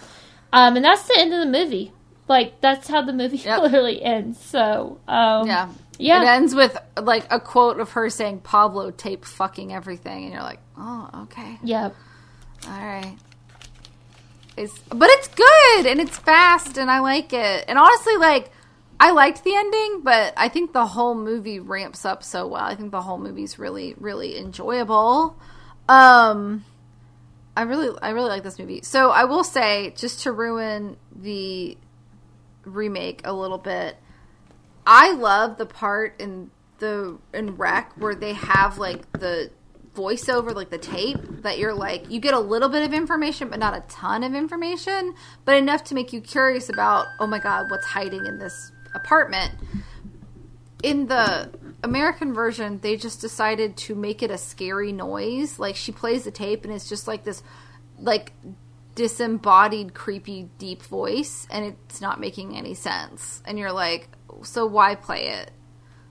[0.53, 1.93] um, and that's the end of the movie.
[2.29, 3.63] Like that's how the movie Yep.
[3.63, 4.41] literally ends.
[4.41, 5.69] So um, Yeah.
[5.99, 6.23] Yeah.
[6.23, 10.43] It ends with like a quote of her saying Pablo tape fucking everything and you're
[10.43, 11.59] like, "Oh, okay.
[11.63, 11.95] Yep.
[12.69, 13.17] All right."
[14.57, 17.65] It's but it's good and it's fast and I like it.
[17.69, 18.51] And honestly like
[18.99, 22.63] I liked the ending, but I think the whole movie ramps up so well.
[22.65, 25.39] I think the whole movie's really really enjoyable.
[25.89, 26.65] Um
[27.57, 28.83] I really I really like this movie.
[28.83, 31.77] So I will say just to ruin the
[32.67, 33.97] remake a little bit,
[34.87, 39.51] I love the part in the in Rec where they have like the
[39.95, 43.59] voiceover, like the tape, that you're like you get a little bit of information, but
[43.59, 45.15] not a ton of information,
[45.45, 49.55] but enough to make you curious about, oh my god, what's hiding in this apartment.
[50.83, 51.51] In the
[51.83, 55.59] American version, they just decided to make it a scary noise.
[55.59, 57.43] Like she plays the tape and it's just like this
[57.99, 58.33] like
[58.97, 63.43] disembodied creepy deep voice and it's not making any sense.
[63.45, 64.09] And you're like
[64.43, 65.53] so why play it?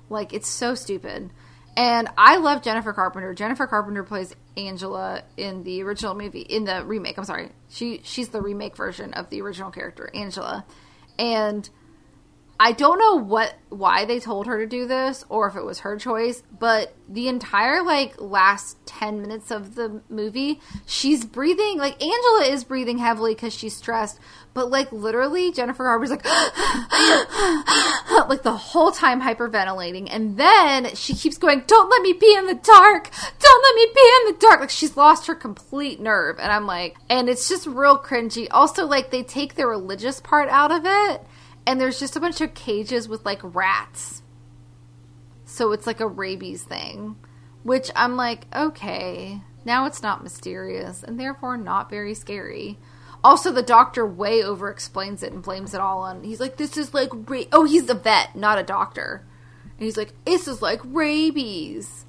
[0.10, 1.32] Like it's so stupid.
[1.76, 3.34] And i love jennifer carpenter.
[3.34, 7.50] Jennifer carpenter plays angela in the original movie in the remake i'm sorry.
[7.68, 10.64] She she's the remake version of the original character angela.
[11.18, 11.68] And
[12.60, 15.80] I don't know what why they told her to do this or if it was
[15.80, 22.02] her choice, but the entire like last 10 minutes of the movie, she's breathing like
[22.02, 24.20] Angela is breathing heavily cuz she's stressed,
[24.54, 26.24] but like literally Jennifer Garber's like
[28.30, 32.46] like the whole time hyperventilating and then she keeps going, "Don't let me be in
[32.46, 33.10] the dark.
[33.40, 36.66] Don't let me be in the dark." Like she's lost her complete nerve and I'm
[36.66, 38.48] like and it's just real cringy.
[38.50, 41.22] Also like they take the religious part out of it
[41.66, 44.22] and there's just a bunch of cages with like rats.
[45.46, 47.16] So it's like a rabies thing,
[47.64, 52.78] which I'm like, okay, now it's not mysterious and therefore not very scary.
[53.24, 56.24] Also, the doctor way over explains it and blames it all on.
[56.24, 59.26] He's like, this is like, ra- oh, he's a vet, not a doctor.
[59.64, 62.06] And he's like, this is like rabies.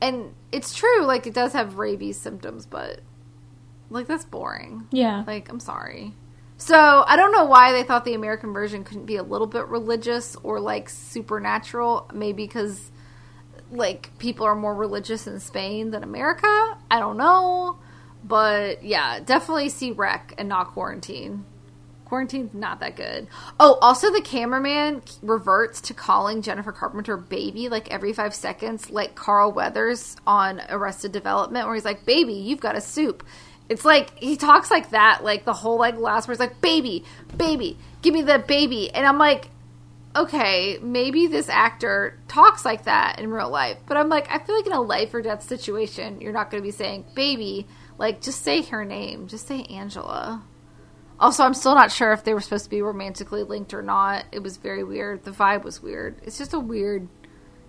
[0.00, 3.00] And it's true, like, it does have rabies symptoms, but
[3.90, 4.88] like, that's boring.
[4.90, 5.22] Yeah.
[5.26, 6.14] Like, I'm sorry.
[6.58, 9.66] So I don't know why they thought the American version couldn't be a little bit
[9.66, 12.10] religious or like supernatural.
[12.14, 12.90] Maybe because
[13.70, 16.78] like people are more religious in Spain than America.
[16.90, 17.78] I don't know,
[18.24, 21.44] but yeah, definitely see Rec and not Quarantine.
[22.06, 23.26] Quarantine's not that good.
[23.58, 29.16] Oh, also the cameraman reverts to calling Jennifer Carpenter baby like every five seconds, like
[29.16, 33.24] Carl Weathers on Arrested Development, where he's like, "Baby, you've got a soup."
[33.68, 37.04] It's like he talks like that, like the whole like last word's like, "Baby,
[37.36, 39.50] baby, give me the baby," and I'm like,
[40.16, 44.56] okay, maybe this actor talks like that in real life, but I'm like, I feel
[44.56, 47.66] like in a life or death situation, you're not going to be saying baby.
[47.98, 49.26] Like, just say her name.
[49.26, 50.42] Just say Angela.
[51.18, 54.26] Also, I'm still not sure if they were supposed to be romantically linked or not.
[54.32, 55.24] It was very weird.
[55.24, 56.20] The vibe was weird.
[56.22, 57.08] It's just a weird.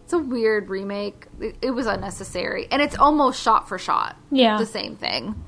[0.04, 1.28] It's a weird remake.
[1.40, 4.18] It, it was unnecessary, and it's almost shot for shot.
[4.32, 4.58] Yeah.
[4.58, 5.44] the same thing.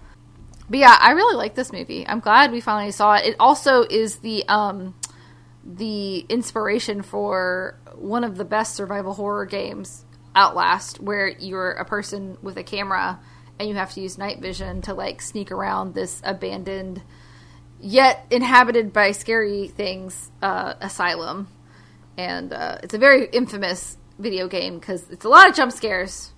[0.70, 2.08] But yeah, I really like this movie.
[2.08, 3.26] I'm glad we finally saw it.
[3.26, 4.96] It also is the um
[5.64, 10.06] the inspiration for one of the best survival horror games,
[10.36, 13.20] Outlast, where you're a person with a camera
[13.60, 17.02] and you have to use night vision to like sneak around this abandoned
[17.82, 21.48] yet inhabited by scary things uh, asylum.
[22.18, 26.32] And uh, it's a very infamous video game because it's a lot of jump scares.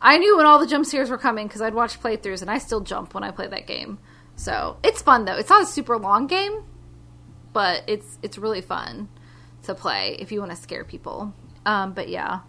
[0.00, 2.58] I knew when all the jump scares were coming because I'd watch playthroughs and I
[2.58, 3.98] still jump when I play that game.
[4.36, 5.36] So it's fun though.
[5.36, 6.64] It's not a super long game,
[7.52, 9.08] but it's it's really fun
[9.62, 11.34] to play if you want to scare people.
[11.64, 12.40] Um, but yeah,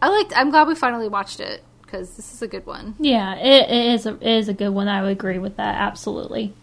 [0.00, 0.32] I liked.
[0.36, 2.94] I'm glad we finally watched it because this is a good one.
[2.98, 4.88] Yeah, it, it is a it is a good one.
[4.88, 6.54] I would agree with that absolutely.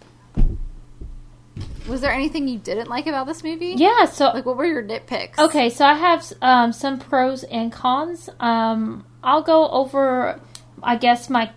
[1.87, 3.73] Was there anything you didn't like about this movie?
[3.77, 5.39] Yeah, so Like, what were your nitpicks?
[5.39, 8.29] Okay, so I have um, some pros and cons.
[8.39, 10.39] Um, I'll go over,
[10.83, 11.51] I guess my,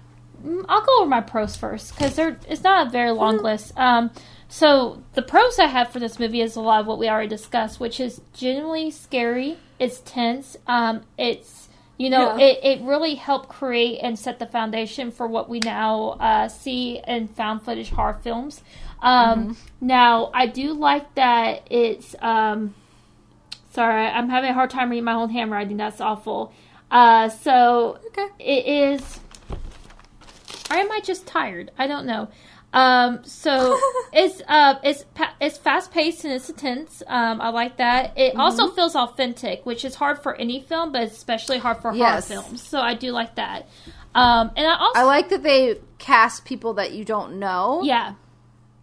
[0.44, 3.72] mm, I'll go over my pros first because there it's not a very long list.
[3.78, 4.10] Um,
[4.48, 7.28] so the pros I have for this movie is a lot of what we already
[7.28, 9.59] discussed, which is genuinely scary.
[9.78, 10.56] It's tense.
[10.66, 12.46] Um, it's you know Yeah.
[12.46, 17.01] it, it really helped create and set the foundation for what we now uh, see
[17.06, 18.62] in found footage horror films.
[19.05, 22.14] Um, Now I do like that it's.
[22.20, 22.74] Um,
[23.72, 25.76] Sorry, I'm having a hard time reading my own handwriting.
[25.76, 26.52] That's awful.
[26.93, 28.28] Uh, so Okay.
[28.39, 29.18] it is.
[30.70, 31.70] or am I just tired?
[31.78, 32.28] I don't know.
[32.72, 33.76] Um, so
[34.12, 37.02] it's uh, it's pa- it's fast paced and it's intense.
[37.06, 38.16] Um, I like that.
[38.16, 42.28] It also feels authentic, which is hard for any film, but especially hard for Yes.
[42.28, 42.62] horror films.
[42.62, 43.66] So I do like that.
[44.14, 47.81] Um, and I also I like that they cast people that you don't know.
[47.82, 48.14] yeah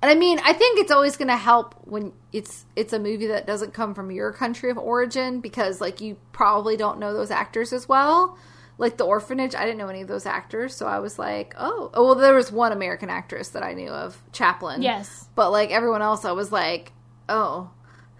[0.01, 3.27] And I mean, I think it's always going to help when it's it's a movie
[3.27, 7.29] that doesn't come from your country of origin because like you probably don't know those
[7.31, 8.37] actors as well.
[8.77, 11.91] Like The Orphanage, I didn't know any of those actors, so I was like, "Oh,
[11.93, 15.69] oh well there was one American actress that I knew of, Chaplin." yes But like
[15.69, 16.93] everyone else I was like,
[17.29, 17.69] "Oh,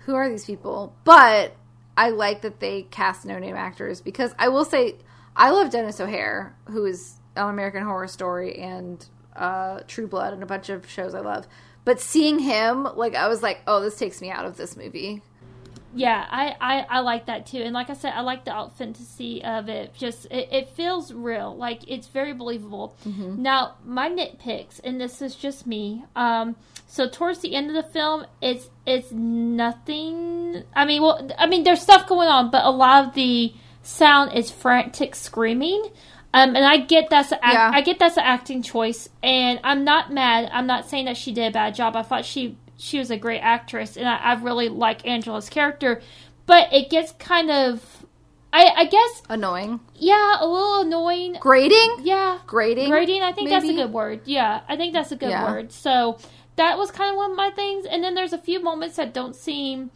[0.06, 1.56] who are these people?" But
[1.98, 4.98] I like that they cast no-name actors because I will say
[5.36, 9.04] I love Denis O'Hare, who is on American Horror Story and
[9.36, 11.48] uh, True Blood and a bunch of shows I love.
[11.84, 15.22] But seeing him, like I was like, "Oh, this takes me out of this movie."
[15.94, 17.58] Yeah, I, I, I like that too.
[17.58, 19.94] And like I said, I like the authenticity of it.
[19.94, 21.56] Just, it, it feels real.
[21.56, 22.96] Like, it's very believable.
[23.42, 26.06] Now, my nitpicks, and this is just me.
[26.16, 26.56] Um,
[26.88, 30.64] so towards the end of the film, it's, it's nothing.
[30.74, 33.54] I mean, well, I mean, there's stuff going on, but a lot of the
[33.84, 35.92] sound is frantic screaming.
[36.34, 37.72] Um, and I get that's a, Yeah.
[37.74, 40.50] I get that's an acting choice, and I'm not mad.
[40.54, 41.96] I'm not saying that she did a bad job.
[41.96, 46.02] I thought she she was a great actress, and I, I really like Angela's character.
[46.48, 48.06] But it gets kind of,
[48.52, 51.38] I, I guess, Annoying, yeah, a little annoying.
[51.40, 53.22] grating, Yeah, grating, grading.
[53.22, 54.22] I think that's a good word.
[54.26, 55.52] Yeah, I think that's a good Yeah.
[55.52, 55.72] word.
[55.72, 56.18] So
[56.56, 57.86] that was kind of one of my things.
[57.86, 59.92] And then there's a few moments that don't seem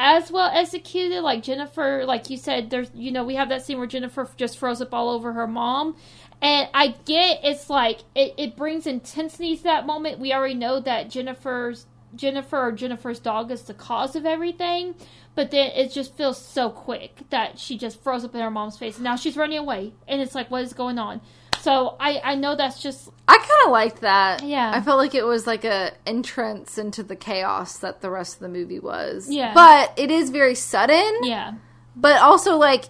[0.00, 1.20] as well executed.
[1.20, 4.58] Like Jennifer, like you said, there's you know we have that scene where Jennifer just
[4.58, 5.94] froze up all over her mom.
[6.42, 10.18] And I get it's like it, it brings intensity to that moment.
[10.18, 11.86] We already know that Jennifer's
[12.16, 14.94] Jennifer or Jennifer's dog is the cause of everything,
[15.34, 18.78] but then it just feels so quick that she just froze up in her mom's
[18.78, 19.92] face and now she's running away.
[20.08, 21.20] And it's like, what is going on?
[21.60, 24.42] So I, I know that's just I kind of liked that.
[24.42, 24.72] Yeah.
[24.74, 28.40] I felt like it was like a entrance into the chaos that the rest of
[28.40, 29.28] the movie was.
[29.30, 29.54] Yeah.
[29.54, 31.12] but it is very sudden.
[31.22, 31.54] yeah.
[31.96, 32.84] But also, like,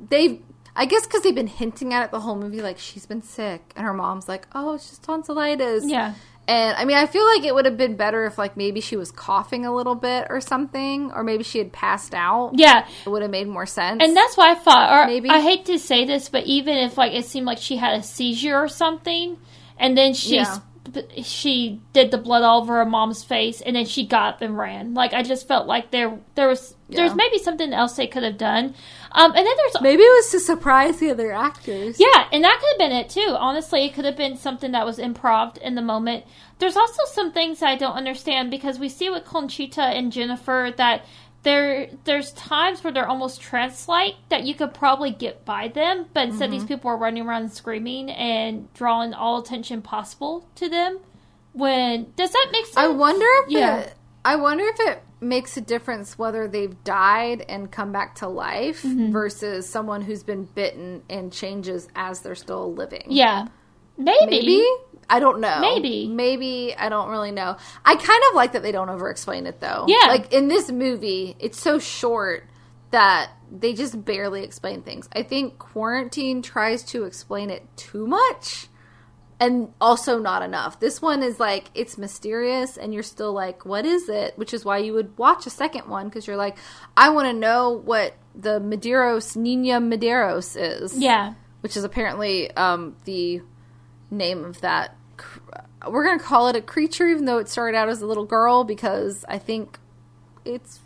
[0.00, 0.40] they've,
[0.76, 3.72] I guess because they've been hinting at it the whole movie, like, she's been sick.
[3.74, 5.84] And her mom's like, oh, it's just tonsillitis.
[5.86, 6.14] Yeah.
[6.46, 8.96] And I mean, I feel like it would have been better if, like, maybe she
[8.96, 12.52] was coughing a little bit or something, or maybe she had passed out.
[12.54, 12.86] Yeah.
[13.06, 14.02] It would have made more sense.
[14.02, 15.30] And that's why I thought, or Maybe.
[15.30, 18.02] I hate to say this, but even if like it seemed like she had a
[18.02, 19.38] seizure or something,
[19.78, 20.58] and then she Yeah.
[21.22, 24.56] She did the blood all over her mom's face, and then she got up and
[24.56, 24.94] ran.
[24.94, 28.38] Like I just felt like there there was there's maybe something else they could have
[28.38, 28.74] done.
[29.12, 31.98] Um, and then there's maybe it was to surprise the other actors.
[31.98, 33.36] yeah, and that could have been it too.
[33.38, 36.24] Honestly, it could have been something that was improv in the moment.
[36.58, 41.04] There's also some things I don't understand because we see with Conchita and Jennifer that
[41.44, 46.24] there there's times where they're almost trance-like that you could probably get by them, but
[46.28, 50.98] instead these people are running around screaming and drawing all attention possible to them.
[51.52, 52.76] When does that make sense?
[52.76, 53.76] I wonder if Yeah.
[53.80, 53.94] it,
[54.24, 58.82] I wonder if it makes a difference whether they've died and come back to life
[58.82, 59.12] Mm-hmm.
[59.12, 63.04] versus someone who's been bitten and changes as they're still living.
[63.08, 63.46] Yeah,
[63.96, 64.26] maybe.
[64.30, 64.66] Maybe
[65.08, 65.60] I don't know.
[65.60, 66.08] Maybe.
[66.08, 67.56] maybe I don't really know.
[67.84, 69.84] I kind of like that they don't over explain it though.
[69.88, 70.06] Yeah.
[70.08, 72.44] like in this movie, it's so short
[72.90, 75.08] that they just barely explain things.
[75.12, 78.68] I think quarantine tries to explain it too much
[79.40, 80.80] and also not enough.
[80.80, 84.38] This one is like it's mysterious and you're still like what is it?
[84.38, 86.56] Which is why you would watch a second one cuz you're like
[86.96, 92.96] I want to know what the Medeiros Nina Medeiros is Yeah, which is apparently um,
[93.04, 93.42] the
[94.14, 94.96] name of that.
[95.88, 98.64] We're gonna call it a creature, even though it started out as a little girl,
[98.64, 99.78] because I think
[100.44, 100.80] it's.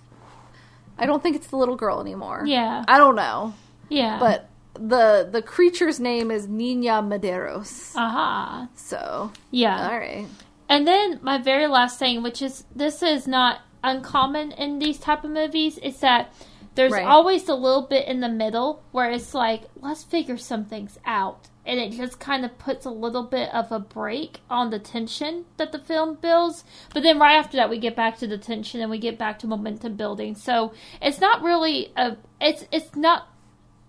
[0.98, 2.42] I don't think it's the little girl anymore.
[2.44, 2.84] Yeah.
[2.88, 3.54] I don't know,
[3.88, 4.18] yeah.
[4.18, 7.94] but the the creature's name is Nina Medeiros.
[7.94, 9.88] aha, So, yeah.
[9.88, 10.26] all right,
[10.68, 15.22] And then my very last thing, which is this is not uncommon in these type
[15.24, 16.32] of movies, is that
[16.78, 17.04] there's Right.
[17.04, 21.48] always a little bit in the middle where it's like, let's figure some things out.
[21.66, 25.44] And it just kind of puts a little bit of a break on the tension
[25.56, 26.64] that the film builds.
[26.94, 29.40] But then right after that we get back to the tension and we get back
[29.40, 30.36] to momentum building.
[30.36, 30.72] So
[31.02, 33.26] it's not really a it's it's not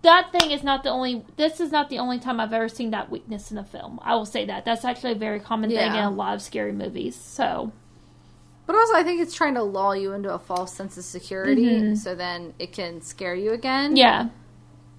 [0.01, 2.89] that thing is not the only this is not the only time I've ever seen
[2.89, 3.99] that weakness in a film.
[4.01, 4.65] I will say that.
[4.65, 7.15] That's actually a very common thing in a lot of scary movies.
[7.15, 7.71] So
[8.69, 11.65] but also I think it's trying to lull you into a false sense of security,
[11.65, 11.97] Mhm.
[11.97, 13.95] so then it can scare you again.
[13.95, 14.27] yeah.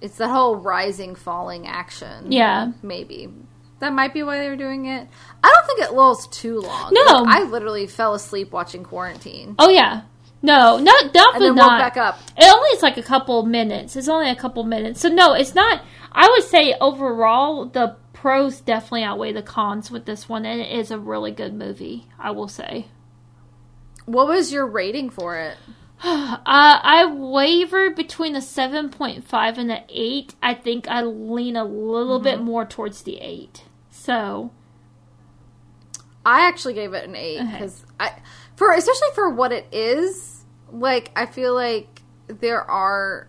[0.01, 2.31] it's that whole rising falling action.
[2.31, 2.71] Yeah.
[2.81, 3.29] maybe
[3.79, 5.07] that might be why they were doing it.
[5.43, 6.91] I don't think it lulls too long.
[6.91, 7.21] No.
[7.21, 10.01] Like, I literally fell asleep watching Quarantine Oh yeah.
[10.41, 11.79] No, not and then not.
[11.79, 12.17] back up.
[12.35, 13.95] It only is like a couple minutes.
[13.95, 14.99] It's only a couple minutes.
[14.99, 15.81] So no, it's not.
[16.11, 20.71] I would say overall the pros definitely outweigh the cons with this one, and it
[20.71, 22.07] is a really good movie.
[22.19, 22.87] I will say.
[24.05, 25.57] What was your rating for it?
[26.03, 28.33] Uh, I wavered between
[28.89, 30.33] point five and an eight.
[30.41, 33.65] I think I lean a little bit more towards the eight.
[33.91, 34.51] So
[36.25, 37.51] I actually gave it an eight Okay.
[37.51, 38.13] because I,
[38.55, 43.27] for especially for what it is, like I feel like there are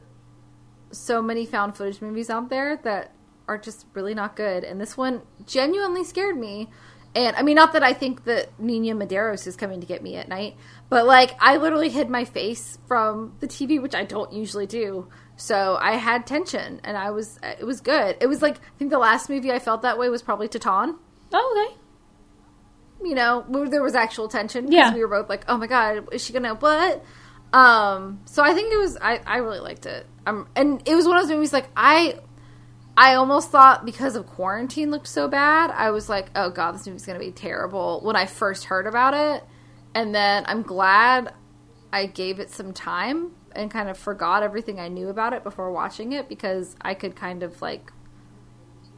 [0.91, 3.13] so many found footage movies out there that
[3.49, 6.71] are just really not good, and this one genuinely scared me.
[7.15, 10.17] And I mean, not that I think that Nina Medeiros is coming to get me
[10.17, 10.57] at night,
[10.89, 15.09] but like I literally hid my face from the TV, which I don't usually do.
[15.37, 18.17] So I had tension, and I was it was good.
[18.21, 20.97] It was like I think the last movie I felt that way was probably Titane
[21.35, 23.09] oh, okay.
[23.09, 24.95] you know, where there was actual tension because Yeah.
[24.95, 27.05] we were both like, "Oh my god, is she gonna what?"
[27.53, 28.97] Um, so I think it was.
[28.97, 30.07] I I really liked it.
[30.27, 32.17] Um, and it was one of those movies like I,
[32.97, 36.87] I almost thought because of quarantine looked so bad, I was like, "Oh god, this
[36.87, 39.45] movie's gonna be terrible." When I first heard about it,
[39.95, 41.33] and then I'm glad
[41.93, 45.71] I gave it some time and kind of forgot everything I knew about it before
[45.71, 47.93] watching it because I could kind of like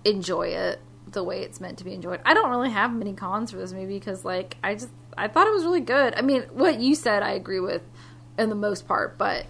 [0.04, 2.20] enjoy it the way it's meant to be enjoyed.
[2.24, 5.46] I don't really have many cons for this movie because like I just I thought
[5.46, 6.14] it was really good.
[6.16, 7.82] I mean, what you said I agree with
[8.38, 9.46] in the most part, but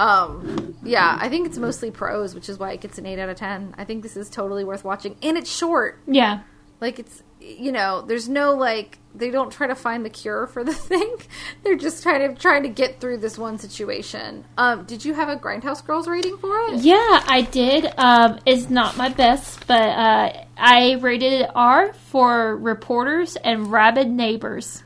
[0.00, 3.28] um yeah, I think it's mostly pros, which is why it gets an 8 out
[3.28, 3.74] of 10.
[3.76, 6.00] I think this is totally worth watching and it's short.
[6.06, 6.40] Yeah.
[6.80, 10.64] Like it's you know, there's no like they don't try to find the cure for
[10.64, 11.16] the thing.
[11.62, 14.44] They're just trying to trying to get through this one situation.
[14.58, 16.80] Um did you have a Grindhouse Girls rating for it?
[16.82, 17.92] Yeah, I did.
[17.96, 24.10] Um, it's not my best, but uh, I rated it R for reporters and rabid
[24.10, 24.82] neighbors.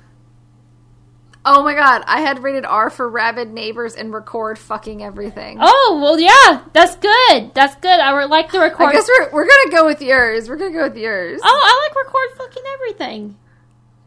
[1.44, 5.58] Oh my god, I had rated R for rabid neighbors and record fucking everything.
[5.60, 7.54] Oh well, yeah, that's good.
[7.54, 7.98] That's good.
[7.98, 8.88] I would like to record.
[8.90, 10.48] I guess we're we're gonna go with yours.
[10.48, 11.40] We're gonna go with yours.
[11.42, 13.36] oh, I like record fucking everything.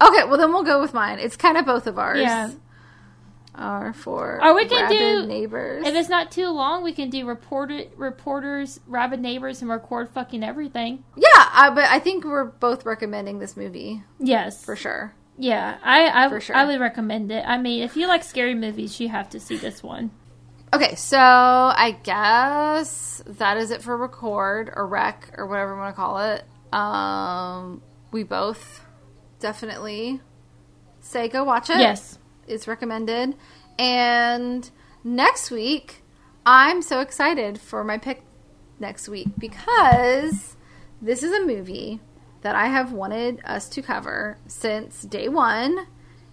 [0.02, 1.18] Okay, well then we'll go with mine.
[1.20, 2.20] It's kind of both of ours.
[2.20, 2.52] Yeah.
[3.56, 5.86] R for Or we can rabid do- neighbors.
[5.88, 10.44] If it's not too long, we can do reporter reporters, rabid neighbors, and record fucking
[10.44, 11.04] everything.
[11.16, 15.14] yeah, I, but I think we're both recommending this movie Yes, for sure.
[15.38, 16.56] Yeah, I I, For sure.
[16.56, 17.44] I would recommend it.
[17.46, 20.12] I mean, if you like scary movies, you have to see this one.
[20.74, 25.96] Okay, so I guess that is it for record or rec or whatever you want
[25.96, 26.44] to call it.
[26.74, 28.84] Um, we both
[29.40, 30.22] definitely
[31.00, 31.78] say go watch it.
[31.78, 32.18] Yes.
[32.48, 33.36] It's recommended.
[33.78, 34.70] And
[35.04, 36.04] next week,
[36.46, 38.24] I'm so excited for my pick
[38.80, 40.56] next week because
[41.02, 42.02] this is a movie
[42.44, 45.88] that I have wanted us to cover since day one.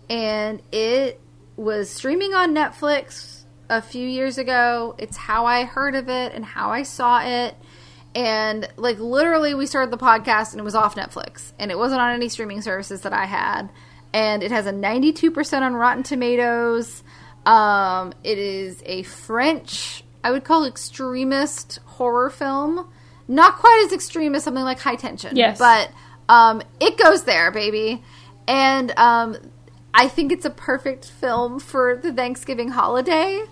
[0.09, 1.20] And it
[1.57, 4.97] was streaming on Netflix a few years ago.
[4.99, 7.55] It's how I heard of it and how I saw it.
[8.15, 12.01] And like literally, we started the podcast and it was off Netflix and it wasn't
[12.01, 13.70] on any streaming services that I had.
[14.12, 17.05] And it has a 92% on Rotten Tomatoes.
[17.47, 22.91] Um, it is a French, I would call extremist horror film.
[23.31, 25.36] Not quite as extreme as something like High Tension.
[25.36, 25.57] Yes.
[25.57, 25.93] But
[26.28, 28.02] um, it goes there, baby.
[28.48, 29.36] And um,
[29.94, 33.44] I think it's a perfect film for the Thanksgiving holiday.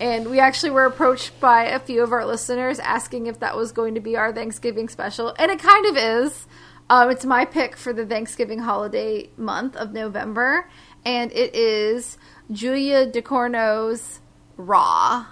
[0.00, 3.72] And we actually were approached by a few of our listeners asking if that was
[3.72, 5.34] going to be our Thanksgiving special.
[5.38, 6.46] And it kind of is.
[6.88, 10.70] Um, it's my pick for the Thanksgiving holiday month of November.
[11.04, 12.16] And it is
[12.50, 14.20] Julia Ducournau's
[14.56, 15.26] Raw.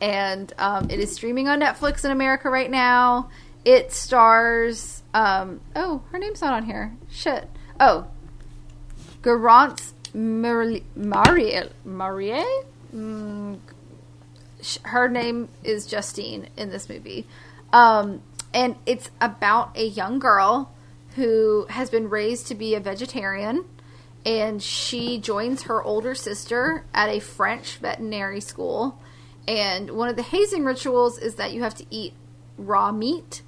[0.00, 3.30] And um, it is streaming on Netflix in America right now.
[3.64, 5.02] It stars.
[5.14, 6.94] Um, oh, her name's not on here.
[7.10, 7.48] Shit.
[7.80, 8.06] Oh,
[9.22, 11.62] Garance Marie Marie.
[12.94, 13.58] Mm,
[14.82, 17.26] her name is Justine in this movie,
[17.72, 18.22] um,
[18.52, 20.70] and it's about a young girl
[21.16, 23.64] who has been raised to be a vegetarian,
[24.24, 29.00] and she joins her older sister at a French veterinary school.
[29.46, 32.14] And one of the hazing rituals is that you have to eat
[32.56, 33.42] raw meat.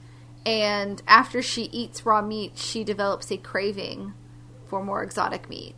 [0.44, 4.12] And after she eats raw meat, she develops a craving
[4.66, 5.74] for more exotic meat.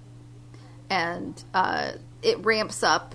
[0.90, 1.92] And uh,
[2.22, 3.14] it ramps up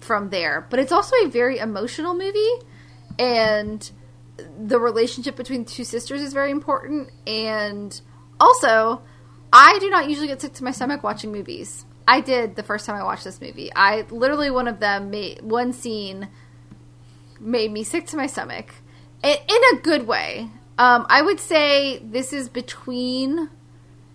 [0.00, 0.66] from there.
[0.70, 2.52] But it's also a very emotional movie.
[3.18, 3.90] And
[4.58, 7.10] the relationship between two sisters is very important.
[7.26, 8.00] And
[8.38, 9.02] also,
[9.52, 11.84] I do not usually get sick to my stomach watching movies.
[12.08, 13.70] I did the first time I watched this movie.
[13.76, 16.28] I literally one of them made one scene
[17.38, 18.74] made me sick to my stomach
[19.22, 20.48] I- in a good way.
[20.78, 23.50] Um, I would say this is between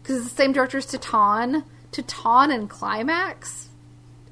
[0.01, 3.69] because it's the same director as Titane, Titane and Climax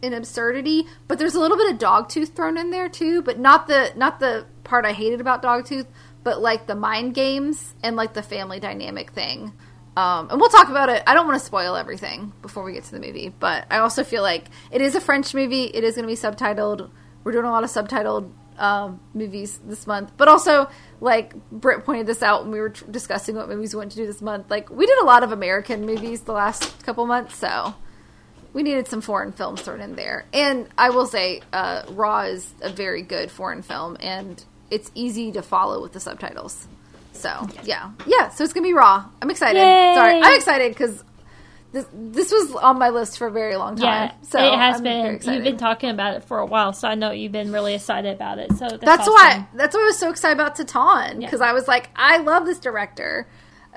[0.02, 3.68] in absurdity, but there's a little bit of Dogtooth thrown in there too, but not
[3.68, 5.86] the not the part I hated about Dogtooth,
[6.24, 9.54] but like the mind games and like the family dynamic thing.
[9.98, 11.04] Um, and we'll talk about it.
[11.06, 14.04] I don't want to spoil everything before we get to the movie, but I also
[14.04, 15.66] feel like it is a French movie.
[15.66, 16.90] It is going to be subtitled.
[17.24, 20.70] We're doing a lot of subtitled um, movies this month, but also
[21.02, 23.98] like Britt pointed this out when we were tr- discussing what movies we want to
[23.98, 24.50] do this month.
[24.50, 27.74] Like we did a lot of American movies the last couple months, so
[28.54, 30.26] we needed some foreign films thrown in there.
[30.32, 35.32] And I will say, uh, Raw is a very good foreign film, and it's easy
[35.34, 36.68] to follow with the subtitles.
[37.22, 38.30] So yeah, yeah.
[38.30, 39.06] So it's gonna be Raw.
[39.22, 39.60] I'm excited.
[39.60, 39.94] Yay.
[39.96, 41.04] Sorry, I'm excited because
[41.72, 43.86] this this was on my list for a very long time.
[44.10, 45.20] Yeah, so it has I'm been.
[45.24, 48.14] You've been talking about it for a while, so I know you've been really excited
[48.14, 48.52] about it.
[48.58, 49.14] So that's, That's awesome.
[49.14, 49.48] why.
[49.56, 51.50] That's why I was so excited about Titane because Yeah.
[51.50, 53.28] I was like, I love this director.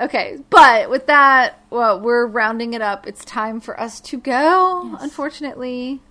[0.01, 3.07] Okay, but with that, well, we're rounding it up.
[3.07, 4.91] It's time for us to go.
[4.93, 5.03] Yes.
[5.05, 6.03] Unfortunately,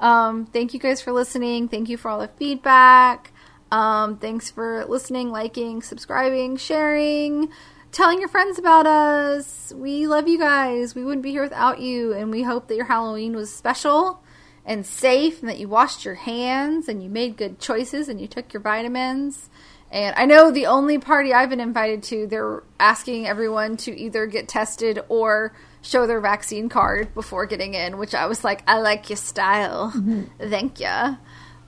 [0.00, 1.68] um, thank you guys for listening.
[1.68, 3.32] Thank you for all the feedback.
[3.70, 7.50] Um, thanks for listening, liking, subscribing, sharing,
[7.92, 9.72] telling your friends about us.
[9.76, 10.94] We love you guys.
[10.94, 14.22] We wouldn't be here without you, and we hope that your Halloween was special
[14.64, 18.26] and safe, and that you washed your hands and you made good choices and you
[18.26, 19.48] took your vitamins.
[19.90, 24.26] And I know the only party I've been invited to, they're asking everyone to either
[24.26, 25.52] get tested or
[25.82, 29.92] show their vaccine card before getting in, which I was like, I like your style.
[30.38, 31.16] Thank you.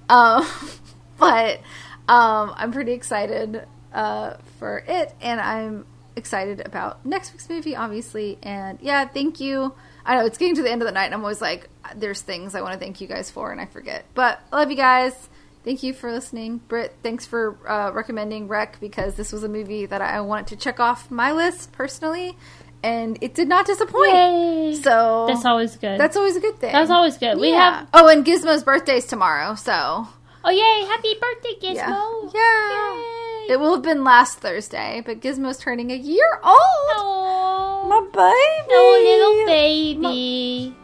[0.08, 0.46] Um,
[1.18, 1.60] but
[2.08, 8.38] um, I'm pretty excited uh, for it, and I'm excited about next week's movie, obviously.
[8.42, 9.74] And yeah, thank you.
[10.04, 12.20] I know it's getting to the end of the night, and I'm always like, there's
[12.20, 14.04] things I want to thank you guys for, and I forget.
[14.14, 15.28] But I love you guys.
[15.64, 16.58] Thank you for listening.
[16.66, 20.56] Britt, thanks for uh, recommending Rec because this was a movie that I wanted to
[20.56, 22.36] check off my list personally,
[22.82, 24.12] and it did not disappoint.
[24.12, 24.74] Yay.
[24.82, 26.00] So That's always good.
[26.00, 26.72] that's always a good thing.
[26.72, 27.38] That's always good.
[27.38, 27.86] We have.
[27.94, 30.08] Oh, and Gizmo's birthday's tomorrow, so
[30.44, 30.84] Oh yay!
[30.86, 32.34] Happy birthday, Gizmo!
[32.34, 32.70] yeah.
[32.70, 32.94] Yeah.
[32.96, 33.52] Yay.
[33.54, 36.56] It will have been last Thursday, but Gizmo's turning a year old.
[36.94, 38.68] Oh, My baby.
[38.70, 40.76] no little baby.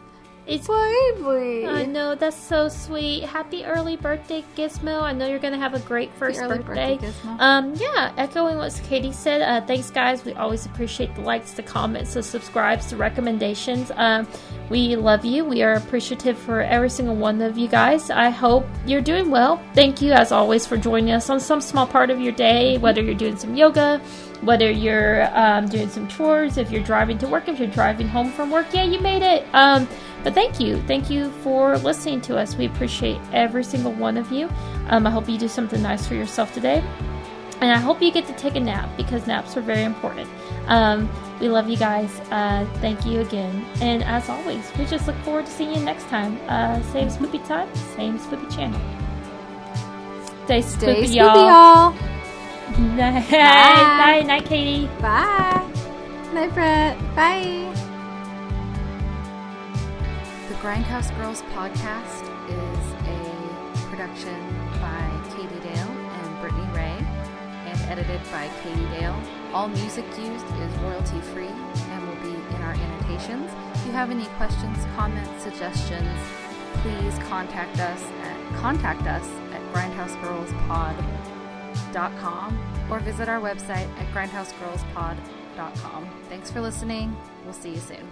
[0.49, 1.67] It's baby.
[1.67, 3.23] I know that's so sweet.
[3.23, 4.99] Happy early birthday, Gizmo!
[5.03, 6.97] I know you're gonna have a great first birthday.
[6.97, 7.39] birthday, Gizmo.
[7.39, 9.43] Um, yeah, echoing what Katie said.
[9.43, 10.25] Uh, thanks, guys.
[10.25, 13.91] We always appreciate the likes, the comments, the subscribes, the recommendations.
[13.95, 14.27] Um,
[14.71, 15.45] we love you.
[15.45, 18.09] We are appreciative for every single one of you guys.
[18.09, 19.61] I hope you're doing well.
[19.75, 23.03] Thank you, as always, for joining us on some small part of your day, whether
[23.03, 24.01] you're doing some yoga,
[24.41, 28.31] whether you're um, doing some chores, if you're driving to work, if you're driving home
[28.31, 28.65] from work.
[28.73, 29.45] Yeah, you made it.
[29.53, 29.87] Um,
[30.23, 30.81] but thank you.
[30.83, 32.55] Thank you for listening to us.
[32.55, 34.49] We appreciate every single one of you.
[34.87, 36.83] Um, I hope you do something nice for yourself today.
[37.61, 40.29] And I hope you get to take a nap because naps are very important.
[40.67, 41.09] Um,
[41.41, 42.09] we love you guys.
[42.31, 43.65] Uh, thank you again.
[43.81, 46.39] And as always, we just look forward to seeing you next time.
[46.47, 48.79] Uh, same spoopy time, same spoopy channel.
[50.45, 51.93] Stay Stay spoopy, y'all.
[51.93, 51.95] y'all.
[52.79, 53.97] Night, Bye.
[53.97, 54.87] night, night, Katie.
[55.01, 55.65] Bye.
[56.33, 57.15] Night, Britt.
[57.15, 57.88] Bye.
[60.61, 63.19] Grindhouse Girls podcast is a
[63.87, 64.35] production
[64.81, 66.97] by Katie Dale and Brittany Ray
[67.65, 69.17] and edited by Katie Dale.
[69.53, 73.49] All music used is royalty free and will be in our annotations.
[73.75, 76.19] If you have any questions, comments, suggestions,
[76.81, 82.59] please contact us at contact us at grindhousegirlspod.com
[82.91, 86.09] or visit our website at grindhousegirlspod.com.
[86.27, 87.15] Thanks for listening.
[87.45, 88.05] We'll see you soon.